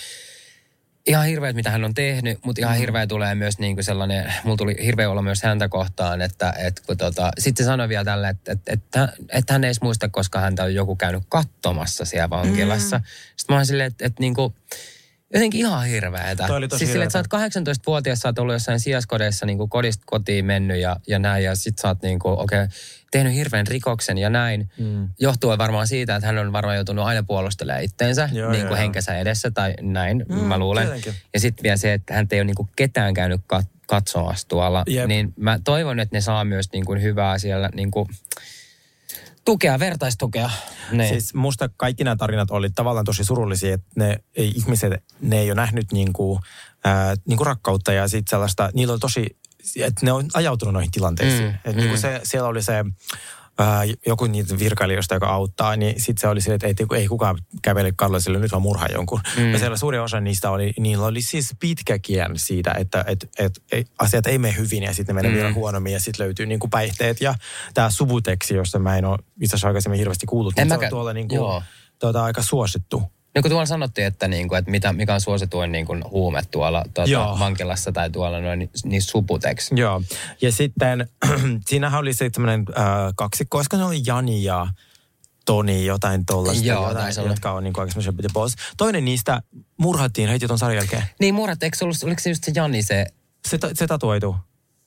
ihan 1.07 1.25
hirveät, 1.25 1.55
mitä 1.55 1.71
hän 1.71 1.85
on 1.85 1.93
tehnyt, 1.93 2.39
mutta 2.45 2.61
ihan 2.61 2.75
hirveä 2.75 3.07
tulee 3.07 3.35
myös 3.35 3.59
niin 3.59 3.75
kuin 3.75 3.83
sellainen, 3.83 4.33
mulla 4.43 4.57
tuli 4.57 4.75
hirveä 4.85 5.09
olla 5.09 5.21
myös 5.21 5.43
häntä 5.43 5.69
kohtaan, 5.69 6.21
että, 6.21 6.53
että 6.57 6.81
kun 6.87 6.97
tota, 6.97 7.31
sitten 7.37 7.65
se 7.65 7.67
sanoi 7.67 7.89
vielä 7.89 8.05
tälle, 8.05 8.29
että, 8.29 8.51
että, 8.51 8.73
että, 8.73 9.13
että 9.29 9.53
hän 9.53 9.63
ei 9.63 9.67
edes 9.67 9.81
muista, 9.81 10.09
koska 10.09 10.39
häntä 10.39 10.63
on 10.63 10.73
joku 10.73 10.95
käynyt 10.95 11.23
katsomassa 11.29 12.05
siellä 12.05 12.29
vankilassa. 12.29 12.97
Mm. 12.97 13.03
Sitten 13.37 13.53
mä 13.53 13.57
olin 13.57 13.65
silleen, 13.65 13.87
että, 13.87 14.05
että 14.05 14.21
niin 14.21 14.33
kuin, 14.33 14.53
jotenkin 15.33 15.59
ihan 15.59 15.85
hirveetä. 15.85 16.47
Toi 16.47 16.57
oli 16.57 16.67
tosi 16.67 16.79
siis 16.79 16.89
silleen, 16.91 17.07
että 17.07 17.23
sä 17.31 17.37
oot 17.37 17.77
18-vuotias, 17.77 18.19
sä 18.19 18.27
oot 18.27 18.39
ollut 18.39 18.55
jossain 18.55 18.79
sijaskodeissa 18.79 19.45
niin 19.45 19.57
kuin 19.57 19.69
kodista 19.69 20.03
kotiin 20.05 20.45
mennyt 20.45 20.77
ja, 20.79 20.95
ja 21.07 21.19
näin, 21.19 21.43
ja 21.43 21.55
sit 21.55 21.79
sä 21.79 21.87
oot 21.87 22.01
niin 22.01 22.19
kuin, 22.19 22.39
okei, 22.39 22.63
okay, 22.63 22.67
tehnyt 23.11 23.33
hirveän 23.33 23.67
rikoksen 23.67 24.17
ja 24.17 24.29
näin. 24.29 24.69
Mm. 24.77 25.09
Johtuen 25.19 25.57
varmaan 25.57 25.87
siitä, 25.87 26.15
että 26.15 26.27
hän 26.27 26.37
on 26.37 26.53
varmaan 26.53 26.75
joutunut 26.75 27.05
aina 27.05 27.23
puolustelemaan 27.23 27.83
itteensä 27.83 28.29
Joo, 28.33 28.51
niin 28.51 28.61
kuin 28.61 28.69
joo. 28.69 28.77
henkensä 28.77 29.17
edessä 29.17 29.51
tai 29.51 29.73
näin, 29.81 30.25
Mm, 30.29 30.35
mä 30.35 30.57
luulen. 30.57 30.85
tietenkin. 30.85 31.13
Ja 31.33 31.39
sitten 31.39 31.63
vielä 31.63 31.77
se, 31.77 31.93
että 31.93 32.13
hän 32.13 32.27
ei 32.31 32.39
ole 32.39 32.45
niin 32.45 32.55
kuin 32.55 32.69
ketään 32.75 33.13
käynyt 33.13 33.41
kat- 33.55 33.77
katsomassa 33.87 34.47
tuolla. 34.47 34.83
Jep. 34.87 35.07
Niin 35.07 35.33
mä 35.35 35.59
toivon, 35.63 35.99
että 35.99 36.15
ne 36.15 36.21
saa 36.21 36.45
myös 36.45 36.71
niin 36.73 36.85
kuin 36.85 37.01
hyvää 37.01 37.37
siellä 37.39 37.69
niin 37.75 37.91
kuin 37.91 38.07
tukea, 39.47 39.79
vertaistukea. 39.79 40.49
Ne. 40.91 41.07
Siis 41.07 41.33
musta 41.33 41.69
kaikki 41.77 42.03
nämä 42.03 42.15
tarinat 42.15 42.51
oli 42.51 42.69
tavallaan 42.69 43.05
tosi 43.05 43.23
surullisia, 43.23 43.73
että 43.73 43.87
ne 43.95 44.19
ei, 44.35 44.51
ihmiset, 44.55 44.93
ne 45.21 45.39
ei 45.39 45.51
ole 45.51 45.55
nähnyt 45.55 45.91
niinku, 45.91 46.39
ää, 46.83 47.15
niinku 47.25 47.43
rakkautta 47.43 47.93
ja 47.93 48.07
sitten 48.07 48.29
sellaista, 48.29 48.69
niillä 48.73 48.91
oli 48.91 48.99
tosi, 48.99 49.37
että 49.75 50.05
ne 50.05 50.11
on 50.11 50.25
ajautunut 50.33 50.73
noihin 50.73 50.91
tilanteisiin. 50.91 51.43
Mm, 51.43 51.49
Mm, 51.49 51.55
että 51.55 51.81
niinku 51.81 51.95
mm. 51.95 52.01
se, 52.01 52.21
siellä 52.23 52.49
oli 52.49 52.63
se 52.63 52.85
ää, 53.59 53.81
joku 54.07 54.25
niitä 54.27 54.59
virkailijoista, 54.59 55.13
joka 55.13 55.27
auttaa, 55.29 55.75
niin 55.75 56.01
sitten 56.01 56.21
se 56.21 56.27
oli 56.27 56.41
se, 56.41 56.53
että 56.53 56.67
ei, 56.67 56.73
ei 56.95 57.07
kukaan 57.07 57.37
kävele 57.61 57.93
Karlasille, 57.95 58.39
nyt 58.39 58.51
vaan 58.51 58.61
murhaa 58.61 58.87
jonkun. 58.93 59.19
Mm. 59.37 59.51
Ja 59.51 59.59
siellä 59.59 59.77
suuri 59.77 59.99
osa 59.99 60.19
niistä 60.21 60.51
oli, 60.51 60.73
niillä 60.79 61.05
oli 61.05 61.21
siis 61.21 61.55
pitkä 61.59 61.99
kierre 61.99 62.37
siitä, 62.37 62.73
että 62.77 63.05
et, 63.07 63.29
et, 63.39 63.61
et, 63.71 63.87
asiat 63.99 64.27
ei 64.27 64.37
mene 64.37 64.57
hyvin 64.57 64.83
ja 64.83 64.93
sitten 64.93 65.15
ne 65.15 65.21
menee 65.21 65.31
Mm. 65.31 65.35
vielä 65.37 65.53
huonommin 65.53 65.93
ja 65.93 65.99
sitten 65.99 66.25
löytyy 66.25 66.45
niinku 66.45 66.67
päihteet 66.67 67.21
ja 67.21 67.35
tämä 67.73 67.89
subuteksi, 67.89 68.53
josta 68.55 68.79
mä 68.79 68.97
en 68.97 69.05
ole 69.05 69.17
itse 69.41 69.55
asiassa 69.55 69.67
aikaisemmin 69.67 69.99
hirveästi 69.99 70.25
kuullut, 70.25 70.59
En 70.59 70.63
mutta 70.67 70.73
se 70.73 70.77
mäkään- 70.77 70.87
on 70.87 70.89
tuolla 70.97 71.13
niinku, 71.13 71.35
tuota, 71.99 72.23
aika 72.23 72.41
suosittu. 72.41 73.03
No 73.37 73.41
kun 73.41 73.51
tuolla 73.51 73.65
sanottiin, 73.65 74.07
että, 74.07 74.27
niin 74.27 74.47
kuin, 74.47 74.59
että 74.59 74.71
mitä, 74.71 74.93
mikä 74.93 75.13
on 75.13 75.21
suosituin 75.21 75.71
niin 75.71 75.85
kuin 75.85 76.03
huume 76.11 76.41
tuolla 76.51 76.85
tuota, 76.93 77.39
vankilassa 77.39 77.91
tai 77.91 78.09
tuolla 78.09 78.41
noin, 78.41 78.69
niin 78.83 79.01
suputeksi. 79.01 79.75
Joo. 79.77 80.01
Ja 80.41 80.51
sitten 80.51 81.09
siinähän 81.69 81.99
oli 81.99 82.13
se 82.13 82.29
tämmöinen 82.29 82.65
äh, 82.77 82.85
kaksikko, 83.15 83.57
olisiko 83.57 83.77
ne 83.77 83.85
oli 83.85 84.01
Jani 84.05 84.43
ja 84.43 84.67
Toni, 85.45 85.85
jotain 85.85 86.25
tuollaista, 86.25 86.65
Joo, 86.65 86.87
jotain, 86.87 87.19
olla. 87.19 87.29
jotka 87.29 87.51
on 87.51 87.63
niin 87.63 87.73
kuin 87.73 87.89
the 87.89 88.29
boss. 88.33 88.55
Toinen 88.77 89.05
niistä 89.05 89.41
murhattiin 89.77 90.29
heti 90.29 90.47
ton 90.47 90.59
sarjan 90.59 90.77
jälkeen. 90.77 91.03
Niin 91.19 91.35
murrat, 91.35 91.63
eikö 91.63 91.77
se 91.77 91.85
ollut, 91.85 91.97
oliko 92.03 92.21
se 92.21 92.29
just 92.29 92.43
se 92.43 92.51
Jani 92.55 92.83
se, 92.83 93.05
Se, 93.47 93.57
se 93.73 93.87
tatuoitu. 93.87 94.35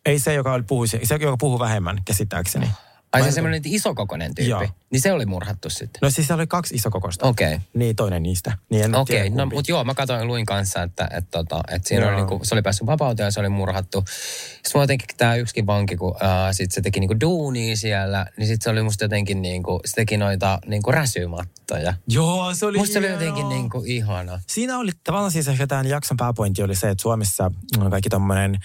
Ei 0.06 0.18
se, 0.18 0.34
joka 0.34 0.52
oli 0.52 0.62
puhui, 0.62 0.88
se, 0.88 1.00
joka 1.20 1.36
puhuu 1.36 1.58
vähemmän, 1.58 1.98
käsittääkseni. 2.04 2.70
Ai 3.12 3.20
Mä 3.20 3.24
se 3.24 3.28
en- 3.28 3.34
semmoinen 3.34 3.62
isokokoinen 3.64 4.34
tyyppi, 4.34 4.50
Joo. 4.50 4.68
niin 4.90 5.00
se 5.00 5.12
oli 5.12 5.26
murhattu 5.26 5.70
sitten. 5.70 5.98
No 6.02 6.10
siis 6.10 6.26
siellä 6.26 6.40
oli 6.40 6.46
kaksi 6.46 6.74
isokokoista. 6.74 7.26
Okei. 7.26 7.46
Okay. 7.54 7.60
Niin, 7.74 7.96
toinen 7.96 8.22
niistä. 8.22 8.52
Niin 8.70 8.94
Okei, 8.94 9.20
tiedä, 9.22 9.36
no 9.36 9.46
mutta 9.46 9.70
joo, 9.70 9.84
mä 9.84 9.94
katsoin 9.94 10.26
luin 10.26 10.46
kanssa, 10.46 10.82
että, 10.82 11.04
että, 11.04 11.30
tota, 11.30 11.60
että 11.68 11.88
siinä 11.88 12.02
Joo. 12.04 12.10
oli 12.10 12.16
niinku, 12.16 12.40
se 12.42 12.54
oli 12.54 12.62
päässyt 12.62 12.86
vapauteen 12.86 13.24
ja 13.24 13.30
se 13.30 13.40
oli 13.40 13.48
murhattu. 13.48 14.04
Sitten 14.06 14.70
mulla 14.74 14.82
jotenkin 14.82 15.16
tämä 15.16 15.34
yksikin 15.34 15.66
vanki, 15.66 15.96
kun 15.96 16.16
ää, 16.20 16.52
sit 16.52 16.72
se 16.72 16.80
teki 16.80 17.00
niinku 17.00 17.20
duunia 17.20 17.76
siellä, 17.76 18.26
niin 18.36 18.46
sitten 18.46 18.64
se 18.64 18.70
oli 18.70 18.82
musta 18.82 19.04
jotenkin 19.04 19.42
niinku, 19.42 19.80
se 19.84 19.94
teki 19.94 20.16
noita 20.16 20.58
niinku 20.66 20.92
räsymattoja. 20.92 21.94
Joo, 22.08 22.54
se 22.54 22.66
oli 22.66 22.78
Musta 22.78 22.92
se 22.92 22.98
oli 22.98 23.08
jotenkin 23.08 23.48
niinku 23.48 23.82
ihana. 23.86 24.40
Siinä 24.46 24.78
oli 24.78 24.90
tavallaan 25.04 25.32
siis 25.32 25.48
ehkä 25.48 25.66
tämän 25.66 25.86
jakson 25.86 26.16
pääpointti 26.16 26.62
oli 26.62 26.74
se, 26.74 26.88
että 26.90 27.02
Suomessa 27.02 27.50
on 27.78 27.90
kaikki 27.90 28.08
tämmöinen 28.08 28.58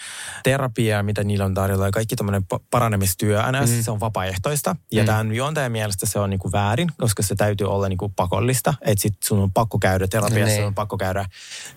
terapia, 0.44 1.04
mitä 1.04 1.24
niillä 1.24 1.46
on 1.46 1.54
tarjolla 1.54 1.86
ja 1.86 1.92
kaikki 1.92 2.16
tämmöinen 2.16 2.44
pa- 2.54 2.64
paranemistyö, 2.72 3.42
NS 3.52 3.70
mm. 3.70 3.84
se 3.84 3.92
on 3.92 4.00
vapaaehtoista. 4.36 4.76
Ja 4.91 5.04
Mm. 5.04 5.06
tämän 5.06 5.36
juontajan 5.36 5.71
mielestä 5.71 6.06
se 6.06 6.19
on 6.19 6.30
niinku 6.30 6.52
väärin, 6.52 6.91
koska 6.98 7.24
se 7.24 7.36
täytyy 7.36 7.67
olla 7.67 7.89
niinku 7.89 8.10
pakollista. 8.10 8.74
Että 8.82 9.02
sit 9.02 9.13
sun 9.24 9.39
on 9.39 9.52
pakko 9.52 9.80
käydä 9.80 10.08
terapiassa, 10.08 10.45
Niin. 10.45 10.56
sun 10.58 10.65
on 10.67 10.76
pakko 10.76 10.98
käydä. 10.98 11.26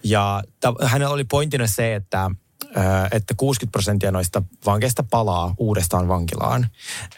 Ja 0.04 0.42
ta- 0.60 0.74
hänellä 0.84 1.14
oli 1.14 1.24
pointtina 1.24 1.66
se, 1.66 1.94
että 1.94 2.30
että 3.12 3.34
60 3.36 3.72
prosenttia 3.72 4.10
noista 4.12 4.42
vankeista 4.66 5.02
palaa 5.10 5.54
uudestaan 5.58 6.08
vankilaan. 6.08 6.66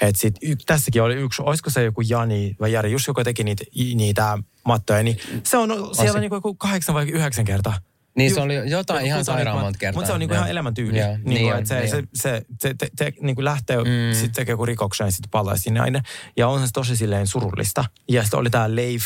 Et 0.01 0.17
sit, 0.17 0.35
y, 0.43 0.57
tässäkin 0.67 1.03
oli 1.03 1.15
yksi, 1.15 1.43
olisiko 1.43 1.71
se 1.71 1.85
joku 1.85 2.01
Jani 2.01 2.57
vai 2.61 2.73
Jari, 2.73 2.93
just 2.93 3.07
joka 3.07 3.25
teki 3.25 3.45
niitä, 3.45 3.65
niitä 3.95 4.39
mattoja, 4.65 5.03
niin 5.03 5.17
se 5.45 5.57
on 5.57 5.69
siellä 5.97 6.13
se- 6.13 6.21
niinku 6.21 6.37
joku 6.37 6.55
kahdeksan 6.55 6.95
vai 6.95 7.09
yhdeksän 7.09 7.45
kertaa. 7.45 7.75
Niin 8.21 8.35
se 8.35 8.41
oli 8.41 8.71
jotain 8.71 9.07
ihan 9.07 9.25
sairaan 9.25 9.61
monta 9.61 9.79
kertaa. 9.79 9.99
Mutta 10.01 10.07
se 10.07 10.13
on 10.13 10.21
niinku 10.21 10.35
ihan 10.35 10.51
elämäntyyli. 10.51 10.99
Joo, 10.99 11.09
Niinku, 11.09 11.31
niin 11.31 11.55
on, 11.55 11.67
se, 11.67 11.79
niin 11.79 11.91
se, 11.91 12.03
se, 12.15 12.43
se, 12.61 12.75
te, 12.75 12.89
te, 12.97 13.13
niinku 13.21 13.45
lähtee, 13.45 13.77
mm. 13.77 14.13
Sitten 14.13 14.33
tekee 14.33 14.53
joku 14.53 14.67
rikoksen 14.67 15.05
ja 15.05 15.11
sitten 15.11 15.31
palaa 15.31 15.57
sinne 15.57 15.81
aina. 15.81 16.01
Ja 16.37 16.49
on 16.49 16.67
se 16.67 16.73
tosi 16.73 16.97
silleen 16.97 17.27
surullista. 17.27 17.85
Ja 18.09 18.23
sitten 18.23 18.41
oli 18.41 18.51
tämä 18.51 18.77
Leif, 18.77 19.05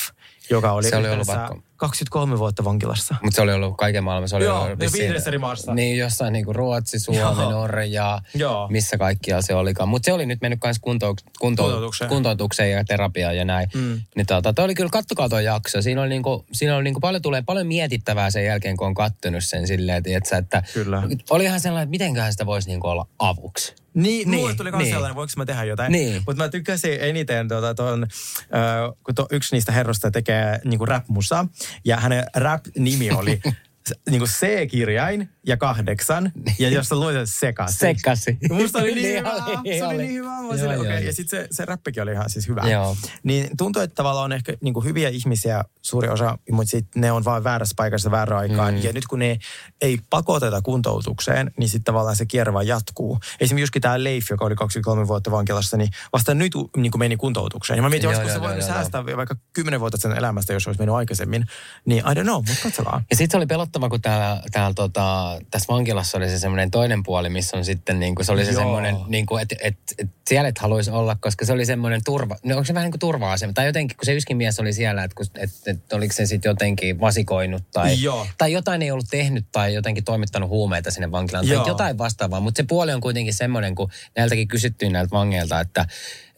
joka 0.50 0.72
oli, 0.72 0.88
Se 0.88 0.96
oli 0.96 1.08
ollut 1.08 1.26
pakko. 1.26 1.58
23 1.88 2.38
vuotta 2.38 2.64
vankilassa. 2.64 3.14
Mutta 3.22 3.36
se 3.36 3.42
oli 3.42 3.52
ollut 3.52 3.76
kaiken 3.76 4.04
maailman. 4.04 4.28
Se 4.28 4.36
oli 4.36 4.44
Joo, 4.44 4.62
ollut 4.62 4.78
vissiin- 4.80 5.02
viidessä 5.06 5.30
eri 5.30 5.38
maassa. 5.38 5.74
Niin, 5.74 5.98
jossain 5.98 6.32
niinku 6.32 6.52
Ruotsi, 6.52 6.98
Suomi, 6.98 7.20
Joo. 7.20 7.50
Norja, 7.50 8.20
Joo. 8.34 8.68
missä 8.68 8.98
kaikkialla 8.98 9.42
se 9.42 9.54
olikaan. 9.54 9.88
Mutta 9.88 10.06
se 10.06 10.12
oli 10.12 10.26
nyt 10.26 10.40
mennyt 10.40 10.58
myös 10.64 10.78
kunto, 10.78 11.06
kunto, 11.40 11.62
Kuntoutukseen. 11.62 12.08
kuntoutukseen 12.08 12.70
ja 12.70 12.84
terapiaan 12.84 13.36
ja 13.36 13.44
näin. 13.44 13.68
Mm. 13.74 14.00
Niin 14.16 14.26
tota, 14.26 14.52
toi 14.52 14.64
oli 14.64 14.74
kyllä, 14.74 14.90
kattokaa 14.90 15.28
tuo 15.28 15.38
jakso. 15.40 15.82
Siinä 15.82 16.00
oli, 16.00 16.08
niinku, 16.08 16.44
siinä 16.52 16.76
oli 16.76 16.84
niinku 16.84 17.00
paljon, 17.00 17.22
tulee 17.22 17.42
paljon 17.42 17.66
mietittävää 17.66 18.30
sen 18.30 18.44
jälkeen, 18.44 18.76
kun 18.76 18.86
on 18.86 18.94
kattonut 18.94 19.44
sen 19.44 19.66
silleen, 19.66 20.02
tiiätsä, 20.02 20.36
että 20.36 20.62
Kyllä. 20.74 21.02
oli 21.30 21.44
ihan 21.44 21.60
sellainen, 21.60 21.82
että 21.84 21.90
mitenköhän 21.90 22.32
sitä 22.32 22.46
voisi 22.46 22.68
niinku 22.68 22.86
olla 22.86 23.06
avuksi. 23.18 23.74
Niin, 23.94 24.02
Niin, 24.02 24.30
niin 24.30 24.40
mulle 24.40 24.54
tuli 24.54 24.70
myös 24.70 24.82
niin. 24.82 24.92
sellainen, 24.92 25.16
voinko 25.16 25.32
mä 25.36 25.44
tehdä 25.44 25.64
jotain. 25.64 25.92
Niin. 25.92 26.22
Mutta 26.26 26.42
mä 26.42 26.48
tykkäsin 26.48 26.96
eniten, 27.00 27.48
tuota, 27.48 27.74
ton, 27.74 28.02
äh, 28.02 28.94
kun 29.04 29.14
to, 29.14 29.26
yksi 29.30 29.54
niistä 29.54 29.72
herroista 29.72 30.10
tekee 30.10 30.60
niinku 30.64 30.86
rap-musaa, 30.86 31.48
ja 31.84 31.96
hänen 31.96 32.24
rap-nimi 32.36 33.10
oli 33.10 33.40
s- 33.88 33.94
niinku 34.10 34.26
C-kirjain 34.26 35.28
ja 35.46 35.56
kahdeksan, 35.56 36.32
ja 36.58 36.68
jos 36.68 36.88
sä 36.88 36.94
sekaisin. 37.24 37.78
Sekasi. 37.78 38.38
Ja 38.48 38.54
Musta 38.54 38.78
oli 38.82 38.94
niin 38.94 39.18
hyvä. 39.18 39.30
oli, 39.32 39.78
Se 39.78 39.84
oli 39.86 39.96
niin 39.96 40.12
hyvä. 40.12 40.30
Joo, 40.58 40.80
okei. 40.80 40.90
joo. 40.92 40.98
Ja 40.98 41.12
sitten 41.12 41.40
se, 41.40 41.48
se 41.50 41.64
räppikin 41.64 42.02
oli 42.02 42.12
ihan 42.12 42.30
siis 42.30 42.48
hyvä. 42.48 42.62
Joo. 42.70 42.96
Niin 43.22 43.56
tuntuu, 43.56 43.82
että 43.82 43.94
tavallaan 43.94 44.24
on 44.24 44.32
ehkä 44.32 44.52
niin 44.60 44.74
kuin 44.74 44.84
hyviä 44.84 45.08
ihmisiä 45.08 45.64
suuri 45.82 46.08
osa, 46.08 46.38
mutta 46.50 46.70
sitten 46.70 47.00
ne 47.00 47.12
on 47.12 47.24
vaan 47.24 47.44
väärässä 47.44 47.74
paikassa 47.76 48.10
väärään 48.10 48.40
aikaan. 48.40 48.74
Mm. 48.74 48.80
Ja 48.82 48.92
nyt 48.92 49.06
kun 49.06 49.18
ne 49.18 49.38
ei 49.80 49.98
pakoteta 50.10 50.62
kuntoutukseen, 50.62 51.50
niin 51.58 51.68
sitten 51.68 51.84
tavallaan 51.84 52.16
se 52.16 52.26
kierre 52.26 52.52
vaan 52.52 52.66
jatkuu. 52.66 53.18
Esimerkiksi 53.40 53.62
juskin 53.62 53.82
tämä 53.82 54.04
Leif, 54.04 54.30
joka 54.30 54.44
oli 54.44 54.54
23 54.54 55.08
vuotta 55.08 55.30
vankilassa, 55.30 55.76
niin 55.76 55.88
vasta 56.12 56.34
nyt 56.34 56.52
niin 56.76 56.90
kuin 56.90 56.98
meni 56.98 57.16
kuntoutukseen. 57.16 57.76
Ja 57.76 57.82
mä 57.82 57.90
mietin, 57.90 58.08
olisiko 58.08 58.28
se 58.28 58.40
voinut 58.40 58.64
säästää 58.64 59.06
vaikka 59.06 59.36
10 59.52 59.80
vuotta 59.80 59.98
sen 59.98 60.12
elämästä, 60.12 60.52
jos 60.52 60.66
olisi 60.66 60.78
mennyt 60.80 60.94
aikaisemmin. 60.96 61.46
Niin 61.86 61.98
I 61.98 62.14
don't 62.14 62.22
know, 62.22 62.34
mutta 62.36 62.62
katsotaan. 62.62 63.04
Ja 63.10 63.16
sitten 63.16 63.30
se 63.30 63.36
oli 63.36 63.46
pelottava, 63.74 63.88
kun 63.88 64.00
täällä, 64.00 64.42
täällä 64.52 64.74
tota, 64.74 65.38
tässä 65.50 65.72
vankilassa 65.72 66.18
oli 66.18 66.28
se 66.28 66.38
semmoinen 66.38 66.70
toinen 66.70 67.02
puoli, 67.02 67.28
missä 67.28 67.56
on 67.56 67.64
sitten 67.64 68.00
niin 68.00 68.14
kuin, 68.14 68.26
se 68.26 68.32
oli 68.32 68.44
se 68.44 68.52
Joo. 68.52 68.60
semmoinen, 68.60 68.96
niin 69.08 69.26
kuin, 69.26 69.42
että 69.42 69.56
et, 69.60 69.76
et 69.98 70.08
siellä 70.28 70.48
et 70.48 70.58
haluaisi 70.58 70.90
olla, 70.90 71.16
koska 71.20 71.44
se 71.44 71.52
oli 71.52 71.66
semmoinen 71.66 72.00
turva, 72.04 72.36
no 72.44 72.56
onko 72.56 72.64
se 72.64 72.74
vähän 72.74 72.84
niin 72.84 72.92
kuin 72.92 73.00
turva-asema, 73.00 73.52
tai 73.52 73.66
jotenkin, 73.66 73.96
kun 73.96 74.06
se 74.06 74.14
yskin 74.14 74.36
mies 74.36 74.60
oli 74.60 74.72
siellä, 74.72 75.04
että, 75.04 75.24
et, 75.34 75.50
et, 75.66 75.92
oliko 75.92 76.12
se 76.14 76.26
sitten 76.26 76.50
jotenkin 76.50 77.00
vasikoinut 77.00 77.62
tai, 77.72 78.02
Joo. 78.02 78.26
tai 78.38 78.52
jotain 78.52 78.82
ei 78.82 78.90
ollut 78.90 79.08
tehnyt 79.10 79.46
tai 79.52 79.74
jotenkin 79.74 80.04
toimittanut 80.04 80.48
huumeita 80.48 80.90
sinne 80.90 81.10
vankilaan 81.10 81.48
Joo. 81.48 81.62
tai 81.62 81.70
jotain 81.70 81.98
vastaavaa, 81.98 82.40
mutta 82.40 82.56
se 82.58 82.66
puoli 82.68 82.92
on 82.92 83.00
kuitenkin 83.00 83.34
semmoinen, 83.34 83.74
kun 83.74 83.90
näiltäkin 84.16 84.48
kysyttiin 84.48 84.92
näiltä 84.92 85.10
vangeilta, 85.10 85.60
että 85.60 85.86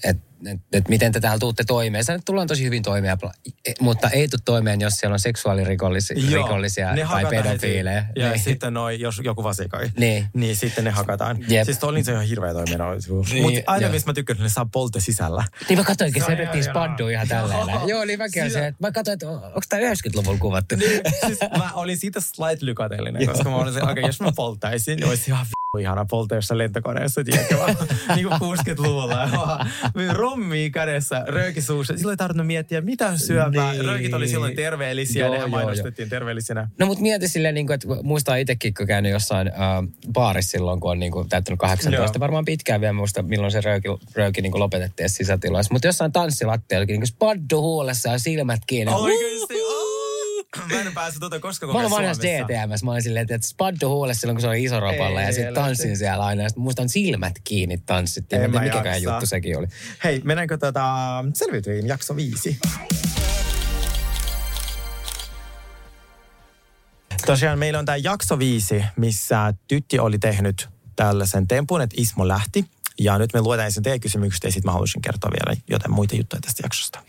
et, 0.05 0.17
et, 0.47 0.61
et 0.73 0.89
miten 0.89 1.13
te 1.13 1.21
täällä 1.21 1.39
tuutte 1.39 1.65
toimeen. 1.67 2.05
Sä 2.05 2.13
nyt 2.13 2.25
tullaan 2.25 2.47
tosi 2.49 2.65
hyvin 2.65 2.83
toimeen, 2.83 3.19
e- 3.67 3.73
mutta 3.81 4.11
ei 4.11 4.29
tule 4.29 4.41
toimeen, 4.45 4.81
jos 4.81 4.95
siellä 4.95 5.15
on 5.15 5.21
seksuaalirikollisia 5.21 6.87
tai 6.87 7.01
hakataan 7.01 7.45
pedofiileja. 7.45 8.03
heti. 8.03 8.21
Ja 8.21 8.31
Niin. 8.31 8.41
sitten 8.41 8.75
noi, 8.75 9.01
jos 9.01 9.21
joku 9.25 9.43
vasikoi, 9.45 9.91
Niin. 9.99 10.27
niin 10.35 10.57
sitten 10.57 10.85
ne 10.85 10.91
hakataan. 10.91 11.39
Jep. 11.49 11.65
Siis 11.65 11.85
oli 11.85 12.05
se 12.05 12.13
ihan 12.13 12.25
hirveä 12.25 12.53
toiminta. 12.53 12.85
Niin, 13.33 13.43
Mutta 13.43 13.61
aina 13.67 13.87
joo. 13.87 13.93
mistä 13.93 14.11
mä 14.11 14.15
tykkään, 14.15 14.35
että 14.35 14.43
ne 14.45 14.49
saa 14.49 14.67
polte 14.73 15.01
sisällä. 15.01 15.45
Niin 15.69 15.79
mä 15.79 15.85
katsoinkin, 15.85 16.23
Se 16.23 16.33
vedettiin 16.33 16.65
spadduun 16.65 17.11
ihan 17.11 17.29
tällä 17.29 17.55
Joo. 17.55 17.87
Joo, 17.89 18.05
niin 18.05 18.19
mäkin 18.19 18.33
Siinä- 18.33 18.51
se, 18.51 18.67
että 18.67 18.87
mä 18.87 18.93
katsoin, 18.93 19.13
että 19.13 19.31
onko 19.31 19.61
tämä 19.69 19.83
90-luvulla 19.83 20.39
kuvattu. 20.39 20.77
Niin, 20.77 21.01
siis 21.27 21.39
mä 21.59 21.73
olin 21.75 21.99
siitä 21.99 22.21
slight 22.21 22.63
lykatellinen, 22.63 23.27
koska 23.27 23.51
mä 23.51 23.57
olin 23.57 23.73
se, 23.75 23.83
okei, 23.83 23.93
okay, 23.93 24.05
jos 24.05 24.21
mä 24.21 24.33
polttaisin, 24.37 24.97
niin 24.97 25.09
olisi 25.09 25.31
ihan 25.31 25.47
ihana 25.79 26.07
polttaa 26.11 26.39
jossain 26.39 26.59
lentokoneessa, 26.59 27.25
tiedätkö, 27.25 27.59
vaan 27.59 27.77
niin 28.17 28.29
kuin 28.29 28.57
60-luvulla. 28.57 29.15
ja 29.15 29.29
vaan 29.33 29.71
Rommi 30.13 30.71
kädessä, 30.71 31.25
rööki 31.29 31.63
suussa. 31.63 31.97
Silloin 31.97 32.13
ei 32.13 32.17
tarvinnut 32.17 32.47
miettiä 32.47 32.81
mitään 32.81 33.19
syöpää. 33.19 33.73
Niin. 33.73 33.85
Röökit 33.85 34.15
oli 34.15 34.29
silloin 34.29 34.57
terveellisiä, 34.57 35.25
Joo, 35.25 35.35
ne 35.35 35.41
joo, 35.41 35.49
mainostettiin 35.49 36.09
terveellisinä. 36.09 36.69
No 36.79 36.87
mutta 36.87 37.03
mieti 37.03 37.29
silleen, 37.29 37.55
niin 37.55 37.67
kuin, 37.67 37.75
että 37.75 37.89
muistaa 38.03 38.37
itsekin, 38.37 38.75
kun 38.75 38.87
käynyt 38.87 39.13
jossain 39.13 39.49
äh, 39.49 39.55
baarissa 40.13 40.51
silloin, 40.51 40.81
kun 40.81 40.91
on 40.91 40.99
niin 40.99 41.13
kuin, 41.13 41.29
täyttänyt 41.29 41.59
18. 41.59 42.17
Joo. 42.17 42.21
Varmaan 42.21 42.45
pitkään 42.45 42.81
vielä 42.81 42.93
muista, 42.93 43.23
milloin 43.23 43.53
se 43.53 43.61
röyki, 43.61 43.89
röyki 44.15 44.43
niin 44.43 44.53
kuin 44.53 44.61
lopetettiin 44.61 45.11
sisätiloissa. 45.11 45.75
Mutta 45.75 45.89
jossain 45.89 46.13
tanssilattialla 46.13 46.87
niin 46.87 47.01
kuin 47.01 47.07
spaddu 47.07 47.61
huulessa 47.61 48.09
ja 48.09 48.19
silmät 48.19 48.61
kiinni. 48.67 48.93
Oikeesti? 48.95 49.55
Mä 50.73 50.81
en 50.81 50.95
päässyt 50.95 51.21
tuota 51.21 51.41
koskaan 51.41 51.73
Mä 51.73 51.73
kokea 51.73 51.91
vanhassa. 51.91 52.23
DTMS. 52.23 52.83
Mä 52.83 52.91
olin 52.91 53.03
silleen, 53.03 53.27
että 53.31 53.49
spaddu 53.49 53.89
huulessa 53.89 54.21
silloin, 54.21 54.37
kun 54.37 54.41
se 54.41 54.49
oli 54.49 54.65
iso 54.65 54.81
ropalla. 54.81 55.21
Ei 55.21 55.27
ja 55.27 55.33
sitten 55.33 55.55
tanssin 55.55 55.97
siellä 55.97 56.25
aina. 56.25 56.43
Ja 56.43 56.49
sitten 56.49 56.63
muistan 56.63 56.89
silmät 56.89 57.35
kiinni 57.45 57.79
tanssittiin. 57.79 58.43
En 58.43 58.51
Mä 58.51 58.61
mikäkään 58.61 59.03
juttu 59.03 59.27
sekin 59.27 59.59
oli. 59.59 59.67
Hei, 60.05 60.21
mennäänkö 60.25 60.59
tota 60.59 60.85
selviytyihin 61.35 61.87
jakso 61.87 62.17
viisi? 62.17 62.59
Tosiaan 67.27 67.59
meillä 67.59 67.79
on 67.79 67.85
tämä 67.85 67.97
jakso 67.97 68.39
viisi, 68.39 68.85
missä 68.97 69.55
Tytti 69.69 69.99
oli 69.99 70.19
tehnyt 70.19 70.69
tällaisen 70.97 71.49
tempun, 71.49 71.81
että 71.83 71.97
Ismo 71.99 72.29
lähti. 72.29 72.65
Ja 73.01 73.19
nyt 73.19 73.33
me 73.35 73.41
luetaan 73.41 73.65
ensin 73.65 73.83
teidän 73.83 74.01
kysymykset 74.01 74.45
ja 74.45 74.53
sitten 74.53 74.69
mä 74.69 74.73
haluaisin 74.73 75.03
kertoa 75.03 75.31
vielä 75.31 75.61
jotain 75.71 75.93
muita 75.95 76.17
juttuja 76.17 76.41
tästä 76.41 76.63
jaksosta. 76.63 77.03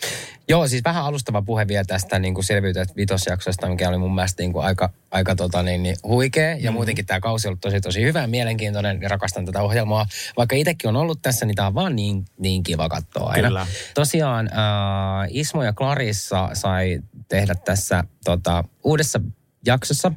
Joo, 0.49 0.67
siis 0.67 0.83
vähän 0.85 1.03
alustava 1.03 1.41
puhe 1.41 1.67
vielä 1.67 1.83
tästä 1.83 2.19
niin 2.19 2.33
kuin 2.33 2.43
selviytyjät 2.43 2.95
vitosjaksosta, 2.97 3.69
mikä 3.69 3.89
oli 3.89 3.97
mun 3.97 4.15
mielestä 4.15 4.43
niin 4.43 4.53
kuin 4.53 4.65
aika, 4.65 4.89
aika 5.11 5.35
tota, 5.35 5.63
niin, 5.63 5.83
niin, 5.83 5.95
huikea. 6.03 6.55
Ja 6.55 6.71
Mm. 6.71 6.73
muutenkin 6.75 7.05
tämä 7.05 7.19
kausi 7.19 7.47
on 7.47 7.49
ollut 7.49 7.61
tosi, 7.61 7.81
tosi 7.81 8.01
hyvä 8.03 8.21
ja 8.21 8.27
mielenkiintoinen 8.27 9.01
ja 9.01 9.09
rakastan 9.09 9.45
tätä 9.45 9.61
ohjelmaa. 9.61 10.05
Vaikka 10.37 10.55
itsekin 10.55 10.87
on 10.89 10.95
ollut 10.95 11.21
tässä, 11.21 11.45
niin 11.45 11.55
tämä 11.55 11.67
on 11.67 11.75
vaan 11.75 11.95
niin, 11.95 12.25
niin 12.39 12.63
kiva 12.63 12.89
katsoa 12.89 13.29
aina. 13.29 13.47
Kyllä. 13.47 13.67
Tosiaan 13.93 14.47
äh, 14.47 15.27
Ismo 15.29 15.63
ja 15.63 15.73
Clarissa 15.73 16.49
sai 16.53 16.99
tehdä 17.29 17.55
tässä 17.55 18.03
tota, 18.25 18.63
uudessa 18.83 19.21
jaksossa 19.65 20.11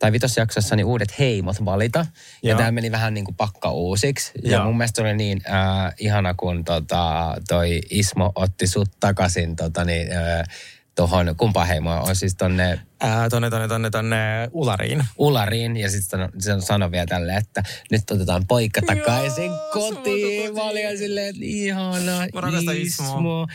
tai 0.00 0.12
vitosjaksossa 0.12 0.76
niin 0.76 0.86
uudet 0.86 1.18
heimot 1.18 1.64
valita. 1.64 2.06
Ja 2.42 2.56
tämä 2.56 2.70
meni 2.70 2.90
vähän 2.90 3.14
niin 3.14 3.24
kuin 3.24 3.34
pakka 3.34 3.72
uusiksi. 3.72 4.32
Ja 4.44 4.50
Joo. 4.52 4.64
mun 4.64 4.76
mielestä 4.76 5.02
oli 5.02 5.14
niin 5.14 5.40
äh, 5.50 5.94
ihana, 5.98 6.34
kun 6.34 6.64
tota, 6.64 7.34
toi 7.48 7.80
Ismo 7.90 8.32
otti 8.34 8.66
sut 8.66 8.90
takaisin 9.00 9.56
tota, 9.56 9.84
niin, 9.84 10.12
äh, 10.12 10.46
tuohon, 10.94 11.34
kumpaan 11.36 11.66
heimoon 11.66 12.08
on 12.08 12.16
siis 12.16 12.34
tonne 12.34 12.80
Ää, 13.00 13.28
tonne, 13.28 13.50
tonne, 13.50 13.68
tonne, 13.68 13.90
tonne 13.90 14.16
Ulariin. 14.52 15.04
Ulariin 15.18 15.76
ja 15.76 15.90
sitten 15.90 16.10
sano, 16.10 16.28
se 16.38 16.66
sanoi 16.66 16.90
vielä 16.90 17.06
tälleen, 17.06 17.38
että 17.38 17.62
nyt 17.90 18.10
otetaan 18.10 18.46
poika 18.46 18.80
takaisin 18.86 19.44
Joo, 19.44 19.70
kotiin. 19.72 20.54
Mä 20.54 20.62
olin 20.62 20.98
silleen, 20.98 21.28
että 21.28 21.40
ihana 21.44 22.24
Ismoa. 22.24 22.72
Ismo. 22.72 23.46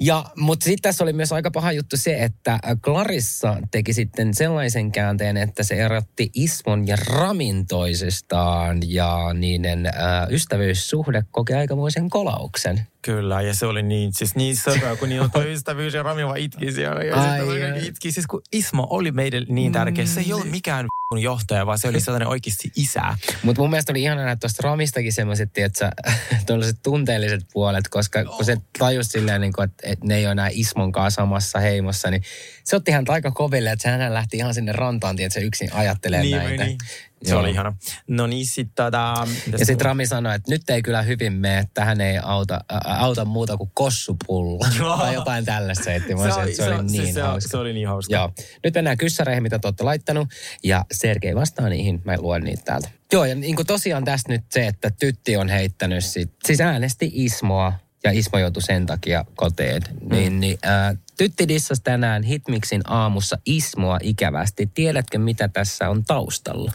Ja, 0.00 0.24
mutta 0.36 0.64
sitten 0.64 0.82
tässä 0.82 1.04
oli 1.04 1.12
myös 1.12 1.32
aika 1.32 1.50
paha 1.50 1.72
juttu 1.72 1.96
se, 1.96 2.24
että 2.24 2.58
Clarissa 2.82 3.56
teki 3.70 3.92
sitten 3.92 4.34
sellaisen 4.34 4.92
käänteen, 4.92 5.36
että 5.36 5.62
se 5.62 5.74
erotti 5.74 6.30
Ismon 6.34 6.86
ja 6.86 6.96
Ramin 6.96 7.66
toisistaan 7.66 8.78
ja 8.86 9.32
niiden 9.34 9.86
äh, 9.86 9.92
ystävyyssuhde 10.30 11.22
koki 11.30 11.54
aikamoisen 11.54 12.10
kolauksen. 12.10 12.86
Kyllä, 13.02 13.42
ja 13.42 13.54
se 13.54 13.66
oli 13.66 13.82
niin, 13.82 14.12
siis 14.12 14.34
niin 14.34 14.56
söpöä, 14.56 14.96
kun 14.96 15.08
niin 15.08 15.20
on 15.20 15.30
toi 15.30 15.52
ystävyys 15.54 15.94
ja 15.94 16.02
Rami 16.02 16.26
vaan 16.26 16.38
itki 16.38 16.72
siellä. 16.72 17.02
Ja 17.02 17.16
Ai, 17.16 17.40
sitten 17.40 17.84
itki. 17.84 18.12
Siis 18.12 18.26
kun 18.26 18.42
Ismo 18.52 18.86
oli 18.90 19.12
meille 19.12 19.46
niin 19.48 19.72
tärkeä, 19.72 20.06
se 20.06 20.20
ei 20.20 20.32
ollut 20.32 20.50
mikään 20.50 20.86
f***un 21.14 21.22
johtaja, 21.22 21.66
vaan 21.66 21.78
se 21.78 21.88
oli 21.88 22.00
sellainen 22.04 22.28
oikeasti 22.28 22.72
isä. 22.76 23.02
Mutta 23.42 23.62
mun 23.62 23.70
mielestä 23.70 23.92
oli 23.92 24.02
ihana 24.02 24.20
nähdä 24.20 24.36
tuosta 24.36 24.62
Ramistakin 24.68 25.12
semmoiset, 25.12 25.58
että 25.58 25.92
tuollaiset 26.46 26.78
tunteelliset 26.82 27.46
puolet, 27.52 27.88
koska 27.88 28.24
kun 28.24 28.44
se 28.44 28.56
tajusi 28.78 29.10
silleen, 29.10 29.40
niin 29.40 29.52
kuin, 29.52 29.64
että, 29.64 29.88
että 29.88 30.06
ne 30.06 30.16
ei 30.16 30.24
ole 30.26 30.32
enää 30.32 30.48
Ismon 30.52 30.92
kanssa 30.92 31.22
samassa 31.22 31.58
heimossa, 31.60 32.10
niin 32.10 32.22
se 32.64 32.76
otti 32.76 32.90
hän 32.90 33.04
aika 33.08 33.30
koville, 33.30 33.70
että 33.72 33.90
hän 33.90 34.14
lähti 34.14 34.36
ihan 34.36 34.54
sinne 34.54 34.72
rantaan, 34.72 35.20
että 35.20 35.34
se 35.34 35.40
yksin 35.40 35.72
ajattelee 35.72 36.22
Niin, 36.22 36.36
näitä. 36.36 36.64
niin. 36.64 36.78
Se 37.24 37.30
Joo. 37.30 37.40
oli 37.40 37.50
ihana. 37.50 37.76
No 38.08 38.26
niin, 38.26 38.46
sitten 38.46 38.84
tota... 38.84 39.26
Ja 39.58 39.66
sitten 39.66 39.84
Rami 39.84 40.06
sanoi, 40.06 40.34
että 40.34 40.50
nyt 40.50 40.70
ei 40.70 40.82
kyllä 40.82 41.02
hyvin 41.02 41.32
mene, 41.32 41.58
että 41.58 41.84
hän 41.84 42.00
ei 42.00 42.18
auta, 42.22 42.54
ä, 42.54 42.78
auta 42.84 43.24
muuta 43.24 43.56
kuin 43.56 43.70
kossupullo. 43.74 44.66
Tai 44.98 45.14
jotain 45.14 45.44
tällaista 45.44 45.90
heitti. 45.90 46.14
Mä 46.14 46.22
se, 46.22 46.40
oli, 46.40 46.50
että 46.50 46.64
se, 46.64 46.74
oli 46.74 46.88
se, 46.88 46.98
niin 46.98 47.14
se, 47.14 47.20
hauska. 47.20 47.50
se 47.50 47.56
oli 47.56 47.72
niin 47.72 47.88
hauska. 47.88 48.14
Joo. 48.14 48.32
Nyt 48.64 48.74
mennään 48.74 48.96
kyssäreihin, 48.96 49.42
mitä 49.42 49.58
te 49.58 49.66
olette 49.66 49.84
laittanut. 49.84 50.28
Ja 50.64 50.84
Sergei 50.92 51.34
vastaa 51.34 51.68
niihin. 51.68 52.02
Mä 52.04 52.14
luen 52.18 52.44
niitä 52.44 52.62
täältä. 52.64 52.88
Joo, 53.12 53.24
ja 53.24 53.34
niin 53.34 53.56
kuin 53.56 53.66
tosiaan 53.66 54.04
tässä 54.04 54.28
nyt 54.28 54.44
se, 54.50 54.66
että 54.66 54.90
tytti 54.90 55.36
on 55.36 55.48
heittänyt 55.48 56.04
sit, 56.04 56.32
siis 56.44 56.60
äänesti 56.60 57.10
Ismoa 57.14 57.72
ja 58.04 58.10
Ismo 58.10 58.38
joutui 58.38 58.62
sen 58.62 58.86
takia 58.86 59.24
koteen. 59.36 59.82
Mm. 60.00 60.08
Niin, 60.08 60.40
niin 60.40 60.58
äh, 60.66 60.96
tytti 61.16 61.48
dissasi 61.48 61.82
tänään 61.84 62.22
Hitmixin 62.22 62.82
aamussa 62.84 63.38
Ismoa 63.46 63.98
ikävästi. 64.02 64.70
Tiedätkö, 64.74 65.18
mitä 65.18 65.48
tässä 65.48 65.90
on 65.90 66.04
taustalla? 66.04 66.72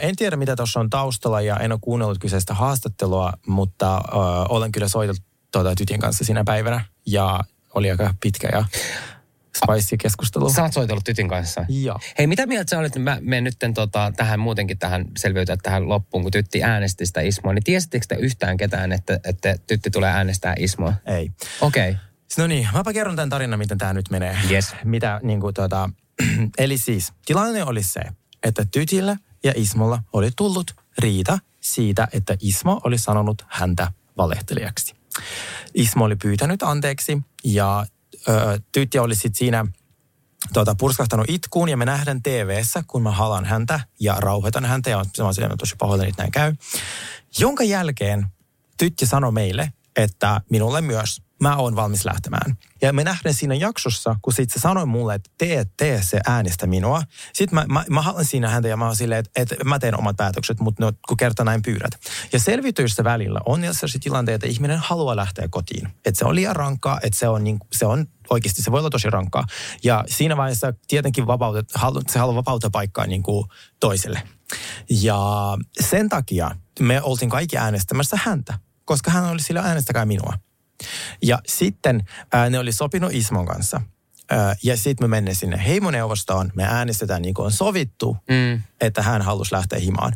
En 0.00 0.16
tiedä, 0.16 0.36
mitä 0.36 0.56
tuossa 0.56 0.80
on 0.80 0.90
taustalla 0.90 1.40
ja 1.40 1.56
en 1.56 1.72
ole 1.72 1.78
kuunnellut 1.82 2.18
kyseistä 2.18 2.54
haastattelua, 2.54 3.32
mutta 3.46 3.96
ö, 3.96 4.00
olen 4.48 4.72
kyllä 4.72 4.88
soitellut 4.88 5.22
tuota 5.52 5.74
tytin 5.74 6.00
kanssa 6.00 6.24
siinä 6.24 6.44
päivänä 6.44 6.84
ja 7.06 7.40
oli 7.74 7.90
aika 7.90 8.14
pitkä 8.20 8.48
ja 8.52 8.64
spicy 9.56 9.96
keskustelu. 9.96 10.52
Sä 10.52 10.62
oot 10.62 10.72
soitellut 10.72 11.04
tytin 11.04 11.28
kanssa. 11.28 11.64
Joo. 11.68 11.98
Hei, 12.18 12.26
mitä 12.26 12.46
mieltä 12.46 12.70
sä 12.70 12.78
olit, 12.78 12.96
mä 12.96 13.18
menen 13.20 13.44
nyt 13.44 13.74
tota, 13.74 14.12
tähän 14.16 14.40
muutenkin 14.40 14.78
tähän 14.78 15.04
selviytyä 15.18 15.56
tähän 15.62 15.88
loppuun, 15.88 16.22
kun 16.22 16.32
tytti 16.32 16.62
äänesti 16.62 17.06
sitä 17.06 17.20
Ismoa, 17.20 17.52
niin 17.52 17.64
tiesittekö 17.64 18.06
te 18.08 18.14
yhtään 18.14 18.56
ketään, 18.56 18.92
että, 18.92 19.20
että 19.24 19.54
tytti 19.66 19.90
tulee 19.90 20.10
äänestää 20.10 20.54
Ismoa? 20.58 20.94
Ei. 21.06 21.30
Okei. 21.60 21.90
Okay. 21.90 22.00
No 22.38 22.46
niin, 22.46 22.68
mäpä 22.72 22.92
kerron 22.92 23.16
tämän 23.16 23.30
tarinan, 23.30 23.58
miten 23.58 23.78
tämä 23.78 23.92
nyt 23.92 24.10
menee. 24.10 24.38
Yes. 24.50 24.74
Mitä, 24.84 25.20
niin 25.22 25.40
kuin, 25.40 25.54
tota, 25.54 25.90
eli 26.58 26.78
siis, 26.78 27.12
tilanne 27.26 27.64
oli 27.64 27.82
se, 27.82 28.00
että 28.42 28.64
tytillä 28.70 29.16
ja 29.44 29.52
Ismolla 29.56 30.02
oli 30.12 30.30
tullut 30.36 30.74
riita 30.98 31.38
siitä, 31.60 32.08
että 32.12 32.36
Ismo 32.40 32.80
oli 32.84 32.98
sanonut 32.98 33.44
häntä 33.48 33.92
valehtelijaksi. 34.16 34.94
Ismo 35.74 36.04
oli 36.04 36.16
pyytänyt 36.16 36.62
anteeksi 36.62 37.22
ja 37.44 37.86
ö, 38.28 38.60
tytti 38.72 38.98
oli 38.98 39.14
sitten 39.14 39.34
siinä 39.34 39.66
tota, 40.52 40.74
purskahtanut 40.74 41.26
itkuun 41.28 41.68
ja 41.68 41.76
me 41.76 41.84
nähdään 41.84 42.22
tv 42.22 42.62
kun 42.86 43.02
mä 43.02 43.10
halan 43.10 43.44
häntä 43.44 43.80
ja 44.00 44.14
rauhoitan 44.18 44.64
häntä 44.64 44.90
ja 44.90 45.04
mä 45.24 45.32
silleen, 45.32 45.58
tosi 45.58 45.76
pahoillani, 45.78 46.08
että 46.08 46.22
näin 46.22 46.32
käy. 46.32 46.54
Jonka 47.38 47.64
jälkeen 47.64 48.26
tytti 48.78 49.06
sanoi 49.06 49.32
meille, 49.32 49.72
että 49.96 50.40
minulle 50.50 50.80
myös 50.80 51.22
mä 51.42 51.56
oon 51.56 51.76
valmis 51.76 52.04
lähtemään. 52.04 52.58
Ja 52.82 52.92
me 52.92 53.04
nähdään 53.04 53.34
siinä 53.34 53.54
jaksossa, 53.54 54.16
kun 54.22 54.32
sit 54.32 54.50
se 54.50 54.60
sanoi 54.60 54.86
mulle, 54.86 55.14
että 55.14 55.30
tee, 55.38 55.66
tee 55.76 56.02
se 56.02 56.20
äänestä 56.26 56.66
minua. 56.66 57.02
Sitten 57.32 57.54
mä, 57.54 57.64
mä, 57.68 57.84
mä 57.90 58.02
haluan 58.02 58.24
siinä 58.24 58.48
häntä 58.48 58.68
ja 58.68 58.76
mä 58.76 58.86
oon 58.86 58.96
silleen, 58.96 59.18
että, 59.18 59.42
että 59.42 59.64
mä 59.64 59.78
teen 59.78 59.98
omat 59.98 60.16
päätökset, 60.16 60.60
mutta 60.60 60.84
no, 60.84 60.92
kun 61.08 61.16
kerta 61.16 61.44
näin 61.44 61.62
pyydät. 61.62 61.90
Ja 62.32 62.38
selvityistä 62.38 63.04
välillä 63.04 63.40
on 63.46 63.60
sellaisia 63.60 64.00
tilanteita, 64.02 64.46
että 64.46 64.54
ihminen 64.54 64.78
haluaa 64.78 65.16
lähteä 65.16 65.48
kotiin. 65.50 65.88
Että 66.04 66.18
se 66.18 66.24
on 66.24 66.34
liian 66.34 66.56
rankkaa, 66.56 66.98
että 67.02 67.18
se 67.18 67.28
on, 67.28 67.44
niin, 67.44 67.58
se 67.72 67.86
on 67.86 68.06
oikeasti, 68.30 68.62
se 68.62 68.72
voi 68.72 68.80
olla 68.80 68.90
tosi 68.90 69.10
rankkaa. 69.10 69.44
Ja 69.84 70.04
siinä 70.08 70.36
vaiheessa 70.36 70.72
tietenkin 70.88 71.26
vapautet, 71.26 71.68
halu, 71.74 72.02
se 72.08 72.18
haluaa 72.18 72.36
vapauttaa 72.36 72.70
paikkaa 72.70 73.06
niin 73.06 73.22
kuin 73.22 73.46
toiselle. 73.80 74.22
Ja 74.90 75.18
sen 75.80 76.08
takia 76.08 76.50
me 76.80 77.02
oltiin 77.02 77.30
kaikki 77.30 77.56
äänestämässä 77.56 78.18
häntä, 78.22 78.58
koska 78.84 79.10
hän 79.10 79.24
oli 79.24 79.42
sillä 79.42 79.60
äänestäkää 79.60 80.04
minua. 80.04 80.32
Ja 81.22 81.38
sitten 81.46 82.02
ää, 82.32 82.50
ne 82.50 82.58
oli 82.58 82.72
sopinut 82.72 83.12
Ismon 83.12 83.46
kanssa. 83.46 83.80
Ää, 84.30 84.56
ja 84.62 84.76
sitten 84.76 85.04
me 85.04 85.08
mennään 85.16 85.34
sinne 85.34 85.64
heimoneuvostoon. 85.66 86.52
Me 86.54 86.64
äänestetään 86.64 87.22
niin 87.22 87.34
kuin 87.34 87.46
on 87.46 87.52
sovittu, 87.52 88.16
mm. 88.30 88.62
että 88.80 89.02
hän 89.02 89.22
halusi 89.22 89.54
lähteä 89.54 89.78
himaan. 89.78 90.12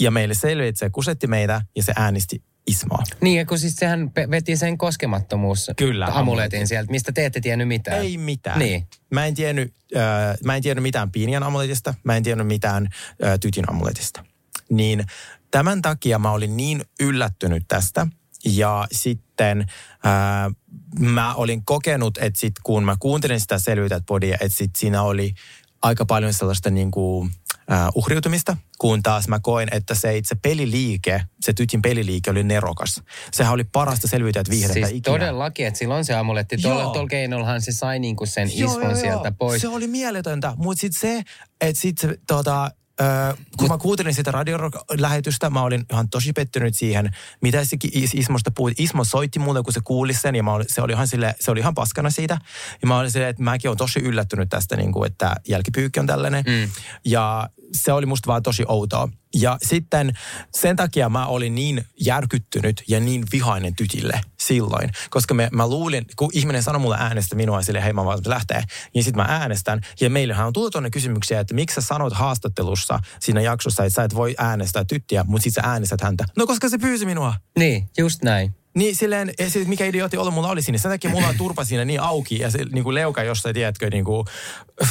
Ja 0.00 0.10
meille 0.10 0.34
selvisi, 0.34 0.68
että 0.68 0.78
se 0.78 0.90
kusetti 0.90 1.26
meitä 1.26 1.62
ja 1.76 1.82
se 1.82 1.92
äänesti 1.96 2.42
Ismoa. 2.66 3.02
Niin, 3.20 3.38
ja 3.38 3.46
kun 3.46 3.58
siis 3.58 3.76
sehän 3.76 4.10
veti 4.30 4.56
sen 4.56 4.78
koskemattomuus 4.78 5.70
Kyllä, 5.76 6.06
amuletin 6.06 6.68
sieltä, 6.68 6.90
mistä 6.90 7.12
te 7.12 7.26
ette 7.26 7.40
tiennyt 7.40 7.68
mitään. 7.68 7.98
Ei 7.98 8.18
mitään. 8.18 8.58
Niin. 8.58 8.86
Mä 9.10 9.26
en 9.26 9.34
tiennyt, 9.34 9.74
äh, 9.96 10.36
mä 10.44 10.56
en 10.56 10.62
tiennyt 10.62 10.82
mitään 10.82 11.10
Piinian 11.10 11.42
amuletista, 11.42 11.94
mä 12.04 12.16
en 12.16 12.22
tiennyt 12.22 12.46
mitään 12.46 12.88
äh, 13.24 13.38
tytin 13.40 13.64
amuletista. 13.70 14.24
Niin 14.70 15.04
tämän 15.52 15.82
takia 15.82 16.18
mä 16.18 16.30
olin 16.30 16.56
niin 16.56 16.84
yllättynyt 17.00 17.64
tästä– 17.68 18.06
ja 18.44 18.86
sitten 18.92 19.66
ää, 20.04 20.50
mä 20.98 21.34
olin 21.34 21.64
kokenut, 21.64 22.18
että 22.18 22.40
sit 22.40 22.52
kun 22.62 22.84
mä 22.84 22.96
kuuntelin 23.00 23.40
sitä 23.40 23.58
selvyytät 23.58 24.02
podia, 24.06 24.36
että 24.40 24.56
sit 24.58 24.70
siinä 24.76 25.02
oli 25.02 25.34
aika 25.82 26.06
paljon 26.06 26.34
sellaista 26.34 26.70
niin 26.70 26.90
kuin, 26.90 27.30
äh, 27.72 27.88
uhriutumista, 27.94 28.56
kun 28.78 29.02
taas 29.02 29.28
mä 29.28 29.40
koin, 29.40 29.68
että 29.72 29.94
se 29.94 30.16
itse 30.16 30.34
peliliike, 30.34 31.22
se 31.40 31.52
tytin 31.52 31.82
peliliike 31.82 32.30
oli 32.30 32.42
nerokas. 32.42 33.02
Sehän 33.32 33.52
oli 33.52 33.64
parasta 33.64 34.08
selviytyä 34.08 34.42
viihdettä 34.50 34.74
siis 34.74 34.88
ikinä. 34.88 35.18
todellakin, 35.18 35.66
että 35.66 35.78
silloin 35.78 36.04
se 36.04 36.14
amuletti. 36.14 36.56
Tuolla, 36.56 36.82
tuolla 36.92 37.08
keinollahan 37.08 37.62
se 37.62 37.72
sai 37.72 37.98
niinku 37.98 38.26
sen 38.26 38.58
joo, 38.58 38.70
ismon 38.70 38.90
joo, 38.90 39.00
sieltä 39.00 39.28
joo. 39.28 39.34
pois. 39.38 39.62
Se 39.62 39.68
oli 39.68 39.86
mieletöntä, 39.86 40.54
mutta 40.56 40.80
sitten 40.80 41.00
se, 41.00 41.22
että 41.60 41.80
sitten 41.80 42.18
tota, 42.26 42.70
Öö, 43.00 43.34
kun 43.56 43.68
mä 43.68 43.78
kuuntelin 43.78 44.14
sitä 44.14 44.30
radiolähetystä, 44.30 45.50
mä 45.50 45.62
olin 45.62 45.84
ihan 45.92 46.08
tosi 46.08 46.32
pettynyt 46.32 46.74
siihen, 46.74 47.10
mitä 47.40 47.64
se 47.64 47.76
Ismosta 47.92 48.50
puhui. 48.50 48.72
Ismo 48.78 49.04
soitti 49.04 49.38
mulle, 49.38 49.62
kun 49.62 49.72
se 49.72 49.80
kuuli 49.84 50.14
sen, 50.14 50.34
ja 50.34 50.42
mä 50.42 50.52
olin, 50.52 50.66
se, 50.68 50.82
oli 50.82 50.92
ihan 50.92 51.08
sille, 51.08 51.34
se 51.40 51.50
oli 51.50 51.60
ihan 51.60 51.74
paskana 51.74 52.10
siitä. 52.10 52.38
Ja 52.82 52.88
mä 52.88 52.98
olin 52.98 53.10
silleen, 53.10 53.30
että 53.30 53.42
mäkin 53.42 53.68
olen 53.68 53.78
tosi 53.78 54.00
yllättynyt 54.00 54.48
tästä, 54.48 54.76
niin 54.76 54.92
kuin, 54.92 55.10
että 55.10 55.36
jälkipyykki 55.48 56.00
on 56.00 56.06
tällainen. 56.06 56.44
Mm. 56.46 56.70
Ja 57.04 57.48
se 57.72 57.92
oli 57.92 58.06
musta 58.06 58.26
vaan 58.26 58.42
tosi 58.42 58.64
outoa. 58.68 59.08
Ja 59.34 59.58
sitten 59.62 60.18
sen 60.54 60.76
takia 60.76 61.08
mä 61.08 61.26
olin 61.26 61.54
niin 61.54 61.84
järkyttynyt 62.00 62.82
ja 62.88 63.00
niin 63.00 63.24
vihainen 63.32 63.76
tytille 63.76 64.20
silloin. 64.46 64.90
Koska 65.10 65.34
me, 65.34 65.48
mä 65.52 65.66
luulin, 65.66 66.06
kun 66.16 66.30
ihminen 66.32 66.62
sanoi 66.62 66.80
mulle 66.80 66.96
äänestä 66.98 67.36
minua 67.36 67.62
sille 67.62 67.84
hei 67.84 67.92
mä 67.92 68.04
vaan 68.04 68.18
lähtee, 68.26 68.62
niin 68.94 69.04
sitten 69.04 69.22
mä 69.22 69.26
äänestän. 69.28 69.80
Ja 70.00 70.10
meillähän 70.10 70.46
on 70.46 70.52
tullut 70.52 70.72
tuonne 70.72 70.90
kysymyksiä, 70.90 71.40
että 71.40 71.54
miksi 71.54 71.74
sä 71.74 71.80
sanot 71.80 72.12
haastattelussa 72.12 72.98
siinä 73.20 73.40
jaksossa, 73.40 73.84
että 73.84 73.94
sä 73.94 74.04
et 74.04 74.14
voi 74.14 74.34
äänestää 74.38 74.84
tyttiä, 74.84 75.24
mutta 75.24 75.44
sit 75.44 75.54
sä 75.54 75.62
äänestät 75.64 76.00
häntä. 76.00 76.24
No 76.36 76.46
koska 76.46 76.68
se 76.68 76.78
pyysi 76.78 77.06
minua. 77.06 77.34
Niin, 77.58 77.88
just 77.98 78.22
näin. 78.22 78.61
Niin 78.74 78.96
silleen, 78.96 79.30
se, 79.48 79.64
mikä 79.64 79.86
idiootti 79.86 80.16
olla 80.16 80.30
mulla 80.30 80.48
oli 80.48 80.62
siinä. 80.62 80.78
Sen 80.78 80.90
takia 80.90 81.10
mulla 81.10 81.28
on 81.28 81.36
turpa 81.36 81.64
siinä 81.64 81.84
niin 81.84 82.00
auki 82.00 82.38
ja 82.38 82.50
se 82.50 82.58
niin 82.72 82.84
kuin 82.84 82.94
leuka 82.94 83.22
jossain, 83.22 83.54
tiedätkö, 83.54 83.90
niin 83.90 84.04
kuin 84.04 84.26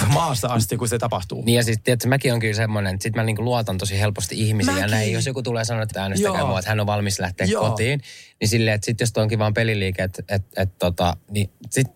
maassa 0.08 0.48
asti, 0.48 0.78
kun 0.78 0.88
se 0.88 0.98
tapahtuu. 0.98 1.44
Niin 1.46 1.56
ja 1.56 1.64
siis, 1.64 1.80
tiedätkö, 1.84 2.08
mäkin 2.08 2.34
on 2.34 2.40
kyllä 2.40 2.54
semmoinen, 2.54 2.94
että 2.94 3.04
sit 3.04 3.16
mä 3.16 3.24
niin 3.24 3.36
kuin 3.36 3.46
luotan 3.46 3.78
tosi 3.78 4.00
helposti 4.00 4.36
ihmisiä. 4.48 4.74
Mäkin. 4.74 4.82
Ja 4.84 4.88
näin, 4.88 5.12
jos 5.12 5.26
joku 5.26 5.44
tulee 5.44 5.66
sanoa, 5.66 5.84
että 5.84 6.02
äänestäkää 6.02 6.46
mua, 6.46 6.60
että 6.60 6.72
hän 6.72 6.80
on 6.80 6.88
valmis 6.88 7.20
lähteä 7.20 7.48
Joo. 7.48 7.70
kotiin. 7.70 8.02
Niin 8.42 8.50
silleen, 8.50 8.76
että 8.76 8.86
sit 8.86 9.00
jos 9.00 9.12
onkin 9.18 9.40
vaan 9.40 9.54
peliliike, 9.54 10.04
että 10.04 10.24
et, 10.30 10.44
et, 10.58 10.78
tota, 10.78 11.18
niin 11.30 11.50
sit 11.70 11.88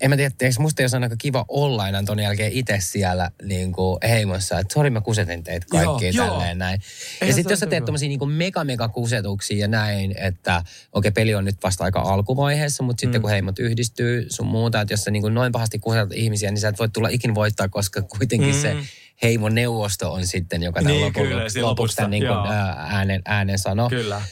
en 0.00 0.10
mä 0.10 0.16
tiedä, 0.16 0.34
eikö 0.40 0.54
musta 0.58 0.82
jos 0.82 0.94
on 0.94 1.02
aika 1.02 1.16
kiva 1.18 1.44
olla 1.48 1.88
enää 1.88 2.02
ton 2.02 2.18
jälkeen 2.18 2.52
itse 2.52 2.78
siellä 2.80 3.30
niin 3.42 3.72
kuin 3.72 3.98
heimossa, 4.08 4.58
että 4.58 4.74
sori 4.74 4.90
mä 4.90 5.00
kusetin 5.00 5.44
teitä 5.44 5.66
kaikki 5.70 6.16
joo, 6.16 6.26
tälleen 6.26 6.48
joo. 6.48 6.58
näin. 6.58 6.80
ja 7.20 7.32
sitten 7.32 7.52
jos 7.52 7.60
sä 7.60 7.66
teet 7.66 7.84
tommosia 7.84 8.08
niin 8.08 8.30
mega 8.30 8.64
mega 8.64 8.88
kusetuksia 8.88 9.58
ja 9.58 9.68
näin, 9.68 10.14
että 10.18 10.56
okei 10.56 10.68
okay, 10.92 11.10
peli 11.10 11.34
on 11.34 11.44
nyt 11.44 11.56
vasta 11.62 11.84
aika 11.84 12.00
alkuvaiheessa, 12.00 12.82
mutta 12.82 13.00
sitten 13.00 13.20
mm. 13.20 13.22
kun 13.22 13.30
heimot 13.30 13.58
yhdistyy 13.58 14.26
sun 14.28 14.46
muuta, 14.46 14.80
että 14.80 14.92
jos 14.92 15.04
sä 15.04 15.10
niin 15.10 15.22
kuin 15.22 15.34
noin 15.34 15.52
pahasti 15.52 15.78
kusetat 15.78 16.12
ihmisiä, 16.12 16.50
niin 16.50 16.60
sä 16.60 16.68
et 16.68 16.78
voi 16.78 16.88
tulla 16.88 17.08
ikin 17.08 17.34
voittaa, 17.34 17.68
koska 17.68 18.02
kuitenkin 18.02 18.54
mm. 18.54 18.60
se 18.60 18.76
heimon 19.22 19.54
neuvosto 19.54 20.12
on 20.12 20.26
sitten, 20.26 20.62
joka 20.62 20.80
niin, 20.80 21.00
lopuksi, 21.00 21.62
lopuksi 21.62 21.96
tämän 21.96 22.10
niin 22.10 22.22
kuin, 22.26 22.56
äänen, 22.76 23.22
äänen 23.24 23.58
sanoo. 23.58 23.88
Kyllä. 23.88 24.22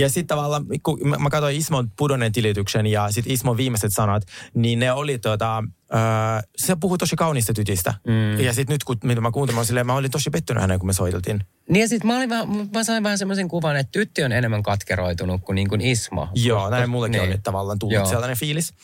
Ja 0.00 0.08
sitten 0.08 0.26
tavallaan, 0.26 0.66
kun 0.82 0.98
mä 1.20 1.30
katsoin 1.30 1.56
Ismon 1.56 1.90
pudonneen 1.96 2.32
tilityksen 2.32 2.86
ja 2.86 3.12
sitten 3.12 3.32
Ismon 3.32 3.56
viimeiset 3.56 3.92
sanat, 3.92 4.22
niin 4.54 4.78
ne 4.78 4.92
oli 4.92 5.18
tota, 5.18 5.64
Öö, 5.94 6.48
se 6.56 6.76
puhui 6.76 6.98
tosi 6.98 7.16
kaunista 7.16 7.54
tytistä. 7.54 7.94
Mm. 8.06 8.40
Ja 8.40 8.52
sitten 8.52 8.74
nyt, 8.74 8.84
kun 8.84 8.96
mitä 9.04 9.20
mä 9.20 9.30
kuuntelin, 9.30 9.58
mä, 9.58 9.64
silleen, 9.64 9.86
mä 9.86 9.94
olin 9.94 10.10
tosi 10.10 10.30
pettynyt 10.30 10.60
hänen, 10.60 10.78
kun 10.78 10.86
me 10.86 10.92
soiteltiin. 10.92 11.44
Niin 11.68 11.80
ja 11.80 11.88
sitten 11.88 12.08
mä, 12.08 12.46
mä 12.74 12.84
sain 12.84 13.02
vähän 13.02 13.18
semmoisen 13.18 13.48
kuvan, 13.48 13.76
että 13.76 13.90
tyttö 13.92 14.24
on 14.24 14.32
enemmän 14.32 14.62
katkeroitunut 14.62 15.40
kuin, 15.44 15.54
niin 15.54 15.68
kuin 15.68 15.80
Ismo. 15.80 16.28
Joo, 16.34 16.70
näin 16.70 16.90
mullekin 16.90 17.12
niin. 17.12 17.22
on 17.22 17.28
nyt 17.28 17.42
tavallaan 17.42 17.78
tullut 17.78 17.94
Joo. 17.94 18.06
sellainen 18.06 18.36
fiilis. 18.36 18.74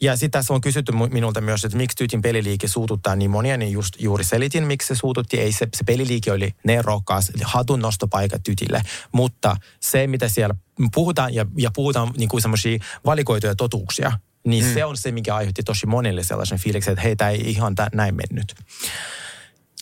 Ja 0.00 0.16
sitten 0.16 0.30
tässä 0.30 0.54
on 0.54 0.60
kysytty 0.60 0.92
minulta 1.12 1.40
myös, 1.40 1.64
että 1.64 1.78
miksi 1.78 1.96
tytin 1.96 2.22
peliliike 2.22 2.68
suututtaa 2.68 3.16
niin 3.16 3.30
monia, 3.30 3.56
niin 3.56 3.72
just 3.72 3.94
juuri 3.98 4.24
selitin, 4.24 4.66
miksi 4.66 4.88
se 4.88 4.94
suututti. 4.94 5.40
Ei 5.40 5.52
se, 5.52 5.68
se 5.74 5.84
peliliike 5.84 6.32
oli 6.32 6.54
nerokas, 6.64 7.32
hatun 7.44 7.80
nostopaikka 7.80 8.38
tytille. 8.38 8.82
Mutta 9.12 9.56
se, 9.80 10.06
mitä 10.06 10.28
siellä 10.28 10.54
puhutaan 10.94 11.34
ja, 11.34 11.46
ja 11.56 11.70
puhutaan 11.74 12.12
niin 12.16 12.28
kuin 12.28 12.42
semmoisia 12.42 12.78
valikoituja 13.06 13.54
totuuksia, 13.54 14.12
niin 14.46 14.64
mm. 14.64 14.74
se 14.74 14.84
on 14.84 14.96
se, 14.96 15.12
mikä 15.12 15.34
aiheutti 15.34 15.62
tosi 15.62 15.86
monelle 15.86 16.24
sellaisen 16.24 16.58
fiiliksen, 16.58 16.92
että 16.92 17.02
heitä 17.02 17.28
ei 17.28 17.50
ihan 17.50 17.74
tä- 17.74 17.90
näin 17.92 18.14
mennyt. 18.14 18.54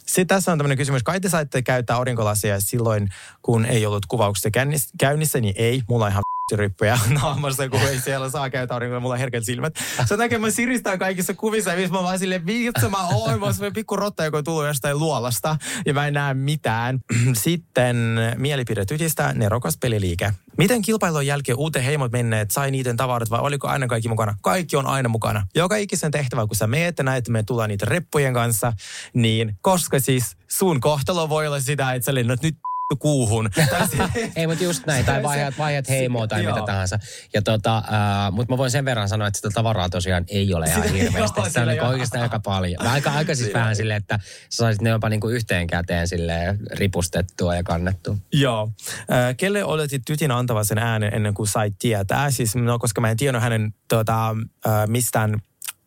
Sitten 0.06 0.26
tässä 0.26 0.52
on 0.52 0.58
tämmöinen 0.58 0.78
kysymys. 0.78 1.02
Kai 1.02 1.20
te 1.20 1.28
saitte 1.28 1.62
käyttää 1.62 1.96
aurinkolasia 1.96 2.60
silloin, 2.60 3.08
kun 3.42 3.64
ei 3.64 3.86
ollut 3.86 4.06
kuvauksia 4.06 4.50
käynnissä, 4.98 5.40
niin 5.40 5.54
ei. 5.56 5.82
Mulla 5.88 6.04
on 6.04 6.10
ihan 6.10 6.22
ryppyjä 6.56 6.98
naamassa, 7.22 7.68
kun 7.68 7.80
ei 7.80 8.00
siellä 8.00 8.30
saa 8.30 8.50
käyttää 8.50 8.74
aurinkoa, 8.74 9.00
mulla 9.00 9.14
on 9.14 9.18
herkät 9.18 9.44
silmät. 9.44 9.74
Se 10.04 10.16
takia 10.16 10.38
mä 10.38 10.50
siristän 10.50 10.98
kaikissa 10.98 11.34
kuvissa, 11.34 11.74
missä 11.74 11.92
mä 11.92 12.02
vaan 12.02 12.18
silleen, 12.18 12.46
vitsi 12.46 12.88
mä 12.90 13.08
oon, 13.08 13.40
mä 13.40 13.46
oon 13.46 13.72
pikku 13.74 13.96
rotta, 13.96 14.24
joka 14.24 14.38
on 14.38 14.44
tullut 14.44 14.66
jostain 14.66 14.98
luolasta, 14.98 15.56
ja 15.86 15.94
mä 15.94 16.06
en 16.06 16.14
näe 16.14 16.34
mitään. 16.34 17.00
Sitten 17.32 17.96
mielipide 18.36 18.84
tytistä, 18.84 19.32
nerokas 19.32 19.78
peliliike. 19.80 20.32
Miten 20.58 20.82
kilpailun 20.82 21.26
jälkeen 21.26 21.58
uuteen 21.58 21.84
heimot 21.84 22.12
menneet 22.12 22.50
sai 22.50 22.70
niiden 22.70 22.96
tavarat 22.96 23.30
vai 23.30 23.40
oliko 23.40 23.68
aina 23.68 23.86
kaikki 23.86 24.08
mukana? 24.08 24.34
Kaikki 24.42 24.76
on 24.76 24.86
aina 24.86 25.08
mukana. 25.08 25.46
Joka 25.54 25.76
ikisen 25.76 26.10
tehtävä, 26.10 26.46
kun 26.46 26.56
sä 26.56 26.66
meet 26.66 26.98
ja 26.98 27.04
näet, 27.04 27.28
me 27.28 27.42
tullaan 27.42 27.68
niitä 27.68 27.86
reppujen 27.86 28.34
kanssa, 28.34 28.72
niin 29.14 29.58
koska 29.60 30.00
siis 30.00 30.36
sun 30.48 30.80
kohtalo 30.80 31.28
voi 31.28 31.46
olla 31.46 31.60
sitä, 31.60 31.92
että 31.92 32.04
sä 32.04 32.14
lennät 32.14 32.42
nyt 32.42 32.56
kuuhun. 32.98 33.50
Ei, 34.36 34.46
mutta 34.46 34.64
just 34.64 34.86
näin, 34.86 35.04
tai 35.04 35.22
vaihdat, 35.22 35.58
vaihdat 35.58 35.88
heimoa 35.88 36.28
tai 36.28 36.44
joo. 36.44 36.54
mitä 36.54 36.66
tahansa. 36.66 36.98
Ja 37.34 37.42
tota, 37.42 37.78
äh, 37.78 38.32
mutta 38.32 38.52
mä 38.52 38.58
voin 38.58 38.70
sen 38.70 38.84
verran 38.84 39.08
sanoa, 39.08 39.28
että 39.28 39.38
sitä 39.38 39.50
tavaraa 39.54 39.88
tosiaan 39.88 40.24
ei 40.28 40.54
ole 40.54 40.66
ihan 40.66 40.82
Sitä- 40.82 40.94
hirveästi. 40.94 41.34
Se 41.34 41.40
on 41.40 41.46
sitä 41.46 41.66
niinku 41.66 41.84
oikeastaan 41.84 42.22
aika 42.22 42.40
paljon. 42.40 42.86
Aika, 42.86 43.10
aika 43.10 43.34
siis 43.34 43.54
vähän 43.54 43.76
silleen, 43.76 43.96
että 43.96 44.18
sä 44.22 44.56
saisit 44.56 44.82
ne 44.82 44.90
jopa 44.90 45.08
niinku 45.08 45.28
yhteen 45.28 45.66
käteen 45.66 46.08
silleen 46.08 46.58
ripustettua 46.72 47.56
ja 47.56 47.62
kannettua. 47.62 48.16
Joo. 48.32 48.72
Äh, 49.12 49.36
kelle 49.36 49.64
oletit 49.64 50.02
tytin 50.06 50.30
antavan 50.30 50.64
sen 50.64 50.78
äänen 50.78 51.14
ennen 51.14 51.34
kuin 51.34 51.46
sait 51.46 51.74
tietää? 51.78 52.30
Siis, 52.30 52.56
no, 52.56 52.78
koska 52.78 53.00
mä 53.00 53.10
en 53.10 53.16
tiennyt 53.16 53.42
hänen 53.42 53.74
tota, 53.88 54.36
äh, 54.66 54.88
mistään 54.88 55.40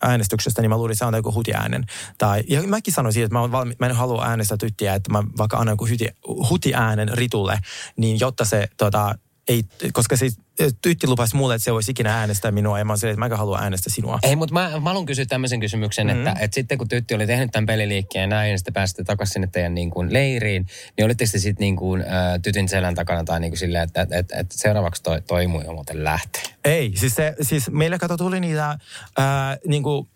äänestyksestä, 0.04 0.62
niin 0.62 0.70
mä 0.70 0.78
luulin, 0.78 0.92
että 0.92 1.00
se 1.00 1.06
antaa 1.06 1.20
joku 1.20 1.34
hutiäänen. 1.34 1.86
Tai, 2.18 2.44
ja 2.50 2.64
mäkin 2.64 2.94
sanoin 2.94 3.14
siitä, 3.14 3.26
että 3.26 3.38
mä, 3.38 3.52
valmi, 3.52 3.74
mä 3.80 3.86
en 3.86 3.96
halua 3.96 4.26
äänestää 4.26 4.58
tyttiä, 4.58 4.94
että 4.96 5.12
mä 5.12 5.24
vaikka 5.38 5.58
annan 5.58 5.74
joku 5.74 5.88
huti, 5.88 6.08
hutiäänen 6.50 7.10
Ritulle, 7.18 7.60
niin 7.98 8.20
jotta 8.20 8.46
se 8.46 8.68
tota, 8.78 9.16
ei, 9.48 9.64
koska 9.94 10.16
siis 10.18 10.38
tytti 10.82 11.08
lupasi 11.08 11.36
mulle, 11.36 11.56
että 11.56 11.64
se 11.64 11.74
voisi 11.74 11.92
ikinä 11.92 12.20
äänestää 12.20 12.52
minua, 12.52 12.80
ja 12.80 12.86
mä 12.86 12.98
silleen, 12.98 13.14
että 13.14 13.20
mä 13.20 13.26
enkä 13.26 13.38
halua 13.38 13.60
äänestää 13.60 13.94
sinua. 13.94 14.20
Ei, 14.24 14.36
mutta 14.36 14.54
mä, 14.54 14.70
mä 14.70 14.90
haluan 14.90 15.06
kysyä 15.06 15.26
tämmöisen 15.26 15.60
kysymyksen, 15.60 16.08
mm-hmm. 16.08 16.28
että, 16.28 16.40
että 16.40 16.56
sitten 16.56 16.78
kun 16.78 16.88
tytti 16.88 17.16
oli 17.16 17.28
tehnyt 17.28 17.52
tämän 17.52 17.66
peliliikkeen 17.66 18.22
ja 18.22 18.28
näin, 18.28 18.52
ja 18.52 18.58
sitten 18.58 18.74
pääsitte 18.74 19.04
takaisin 19.04 19.34
sinne 19.34 19.48
teidän 19.52 19.76
niin 19.76 19.92
kuin 19.92 20.14
leiriin, 20.14 20.66
niin 20.98 21.06
olitteko 21.06 21.32
te 21.32 21.40
sitten 21.40 21.64
niin 21.64 21.76
kuin, 21.76 22.02
äh, 22.02 22.08
tytin 22.42 22.70
selän 22.70 22.96
takana 22.96 23.24
tai 23.24 23.40
niin 23.40 23.52
kuin 23.52 23.60
silleen, 23.60 23.84
että, 23.84 24.02
että, 24.02 24.18
että, 24.18 24.36
että 24.40 24.56
seuraavaksi 24.58 25.04
toi, 25.04 25.22
toi 25.22 25.44
jo 25.44 25.74
muuten 25.74 26.04
lähtee? 26.04 26.44
Ei, 26.66 26.92
siis, 26.96 27.16
se, 27.16 27.36
siis 27.42 27.70
meille 27.70 28.00
kato 28.00 28.18
tuli 28.18 28.40
niitä 28.40 28.78
ää, 29.18 29.58
niinku, 29.68 30.08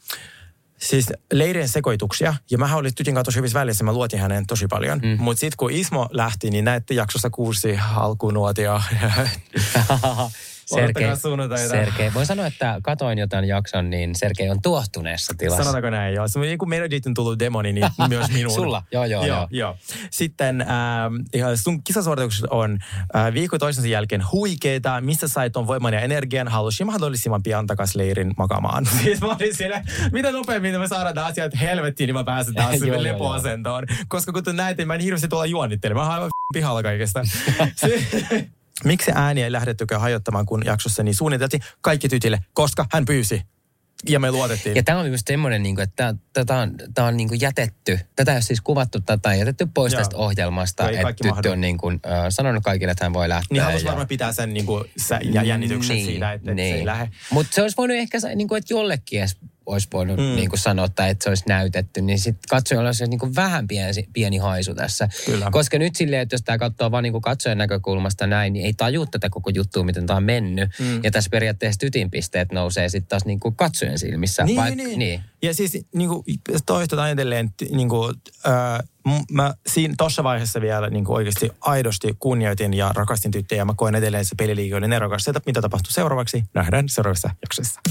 siis 0.77 1.05
leirien 1.33 1.69
sekoituksia. 1.69 2.35
Ja 2.51 2.57
mähän 2.57 2.77
olin 2.77 2.95
tytin 2.95 3.13
kanssa 3.13 3.25
tosi 3.25 3.37
hyvissä 3.37 3.59
välissä, 3.59 3.83
mä 3.83 3.93
luotin 3.93 4.19
hänen 4.19 4.47
tosi 4.47 4.67
paljon. 4.67 4.99
Mm. 5.03 5.17
Mutta 5.19 5.39
sitten 5.39 5.57
kun 5.57 5.71
Ismo 5.71 6.09
lähti, 6.11 6.49
niin 6.49 6.65
näette 6.65 6.93
jaksossa 6.93 7.29
kuusi 7.29 7.79
alkunuotio. 7.95 8.81
Sergei. 10.67 11.15
Sergei, 11.67 12.13
voin 12.13 12.25
sanoa, 12.25 12.47
että 12.47 12.79
katoin 12.83 13.17
jotain 13.17 13.45
jakson, 13.45 13.89
niin 13.89 14.15
Sergei 14.15 14.49
on 14.49 14.61
tuohtuneessa 14.61 15.33
tilassa. 15.37 15.63
Sanotaanko 15.63 15.89
näin, 15.89 16.15
joo. 16.15 16.27
Se, 16.27 16.57
kun 16.57 16.69
Meredith 16.69 17.07
on 17.07 17.13
tullut 17.13 17.39
demoni, 17.39 17.73
niin 17.73 17.89
myös 18.09 18.31
minun. 18.31 18.51
Sulla, 18.51 18.83
joo, 18.91 19.05
joo, 19.05 19.25
joo. 19.25 19.37
joo. 19.37 19.47
joo. 19.51 19.77
Sitten 20.11 20.61
äh, 20.61 20.67
sun 21.55 21.83
kisasuoritukset 21.83 22.45
on 22.49 22.79
äh, 23.15 23.33
viikko 23.33 23.57
toisensa 23.57 23.87
jälkeen 23.87 24.23
huikeita. 24.31 25.01
Mistä 25.01 25.27
sait 25.27 25.57
on 25.57 25.67
voiman 25.67 25.93
ja 25.93 26.01
energian? 26.01 26.47
Halusin 26.47 26.87
mahdollisimman 26.87 27.43
pian 27.43 27.67
takas 27.67 27.95
leirin 27.95 28.33
makaamaan. 28.37 28.85
Siis 29.03 29.21
mä 29.21 29.27
olin 29.27 29.55
siellä, 29.55 29.81
mitä 30.11 30.31
nopeammin 30.31 30.79
me 30.79 30.87
saadaan 30.87 31.15
nämä 31.15 31.27
asiat 31.27 31.59
helvettiin, 31.59 32.07
niin 32.07 32.15
mä 32.15 32.23
pääsen 32.23 32.53
taas 32.53 32.81
Joo, 32.87 33.03
lepoasentoon. 33.03 33.83
Koska 34.07 34.33
kuten 34.33 34.55
näette, 34.55 34.85
mä 34.85 34.95
en 34.95 35.01
hirveästi 35.01 35.27
tuolla 35.27 35.45
juonittele. 35.45 35.93
Mä 35.93 36.01
oon 36.01 36.11
aivan 36.11 36.29
pihalla 36.53 36.83
kaikesta. 36.83 37.23
Miksi 38.83 39.11
ääniä 39.15 39.45
ei 39.45 39.51
lähdettykään 39.51 40.01
hajottamaan, 40.01 40.45
kun 40.45 40.61
jaksossa 40.65 41.03
niin 41.03 41.15
suunniteltiin 41.15 41.61
kaikki 41.81 42.09
tytille, 42.09 42.39
koska 42.53 42.85
hän 42.93 43.05
pyysi. 43.05 43.41
Ja 44.09 44.19
me 44.19 44.31
luotettiin. 44.31 44.75
Ja 44.75 44.83
tämä 44.83 44.99
on 44.99 45.07
myös 45.07 45.21
semmoinen, 45.27 45.63
niin 45.63 45.75
kuin, 45.75 45.83
että 45.83 46.15
tätä 46.33 46.55
on, 46.57 46.75
tämä 46.93 47.07
on 47.07 47.17
niin 47.17 47.27
kuin 47.27 47.41
jätetty, 47.41 47.99
tätä 48.15 48.31
ei 48.31 48.35
ole 48.35 48.41
siis 48.41 48.61
kuvattu, 48.61 48.99
tätä 48.99 49.29
on 49.29 49.39
jätetty 49.39 49.67
pois 49.73 49.93
Joo. 49.93 49.99
tästä 49.99 50.17
ohjelmasta, 50.17 50.89
Ei 50.89 50.95
että 50.95 51.07
tyttö 51.07 51.27
mahdu. 51.27 51.51
on 51.51 51.61
niin 51.61 51.77
kuin, 51.77 51.99
äh, 52.05 52.25
sanonut 52.29 52.63
kaikille, 52.63 52.91
että 52.91 53.05
hän 53.05 53.13
voi 53.13 53.29
lähteä. 53.29 53.47
Niin 53.51 53.63
halusi 53.63 53.85
ja- 53.85 53.89
varmaan 53.89 54.07
pitää 54.07 54.31
sen 54.31 54.53
niin 54.53 54.65
kuin, 54.65 54.83
sä, 54.97 55.19
ja 55.23 55.43
jännityksen 55.43 55.95
niin, 55.95 56.05
siitä, 56.05 56.33
että, 56.33 56.51
että 56.51 56.63
se 56.63 56.73
ei 56.73 56.85
lähde. 56.85 57.09
Mutta 57.29 57.55
se 57.55 57.61
olisi 57.61 57.77
voinut 57.77 57.97
ehkä, 57.97 58.17
niin 58.35 58.47
kuin, 58.47 58.57
että 58.57 58.73
jollekin 58.73 59.19
edes 59.19 59.37
olisi 59.67 59.87
voinut 59.93 60.17
mm. 60.17 60.23
niin 60.23 60.49
kuin 60.49 60.59
sanoa, 60.59 60.89
tai 60.89 61.09
että 61.09 61.23
se 61.23 61.29
olisi 61.29 61.43
näytetty, 61.47 62.01
niin 62.01 62.19
sitten 62.19 62.47
katsojalla 62.49 62.87
olisi 62.87 63.07
niin 63.07 63.19
kuin 63.19 63.35
vähän 63.35 63.67
pieni, 63.67 64.07
pieni 64.13 64.37
haisu 64.37 64.75
tässä. 64.75 65.09
Kyllä. 65.25 65.49
Koska 65.51 65.79
nyt 65.79 65.95
silleen, 65.95 66.21
että 66.21 66.33
jos 66.33 66.41
tämä 66.41 66.57
katsoo 66.57 66.91
vaan 66.91 67.03
niin 67.03 67.21
katsojan 67.21 67.57
näkökulmasta 67.57 68.27
näin, 68.27 68.53
niin 68.53 68.65
ei 68.65 68.73
tajua 68.73 69.05
tätä 69.05 69.29
koko 69.29 69.49
juttua, 69.49 69.83
miten 69.83 70.05
tämä 70.05 70.17
on 70.17 70.23
mennyt. 70.23 70.69
Mm. 70.79 71.03
Ja 71.03 71.11
tässä 71.11 71.29
periaatteessa 71.29 71.79
tytinpisteet 71.79 72.51
nousee 72.51 72.89
sitten 72.89 73.09
taas 73.09 73.25
niin 73.25 73.39
kuin 73.39 73.55
katsojan 73.55 73.99
silmissä. 73.99 74.43
Niin, 74.43 74.61
Vaik- 74.61 74.75
niin. 74.75 74.99
niin. 74.99 75.21
Ja 75.41 75.53
siis 75.53 75.77
niin 75.95 76.09
kuin, 76.09 76.23
toistetaan 76.65 77.11
edelleen, 77.11 77.49
niin 77.71 77.89
kuin, 77.89 78.15
äh, 78.47 78.79
m- 79.07 79.35
mä 79.35 79.53
siinä 79.67 79.93
tuossa 79.97 80.23
vaiheessa 80.23 80.61
vielä 80.61 80.89
niin 80.89 81.05
kuin 81.05 81.15
oikeasti 81.15 81.51
aidosti 81.61 82.15
kunnioitin 82.19 82.73
ja 82.73 82.91
rakastin 82.95 83.31
tyttöjä. 83.31 83.61
Ja 83.61 83.65
mä 83.65 83.73
koen 83.77 83.95
edelleen, 83.95 84.21
että 84.21 84.29
se 84.29 84.35
peliliike 84.35 84.75
oli 84.75 84.87
nerokas. 84.87 85.23
Se, 85.23 85.33
mitä 85.45 85.61
tapahtuu 85.61 85.91
seuraavaksi, 85.91 86.43
nähdään 86.53 86.89
seuraavassa 86.89 87.29
jaksossa. 87.41 87.81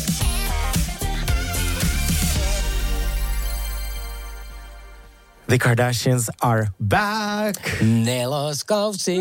The 5.48 5.58
Kardashians 5.58 6.30
are 6.40 6.66
back! 6.88 7.82
Neloskausi 7.82 9.18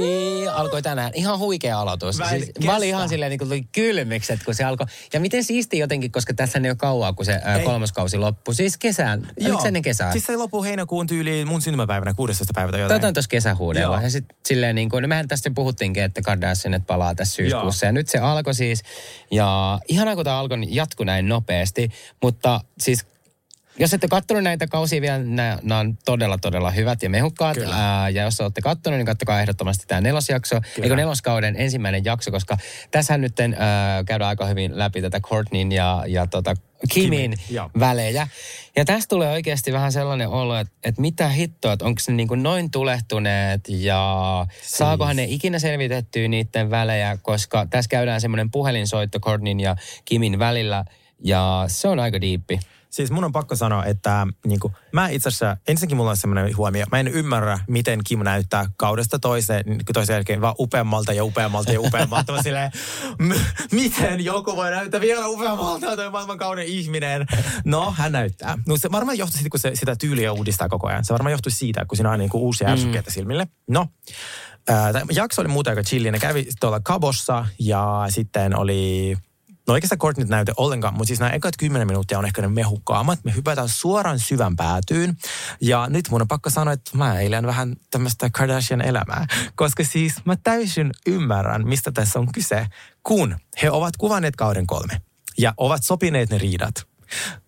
alkoi 0.54 0.82
tänään. 0.82 1.12
Ihan 1.14 1.40
huikea 1.40 1.80
aloitus. 1.80 2.18
Mä 2.18 2.30
Siis, 2.30 2.52
mä 2.66 2.76
olin 2.76 2.90
ihan 2.90 3.10
silleen 3.10 3.30
niin 3.30 3.40
kuin 3.40 3.48
tuli 3.50 3.68
kylmikset, 3.72 4.44
kun 4.44 4.56
se 4.56 4.64
alkoi. 4.64 4.88
Ja 5.14 5.20
miten 5.20 5.44
siisti 5.44 5.78
jotenkin, 5.78 6.12
koska 6.12 6.34
tässä 6.34 6.60
ei 6.64 6.70
ole 6.70 6.76
kauaa, 6.76 7.14
kun 7.14 7.26
se 7.26 7.42
ää, 7.44 7.58
Ei. 7.58 7.66
kolmoskausi 7.66 8.18
loppui. 8.18 8.56
Siis 8.56 8.78
kesään. 8.78 9.28
Oliko 9.46 9.62
se 9.62 9.68
ennen 9.68 9.82
kesää? 9.82 10.12
Siis 10.12 10.26
se 10.26 10.36
loppuu 10.36 10.64
heinäkuun 10.64 11.08
tyyliin 11.08 11.48
mun 11.48 11.62
syntymäpäivänä 11.62 12.14
16. 12.14 12.54
päivältä 12.56 12.78
jotain. 12.78 13.00
Tätä 13.00 13.08
on 13.08 13.14
tuossa 13.14 13.30
kesähuudella. 13.30 13.96
Joo. 13.96 14.04
Ja 14.04 14.10
sitten 14.10 14.38
silleen 14.46 14.76
niin 14.76 14.90
kuin, 14.90 15.02
no 15.02 15.08
mehän 15.08 15.28
tästä 15.28 15.52
puhuttiinkin, 15.56 16.04
että 16.04 16.22
Kardashianit 16.22 16.88
palaa 16.88 17.16
tässä 17.16 17.36
syyskuussa. 17.36 17.86
Ja 17.86 17.92
nyt 17.92 18.08
se 18.08 18.18
alkoi 18.18 18.54
siis. 18.54 18.84
Ja 19.32 19.80
ihanaa, 19.88 20.16
kun 20.16 20.24
tämä 20.24 20.40
alkoi, 20.40 20.58
niin 20.58 20.76
jatkui 20.76 21.06
näin 21.06 21.28
nopeasti. 21.28 21.90
Mutta 22.22 22.62
siis 22.80 23.06
jos 23.80 23.94
ette 23.94 24.08
katsonut 24.08 24.44
näitä 24.44 24.68
kausia 24.68 25.02
vielä, 25.02 25.18
nämä, 25.18 25.80
on 25.80 25.98
todella, 26.06 26.38
todella 26.38 26.72
hyvät 26.72 27.04
ja 27.04 27.10
mehukkaat. 27.10 27.58
Kyllä. 27.58 27.76
Ää, 27.76 28.10
ja 28.10 28.24
jos 28.24 28.42
olette 28.42 28.62
katsonut, 28.62 28.98
niin 28.98 29.06
kattokaa 29.06 29.42
ehdottomasti 29.42 29.86
tämä 29.88 30.02
nelosjakso, 30.02 30.62
eikö 30.82 30.96
neloskauden 30.96 31.56
ensimmäinen 31.58 32.06
jakso, 32.06 32.32
koska 32.32 32.58
tässähän 32.92 33.22
nyt 33.22 33.34
ää, 33.40 34.04
käydään 34.04 34.30
aika 34.30 34.46
hyvin 34.46 34.78
läpi 34.78 35.02
tätä 35.02 35.20
Courtneyn 35.20 35.72
ja, 35.72 36.04
ja 36.08 36.28
tota 36.28 36.56
Kimin, 36.94 37.34
Kimin, 37.48 37.70
välejä. 37.80 38.28
Ja 38.76 38.86
tästä 38.86 39.10
tulee 39.10 39.32
oikeasti 39.32 39.74
vähän 39.74 39.92
sellainen 39.92 40.28
olo, 40.28 40.58
että, 40.58 40.74
että 40.84 41.02
mitä 41.02 41.30
hittoa, 41.30 41.74
että 41.74 41.86
onko 41.86 42.02
ne 42.08 42.14
niin 42.14 42.28
kuin 42.28 42.44
noin 42.44 42.72
tulehtuneet 42.72 43.62
ja 43.70 44.46
Siis. 44.62 44.72
saakohan 44.72 45.16
ne 45.16 45.24
ikinä 45.24 45.60
selvitettyä 45.60 46.28
niiden 46.28 46.70
välejä, 46.70 47.18
koska 47.22 47.66
tässä 47.70 47.90
käydään 47.90 48.22
semmoinen 48.22 48.52
puhelinsoitto 48.52 49.20
Courtneyn 49.20 49.60
ja 49.60 49.76
Kimin 50.06 50.40
välillä 50.40 50.86
ja 51.24 51.64
se 51.68 51.88
on 51.88 52.00
aika 52.00 52.22
diippi. 52.22 52.60
Siis 52.96 53.12
mun 53.12 53.24
on 53.24 53.32
pakko 53.32 53.56
sanoa, 53.56 53.86
että 53.86 54.28
niin 54.46 54.60
kuin, 54.60 54.74
mä 54.92 55.10
itse 55.10 55.30
asiassa, 55.30 55.58
ensinnäkin 55.68 55.98
mulla 55.98 56.10
on 56.10 56.18
semmoinen 56.18 56.58
huomio, 56.58 56.86
mä 56.92 57.00
en 57.00 57.08
ymmärrä, 57.08 57.60
miten 57.68 58.00
Kim 58.04 58.20
näyttää 58.20 58.66
kaudesta 58.78 59.20
toiseen, 59.20 59.64
niin 59.66 59.86
kuin 59.86 59.94
toisen 59.94 60.14
jälkeen 60.14 60.42
vaan 60.42 60.56
upeammalta 60.60 61.14
ja 61.14 61.24
upeammalta 61.24 61.72
ja 61.72 61.82
upeammalta. 61.82 62.34
Mä 62.34 62.42
silleen, 62.42 62.72
m- 63.20 63.72
miten 63.72 64.26
joku 64.26 64.56
voi 64.56 64.72
näyttää 64.72 65.02
vielä 65.02 65.28
upeammalta 65.28 65.96
toi 65.96 66.10
maailman 66.12 66.38
kauden 66.38 66.66
ihminen? 66.66 67.26
No, 67.66 67.94
hän 67.98 68.12
näyttää. 68.12 68.58
No 68.68 68.78
se 68.78 68.92
varmaan 68.92 69.18
johtuu 69.18 69.38
siitä, 69.38 69.50
kun 69.50 69.60
se 69.60 69.72
sitä 69.74 69.96
tyyliä 69.96 70.34
uudistaa 70.34 70.70
koko 70.70 70.88
ajan. 70.88 71.06
Se 71.06 71.14
varmaan 71.14 71.32
johtuu 71.32 71.52
siitä, 71.52 71.86
kun 71.86 71.98
siinä 71.98 72.12
on 72.12 72.20
niin 72.20 72.30
kuin 72.30 72.42
uusia 72.42 72.70
ärsykkeitä 72.70 73.12
silmille. 73.12 73.48
No, 73.70 73.88
tämä 74.66 75.02
jakso 75.12 75.42
oli 75.42 75.50
muuten 75.50 75.72
aika 75.72 75.84
chilli. 75.84 76.12
Ne 76.12 76.20
kävi 76.20 76.48
tuolla 76.60 76.80
Kabossa 76.80 77.46
ja 77.60 78.06
sitten 78.10 78.58
oli 78.58 79.16
No 79.68 79.74
oikeastaan 79.74 80.00
kort 80.00 80.18
nyt 80.18 80.30
näytä 80.30 80.52
ollenkaan, 80.58 80.94
mutta 80.94 81.08
siis 81.08 81.20
nämä 81.20 81.32
ekat 81.32 81.58
10 81.60 81.88
minuuttia 81.88 82.20
on 82.20 82.26
ehkä 82.26 82.42
ne 82.42 82.48
mehukkaammat. 82.48 83.20
Me 83.24 83.36
hypätään 83.36 83.70
suoraan 83.70 84.20
syvän 84.20 84.56
päätyyn. 84.56 85.18
Ja 85.62 85.88
nyt 85.90 86.10
mun 86.10 86.22
on 86.22 86.28
pakko 86.28 86.50
sanoa, 86.50 86.74
että 86.74 86.98
mä 86.98 87.20
eilen 87.20 87.48
vähän 87.48 87.76
tämmöistä 87.92 88.30
Kardashian 88.30 88.82
elämää. 88.82 89.26
Koska 89.56 89.84
siis 89.84 90.26
mä 90.26 90.36
täysin 90.44 90.92
ymmärrän, 91.08 91.68
mistä 91.68 91.92
tässä 91.92 92.20
on 92.20 92.32
kyse, 92.32 92.68
kun 93.04 93.36
he 93.62 93.72
ovat 93.72 93.98
kuvanneet 93.98 94.36
kauden 94.36 94.68
kolme. 94.68 95.02
Ja 95.38 95.54
ovat 95.58 95.84
sopineet 95.84 96.30
ne 96.30 96.38
riidat. 96.38 96.88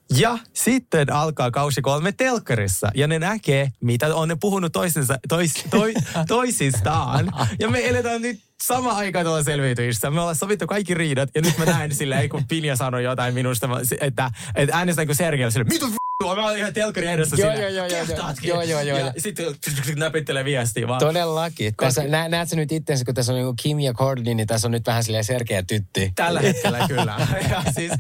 Ja 0.10 0.38
sitten 0.54 1.14
alkaa 1.14 1.52
kausi 1.52 1.82
kolme 1.82 2.12
telkkarissa 2.12 2.92
ja 2.96 3.08
ne 3.08 3.20
näkee, 3.20 3.72
mitä 3.82 4.16
on 4.16 4.28
ne 4.28 4.38
puhunut 4.40 4.72
toisensa, 4.72 5.20
tois, 5.28 5.54
toi, 5.70 5.94
toisistaan. 6.28 7.32
Ja 7.60 7.70
me 7.70 7.90
eletään 7.90 8.22
nyt 8.22 8.40
sama 8.64 8.92
aika 8.92 9.24
tuolla 9.24 9.44
selviytyjissä. 9.44 10.12
Me 10.12 10.20
ollaan 10.20 10.36
sovittu 10.36 10.68
kaikki 10.68 10.94
riidat 10.94 11.30
ja 11.36 11.42
nyt 11.42 11.58
mä 11.58 11.66
näen 11.66 11.96
silleen, 11.96 12.30
kun 12.30 12.48
Pinja 12.48 12.76
sanoi 12.76 13.04
jotain 13.04 13.34
minusta, 13.34 13.70
että, 14.02 14.32
että 14.56 14.78
äänestän 14.78 15.06
kuin 15.06 15.16
Sergei 15.16 15.52
silleen, 15.52 15.68
mitä 15.74 15.86
vittua, 16.30 16.44
mä 16.44 16.48
olen 16.48 16.60
ihan 16.60 16.74
telkkari 16.74 17.08
edessä 17.08 17.36
Joo, 17.40 17.52
silleen, 17.52 17.76
joo, 17.76 17.86
joo, 17.86 17.98
joo, 17.98 18.06
"Kehtaatkin?" 18.06 18.48
joo, 18.50 18.62
joo, 18.62 18.82
joo, 18.82 18.98
Ja 18.98 19.04
joo. 19.06 19.14
sitten 19.18 19.56
näpittelee 19.96 20.46
viestiä 20.46 20.88
vaan. 20.88 21.00
Todellakin. 21.00 21.74
Tässä, 21.78 22.04
nä, 22.04 22.30
näet 22.30 22.50
sä 22.50 22.56
nyt 22.56 22.72
itsensä, 22.72 23.06
kun 23.06 23.14
tässä 23.14 23.32
on 23.34 23.38
niinku 23.38 23.54
Kim 23.62 23.80
ja 23.80 23.94
Courtney, 23.94 24.34
niin 24.34 24.48
tässä 24.48 24.68
on 24.68 24.72
nyt 24.72 24.88
vähän 24.88 25.04
silleen 25.04 25.24
selkeä 25.24 25.64
tytti. 25.64 26.12
Tällä 26.16 26.40
hetkellä 26.40 26.86
kyllä. 26.88 27.28
ja 27.52 27.64
siis, 27.76 27.92
äh, 27.92 28.00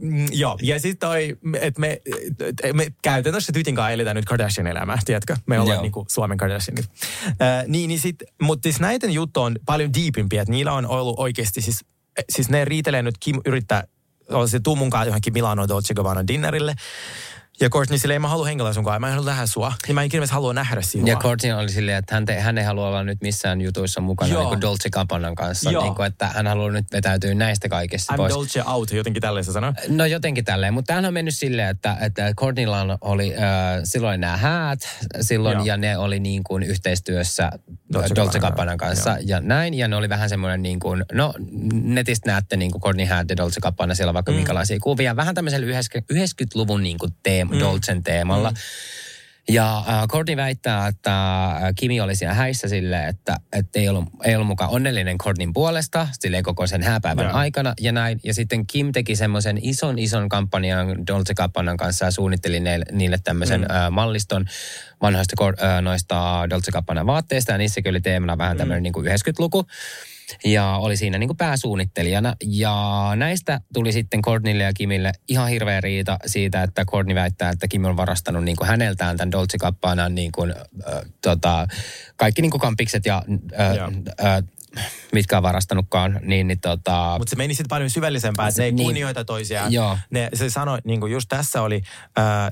mm, 0.00 0.26
joo, 0.32 0.58
ja 0.62 0.80
sitten 0.80 1.08
toi, 1.08 1.36
että 1.60 1.80
me, 1.80 2.00
et 2.62 2.74
me 2.74 2.86
käytännössä 3.02 3.52
tytin 3.52 3.74
kanssa 3.74 3.90
eletään 3.90 4.16
nyt 4.16 4.24
Kardashian-elämää, 4.24 4.98
tiedätkö? 5.04 5.36
Me 5.46 5.60
ollaan 5.60 5.76
Joo. 5.76 5.82
niinku 5.82 6.06
Suomen 6.08 6.38
Kardashianit. 6.38 6.90
Äh, 7.26 7.64
niin, 7.66 7.88
niin 7.88 8.00
sit, 8.00 8.16
mutta 8.42 8.66
siis 8.66 8.80
näiden 8.80 9.10
juttu 9.10 9.40
on 9.40 9.56
paljon 9.66 9.92
deepimpiä, 9.94 10.42
että 10.42 10.52
niillä 10.52 10.72
on 10.72 10.86
ollut 10.86 11.18
oikeasti, 11.18 11.60
siis, 11.60 11.84
siis 12.30 12.48
ne 12.48 12.64
riitelee 12.64 13.02
nyt, 13.02 13.14
Kim 13.20 13.40
yrittää, 13.46 13.84
se 14.46 14.60
tuu 14.60 14.76
munkaan 14.76 15.06
johonkin 15.06 15.32
Milano 15.32 15.68
Dolce 15.68 15.94
Gabbana 15.94 16.26
dinnerille, 16.26 16.74
Ja 17.60 17.70
Courtney 17.70 17.98
silleen, 17.98 18.20
mä 18.20 18.28
haluan 18.28 18.48
hengellä 18.48 18.72
sun 18.72 18.84
kanssa, 18.84 19.00
mä 19.00 19.06
en 19.06 19.14
halua 19.14 19.30
nähdä 19.30 19.46
sua. 19.46 19.72
Ja 19.88 19.94
mä 19.94 20.02
en 20.02 20.10
ilmeisesti 20.12 20.34
halua 20.34 20.52
nähdä 20.52 20.82
sinua. 20.82 21.08
Ja 21.08 21.16
Courtney 21.16 21.52
oli 21.52 21.70
silleen, 21.70 21.96
että 21.96 22.14
hän, 22.14 22.24
te, 22.24 22.40
hän 22.40 22.58
ei 22.58 22.64
halua 22.64 22.88
olla 22.88 23.04
nyt 23.04 23.18
missään 23.20 23.60
jutuissa 23.60 24.00
mukana 24.00 24.32
Joo. 24.32 24.40
niin 24.40 24.48
kuin 24.48 24.60
Dolce 24.60 24.90
Gabbana 24.90 25.34
kanssa. 25.34 25.70
Joo. 25.70 25.82
Niin 25.82 25.94
kuin, 25.94 26.06
että 26.06 26.26
hän 26.26 26.46
haluaa 26.46 26.70
nyt 26.70 26.86
vetäytyä 26.92 27.34
näistä 27.34 27.68
kaikista 27.68 28.12
I'm 28.12 28.16
pois. 28.16 28.34
Dolce 28.34 28.62
out, 28.66 28.92
jotenkin 28.92 29.20
tälleen 29.20 29.44
se 29.44 29.52
sanoo. 29.52 29.72
No 29.88 30.06
jotenkin 30.06 30.44
tälleen, 30.44 30.74
mutta 30.74 30.86
tämähän 30.86 31.04
on 31.04 31.14
mennyt 31.14 31.34
silleen, 31.34 31.68
että, 31.68 31.96
että 32.00 32.34
Courtneylla 32.34 32.98
oli, 33.00 33.34
äh, 33.34 33.42
silloin 33.84 34.20
nämä 34.20 34.36
häät 34.36 34.80
silloin 35.20 35.56
Joo. 35.56 35.64
ja 35.64 35.76
ne 35.76 35.98
oli 35.98 36.20
niin 36.20 36.44
kuin 36.44 36.62
yhteistyössä 36.62 37.50
Dolce 37.92 38.14
Dolce, 38.14 38.38
Gabbanan 38.38 38.40
Gabbanan 38.40 38.78
kanssa 38.78 39.10
Joo. 39.10 39.18
ja 39.26 39.40
näin. 39.40 39.74
Ja 39.74 39.88
ne 39.88 39.96
oli 39.96 40.08
vähän 40.08 40.28
semmoinen 40.28 40.62
niin 40.62 40.80
kuin, 40.80 41.04
no 41.12 41.34
netistä 41.72 42.30
näette 42.30 42.56
niin 42.56 42.70
kuin 42.70 42.82
Courtney 42.82 43.06
häät 43.06 43.30
ja 43.30 43.36
Dolce 43.36 43.60
Gabbana 43.60 43.94
siellä 43.94 44.14
vaikka 44.14 44.32
mm. 44.32 44.36
minkälaisia 44.36 44.78
kuvia. 44.82 45.16
Vähän 45.16 45.34
tämmöisellä 45.34 45.66
90-luvun 46.12 46.82
niin 46.82 46.98
kuin 46.98 47.12
teema, 47.22 47.47
mm. 47.50 47.60
Dolcen 47.60 48.02
teemalla. 48.02 48.50
Mm. 48.50 48.56
Ja 49.50 49.78
äh, 49.78 50.08
Courtney 50.08 50.36
väittää, 50.36 50.86
että 50.86 51.44
äh, 51.46 51.62
Kimi 51.76 52.00
oli 52.00 52.14
siellä 52.14 52.34
häissä 52.34 52.68
silleen, 52.68 53.08
että, 53.08 53.36
että 53.52 53.78
ei, 53.78 53.88
ollut, 53.88 54.04
ei 54.24 54.34
ollut 54.34 54.46
mukaan 54.46 54.70
onnellinen 54.70 55.18
Courtneyn 55.18 55.52
puolesta, 55.52 56.08
silleen 56.12 56.42
koko 56.42 56.66
sen 56.66 56.82
hääpäivän 56.82 57.24
Joo. 57.24 57.34
aikana 57.34 57.74
ja 57.80 57.92
näin. 57.92 58.20
Ja 58.24 58.34
sitten 58.34 58.66
Kim 58.66 58.92
teki 58.92 59.16
semmoisen 59.16 59.58
ison, 59.62 59.98
ison 59.98 60.28
kampanjan 60.28 61.06
Dolce 61.06 61.34
Gabbanan 61.34 61.76
kanssa 61.76 62.04
ja 62.04 62.10
suunnitteli 62.10 62.60
neille, 62.60 62.84
niille 62.92 63.18
tämmöisen 63.24 63.60
mm. 63.60 63.76
äh, 63.76 63.90
malliston 63.90 64.46
vanhoista 65.02 65.34
äh, 65.62 65.82
noista 65.82 66.44
Dolce 66.50 66.72
Gabbanan 66.72 67.06
vaatteista. 67.06 67.52
Ja 67.52 67.58
niissäkin 67.58 67.90
oli 67.90 68.00
teemana 68.00 68.38
vähän 68.38 68.56
tämmöinen 68.56 68.80
mm. 68.80 68.82
niin 68.82 68.92
kuin 68.92 69.06
90-luku. 69.06 69.66
Ja 70.44 70.76
oli 70.76 70.96
siinä 70.96 71.18
niin 71.18 71.28
kuin 71.28 71.36
pääsuunnittelijana. 71.36 72.34
Ja 72.44 73.12
näistä 73.16 73.60
tuli 73.74 73.92
sitten 73.92 74.22
Courtneylle 74.22 74.62
ja 74.62 74.72
Kimille 74.72 75.12
ihan 75.28 75.48
hirveä 75.48 75.80
riita 75.80 76.18
siitä, 76.26 76.62
että 76.62 76.84
Courtney 76.84 77.14
väittää, 77.14 77.50
että 77.50 77.68
Kim 77.68 77.84
on 77.84 77.96
varastanut 77.96 78.44
niin 78.44 78.56
kuin 78.56 78.68
häneltään 78.68 79.16
tämän 79.16 79.32
Dolce 79.32 79.58
Gabbanan 79.58 80.14
niin 80.14 80.32
kuin, 80.32 80.50
äh, 80.50 81.02
tota, 81.22 81.66
kaikki 82.16 82.42
niin 82.42 82.50
kuin 82.50 82.60
kampikset 82.60 83.06
ja 83.06 83.22
äh, 83.60 83.76
Joo. 83.76 83.90
äh, 84.24 84.42
mitkä 85.12 85.36
on 85.36 85.42
varastanutkaan, 85.42 86.20
niin, 86.22 86.46
niin 86.46 86.60
tota, 86.60 87.14
Mutta 87.18 87.30
se 87.30 87.36
meni 87.36 87.54
sitten 87.54 87.68
paljon 87.68 87.90
syvällisempään, 87.90 88.48
että 88.48 88.62
ne 88.62 88.66
ei 88.66 88.72
Niin. 88.72 88.86
kunnioita 88.86 89.24
toisiaan. 89.24 89.72
Joo. 89.72 89.98
Ne, 90.10 90.28
se 90.34 90.50
sanoi, 90.50 90.78
niin 90.84 91.00
kuin 91.00 91.12
just 91.12 91.28
tässä 91.28 91.62
oli, 91.62 91.80
äh, 92.18 92.50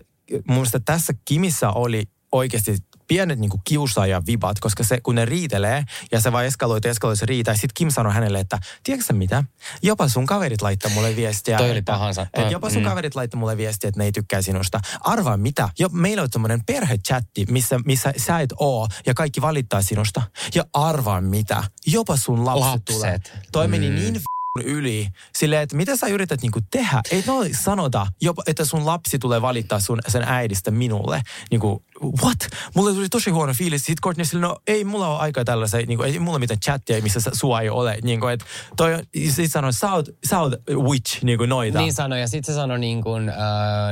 mun 0.48 0.66
tässä 0.84 1.12
Kimissä 1.24 1.70
oli 1.70 2.04
oikeasti 2.32 2.76
pienet 3.08 3.38
niin 3.38 3.50
kiusaajan 3.64 4.22
vibat, 4.26 4.60
koska 4.60 4.84
se, 4.84 5.00
kun 5.00 5.14
ne 5.14 5.24
riitelee 5.24 5.84
ja 6.12 6.20
se 6.20 6.32
vaan 6.32 6.44
eskaloi, 6.46 6.80
eskaloi 6.84 7.16
se 7.16 7.26
riita, 7.26 7.50
ja 7.50 7.54
sitten 7.54 7.70
Kim 7.74 7.90
sanoi 7.90 8.12
hänelle, 8.12 8.40
että 8.40 8.58
tiedätkö 8.84 9.12
mitä, 9.12 9.44
jopa 9.82 10.08
sun 10.08 10.26
kaverit 10.26 10.62
laittaa 10.62 10.90
mulle 10.90 11.16
viestiä. 11.16 11.58
Toi 11.58 11.70
oli 11.70 11.78
että, 11.78 11.92
pahansa. 11.92 12.22
Että 12.22 12.40
Toi- 12.40 12.52
jopa 12.52 12.70
sun 12.70 12.82
mm. 12.82 12.88
kaverit 12.88 13.14
laittaa 13.14 13.40
mulle 13.40 13.56
viestiä, 13.56 13.88
että 13.88 14.00
ne 14.00 14.04
ei 14.04 14.12
tykkää 14.12 14.42
sinusta. 14.42 14.80
Arvaa 15.00 15.36
mitä, 15.36 15.68
jo, 15.78 15.88
meillä 15.88 16.22
on 16.22 16.28
semmoinen 16.32 16.64
perhechatti, 16.66 17.46
missä, 17.50 17.80
missä 17.84 18.12
sä 18.16 18.40
et 18.40 18.52
oo, 18.58 18.88
ja 19.06 19.14
kaikki 19.14 19.40
valittaa 19.40 19.82
sinusta. 19.82 20.22
Ja 20.54 20.64
arvaa 20.72 21.20
mitä, 21.20 21.64
jopa 21.86 22.16
sun 22.16 22.44
lapset, 22.46 22.64
Lapset. 22.66 22.84
tulee. 22.84 23.20
Toi 23.52 23.68
meni 23.68 23.88
Mm. 23.90 23.94
niin 23.94 24.14
f***n 24.14 24.35
yli. 24.64 25.08
Silleen, 25.38 25.62
että 25.62 25.76
mitä 25.76 25.96
sä 25.96 26.06
yrität 26.06 26.42
niinku 26.42 26.60
tehdä? 26.70 27.02
Ei 27.10 27.24
no 27.26 27.34
sanota, 27.62 28.06
jopa, 28.20 28.42
että 28.46 28.64
sun 28.64 28.86
lapsi 28.86 29.18
tulee 29.18 29.42
valittaa 29.42 29.80
sun, 29.80 29.98
sen 30.08 30.22
äidistä 30.22 30.70
minulle. 30.70 31.22
Niinku, 31.50 31.84
what? 32.22 32.38
Mulle 32.74 32.92
tuli 32.92 33.08
tosi 33.08 33.30
huono 33.30 33.52
fiilis. 33.52 33.80
Sitten 33.80 34.02
Courtney 34.02 34.24
silleen, 34.24 34.50
no 34.50 34.56
ei 34.66 34.84
mulla 34.84 35.08
ole 35.08 35.18
aikaa 35.18 35.44
tällaisen, 35.44 35.84
niinku, 35.86 36.02
ei 36.04 36.18
mulla 36.18 36.38
mitään 36.38 36.60
chattia, 36.60 37.02
missä 37.02 37.20
sä- 37.20 37.30
sua 37.34 37.60
ei 37.60 37.68
ole. 37.68 37.98
Niinku, 38.02 38.26
et 38.26 38.44
toi, 38.76 38.98
sit 39.30 39.52
sanoi, 39.52 39.72
sä 39.72 39.92
oot, 39.92 40.08
sä 40.30 40.40
oot 40.40 40.52
witch, 40.70 41.22
niinku 41.22 41.46
noita. 41.46 41.78
Niin 41.78 41.92
sanoi, 41.92 42.20
ja 42.20 42.28
sitten 42.28 42.54
se 42.54 42.56
sanoi 42.56 42.78
niin 42.78 43.02
kuin, 43.02 43.28
äh, 43.28 43.36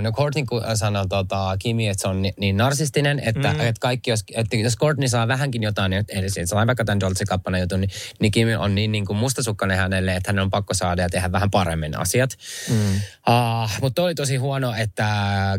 no 0.01 0.13
Courtney 0.13 0.45
sanoi 0.75 1.09
tota, 1.09 1.57
Kimi, 1.59 1.89
että 1.89 2.03
se 2.03 2.09
on 2.09 2.23
ni, 2.23 2.33
niin 2.41 2.57
narsistinen, 2.57 3.19
että, 3.19 3.53
mm. 3.53 3.61
että 3.61 3.81
kaikki, 3.81 4.11
jos, 4.11 4.25
että 4.35 4.57
jos 4.57 4.77
Courtney 4.77 5.09
saa 5.09 5.29
vähänkin 5.29 5.63
jotain, 5.63 5.91
niin 5.91 6.05
eli 6.09 6.31
siis 6.31 6.55
vaikka 6.55 6.85
tämän 6.85 7.01
Dolce 7.01 7.25
Gabbana 7.25 7.59
jutun, 7.59 7.81
niin, 7.81 7.91
niin 8.21 8.33
Kimi 8.33 8.55
on 8.55 8.75
niin, 8.75 8.93
niin 8.93 9.07
kuin 9.07 9.17
mustasukkainen 9.17 9.77
hänelle, 9.77 10.17
että 10.17 10.29
hänen 10.29 10.43
on 10.43 10.51
pakko 10.55 10.75
saada 10.75 11.03
ja 11.03 11.09
tehdä 11.09 11.33
vähän 11.33 11.51
paremmin 11.51 11.99
asiat. 11.99 12.31
Mm. 12.71 12.95
Uh, 13.29 13.71
mutta 13.81 14.03
oli 14.03 14.15
tosi 14.15 14.37
huono, 14.37 14.75
että 14.79 15.09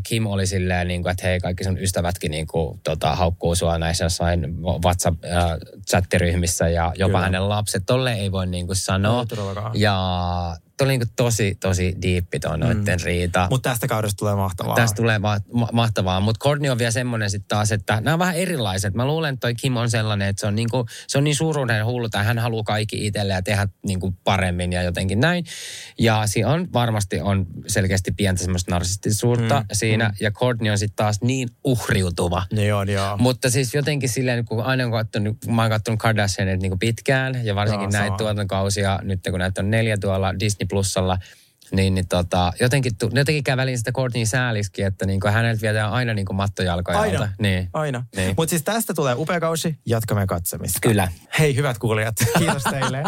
Kim 0.03 0.27
oli 0.27 0.47
silleen, 0.47 0.87
niin 0.87 1.01
kuin, 1.01 1.11
että 1.11 1.27
hei, 1.27 1.39
kaikki 1.39 1.63
sun 1.63 1.79
ystävätkin 1.79 2.31
niin 2.31 2.47
kuin, 2.47 2.79
tota, 2.83 3.15
haukkuu 3.15 3.55
sua 3.55 3.77
näissä 3.77 4.05
jossain 4.05 4.55
WhatsApp-chattiryhmissä 4.85 6.67
ja 6.69 6.93
jopa 6.95 7.11
Kyllä. 7.11 7.25
hänen 7.25 7.49
lapset. 7.49 7.83
Tolle 7.85 8.13
ei 8.13 8.31
voi 8.31 8.47
niin 8.47 8.67
kuin 8.67 8.75
sanoa. 8.75 9.25
Ja 9.73 10.57
oli 10.83 10.97
niin 10.97 11.09
tosi, 11.15 11.57
tosi 11.59 11.95
diippi 12.01 12.39
tuo 12.39 12.57
noitten 12.57 12.99
riita. 13.01 13.47
Mutta 13.49 13.69
tästä 13.69 13.87
kaudesta 13.87 14.17
tulee 14.17 14.35
mahtavaa. 14.35 14.75
Tästä 14.75 14.95
tulee 14.95 15.19
ma- 15.19 15.39
ma- 15.53 15.69
mahtavaa, 15.73 16.19
mutta 16.19 16.43
Courtney 16.43 16.71
on 16.71 16.77
vielä 16.77 16.91
semmoinen 16.91 17.29
sitten 17.29 17.47
taas, 17.47 17.71
että 17.71 18.01
nämä 18.01 18.13
on 18.13 18.19
vähän 18.19 18.35
erilaiset. 18.35 18.93
Mä 18.93 19.05
luulen, 19.05 19.33
että 19.33 19.41
toi 19.41 19.55
Kim 19.55 19.77
on 19.77 19.89
sellainen, 19.89 20.27
että 20.27 20.39
se 20.39 20.47
on, 20.47 20.55
niinku, 20.55 20.85
se 21.07 21.17
on 21.17 21.23
niin 21.23 21.35
suuruuden 21.35 21.85
hullu, 21.85 22.09
tai 22.09 22.25
hän 22.25 22.39
haluaa 22.39 22.63
kaikki 22.63 23.07
itselle 23.07 23.33
ja 23.33 23.41
tehdä 23.41 23.67
niinku 23.85 24.13
paremmin 24.23 24.73
ja 24.73 24.81
jotenkin 24.81 25.19
näin. 25.19 25.45
Ja 25.99 26.23
siinä 26.25 26.49
on 26.49 26.67
varmasti 26.73 27.21
on 27.21 27.45
selkeästi 27.67 28.11
pientä 28.11 28.41
semmoista 28.41 28.71
narsistisuutta 28.71 29.59
mm, 29.59 29.65
siinä, 29.73 30.07
mm. 30.09 30.15
ja 30.19 30.31
Courtney 30.31 30.71
on 30.71 30.77
sitten 30.77 30.95
taas 30.95 31.21
niin 31.21 31.49
uhriutuva. 31.63 32.43
Niin 32.53 32.73
on, 32.73 32.89
joo. 32.89 33.17
Mutta 33.17 33.49
siis 33.49 33.73
jotenkin 33.73 34.09
silleen, 34.09 34.45
kun 34.45 34.63
aina 34.63 34.83
kun, 34.83 34.91
katsonut, 34.91 35.37
kun 35.45 35.55
mä 35.55 35.61
oon 35.61 35.71
katsonut 35.71 35.99
Kardashianit 35.99 36.61
niin 36.61 36.79
pitkään, 36.79 37.45
ja 37.45 37.55
varsinkin 37.55 37.89
Joo, 37.91 38.01
näitä 38.01 38.17
tuotantokausia, 38.17 38.99
nyt 39.03 39.19
kun 39.29 39.39
näitä 39.39 39.61
on 39.61 39.71
neljä 39.71 39.97
tuolla 39.97 40.39
Disney 40.39 40.64
Plusalla, 40.67 41.17
niin, 41.71 41.95
niin 41.95 42.07
tota, 42.07 42.53
jotenkin, 42.61 42.97
tu- 42.97 43.09
jotenkin 43.13 43.43
käy 43.43 43.57
väliin 43.57 43.77
sitä 43.77 43.91
Courtney 43.91 44.25
sääliskin, 44.25 44.85
että 44.85 45.05
niin 45.05 45.19
häneltä 45.31 45.61
vietään 45.61 45.91
aina 45.91 46.13
niin 46.13 46.25
mattojalkoja 46.33 46.99
Aina. 46.99 47.19
alta. 47.19 47.31
Niin. 47.39 47.69
Aina. 47.73 48.05
Niin. 48.15 48.33
Mutta 48.37 48.49
siis 48.49 48.63
tästä 48.63 48.93
tulee 48.93 49.15
upea 49.17 49.39
kausi, 49.39 49.79
jatkamme 49.85 50.27
katsomista. 50.27 50.79
Kyllä. 50.81 51.07
Hei 51.39 51.55
hyvät 51.55 51.77
kuulijat, 51.77 52.15
kiitos 52.37 52.63
teille. 52.63 53.03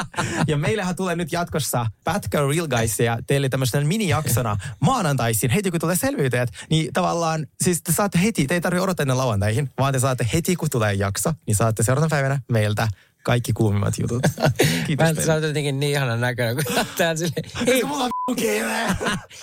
ja 0.47 0.57
meillähän 0.57 0.95
tulee 0.95 1.15
nyt 1.15 1.31
jatkossa 1.31 1.85
pätkä 2.03 2.37
Real 2.39 2.67
Guysia 2.67 3.17
teille 3.27 3.49
tämmöisenä 3.49 3.87
minijaksona 3.87 4.57
maanantaisin, 4.79 5.49
heti 5.49 5.71
kun 5.71 5.79
tulee 5.79 5.95
selvyyteet, 5.95 6.49
niin 6.69 6.93
tavallaan, 6.93 7.47
siis 7.63 7.83
te 7.83 7.91
saatte 7.91 8.19
heti, 8.23 8.47
te 8.47 8.53
ei 8.53 8.61
tarvitse 8.61 8.83
odottaa 8.83 9.03
ennen 9.03 9.17
lauantaihin, 9.17 9.69
vaan 9.77 9.93
te 9.93 9.99
saatte 9.99 10.27
heti 10.33 10.55
kun 10.55 10.69
tulee 10.69 10.93
jakso, 10.93 11.33
niin 11.47 11.55
saatte 11.55 11.83
seuraavana 11.83 12.09
päivänä 12.09 12.39
meiltä 12.51 12.87
kaikki 13.27 13.53
kuumimmat 13.53 13.93
jutut. 13.99 14.23
Kiitos 14.87 15.15
Mä 15.15 15.21
sä 15.21 15.33
oot 15.33 15.43
jotenkin 15.43 15.79
niin 15.79 15.91
ihana 15.91 16.15
näköinen, 16.17 16.55
kun 16.55 16.85
tää 16.97 17.15
silleen, 17.15 17.43
hei, 17.67 17.83
mulla 17.83 18.03
on 18.27 18.35
kiire. 18.35 18.69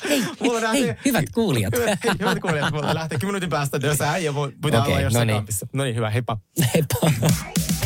hei, 0.09 0.22
Mulla 0.41 0.61
hei, 0.61 0.87
lähtee- 0.87 0.99
hyvät 1.05 1.24
kuulijat. 1.35 1.74
Hyvät, 1.76 1.99
hei, 2.05 2.12
hyvät 2.20 2.41
kuulijat, 2.41 2.72
mulla 2.72 2.95
lähtee 2.95 3.18
10 3.18 3.26
minuutin 3.32 3.51
päästä, 3.51 3.78
jos 3.82 4.01
äijä 4.01 4.32
pitää 4.64 4.80
Okei, 4.80 4.93
olla 4.93 5.01
jossain 5.01 5.26
no 5.26 5.32
niin. 5.32 5.39
kampissa. 5.39 5.66
No 5.72 5.85
niin, 5.85 5.97
hyvä, 5.97 6.11
heippa. 6.11 6.39
Heippa. 6.74 6.97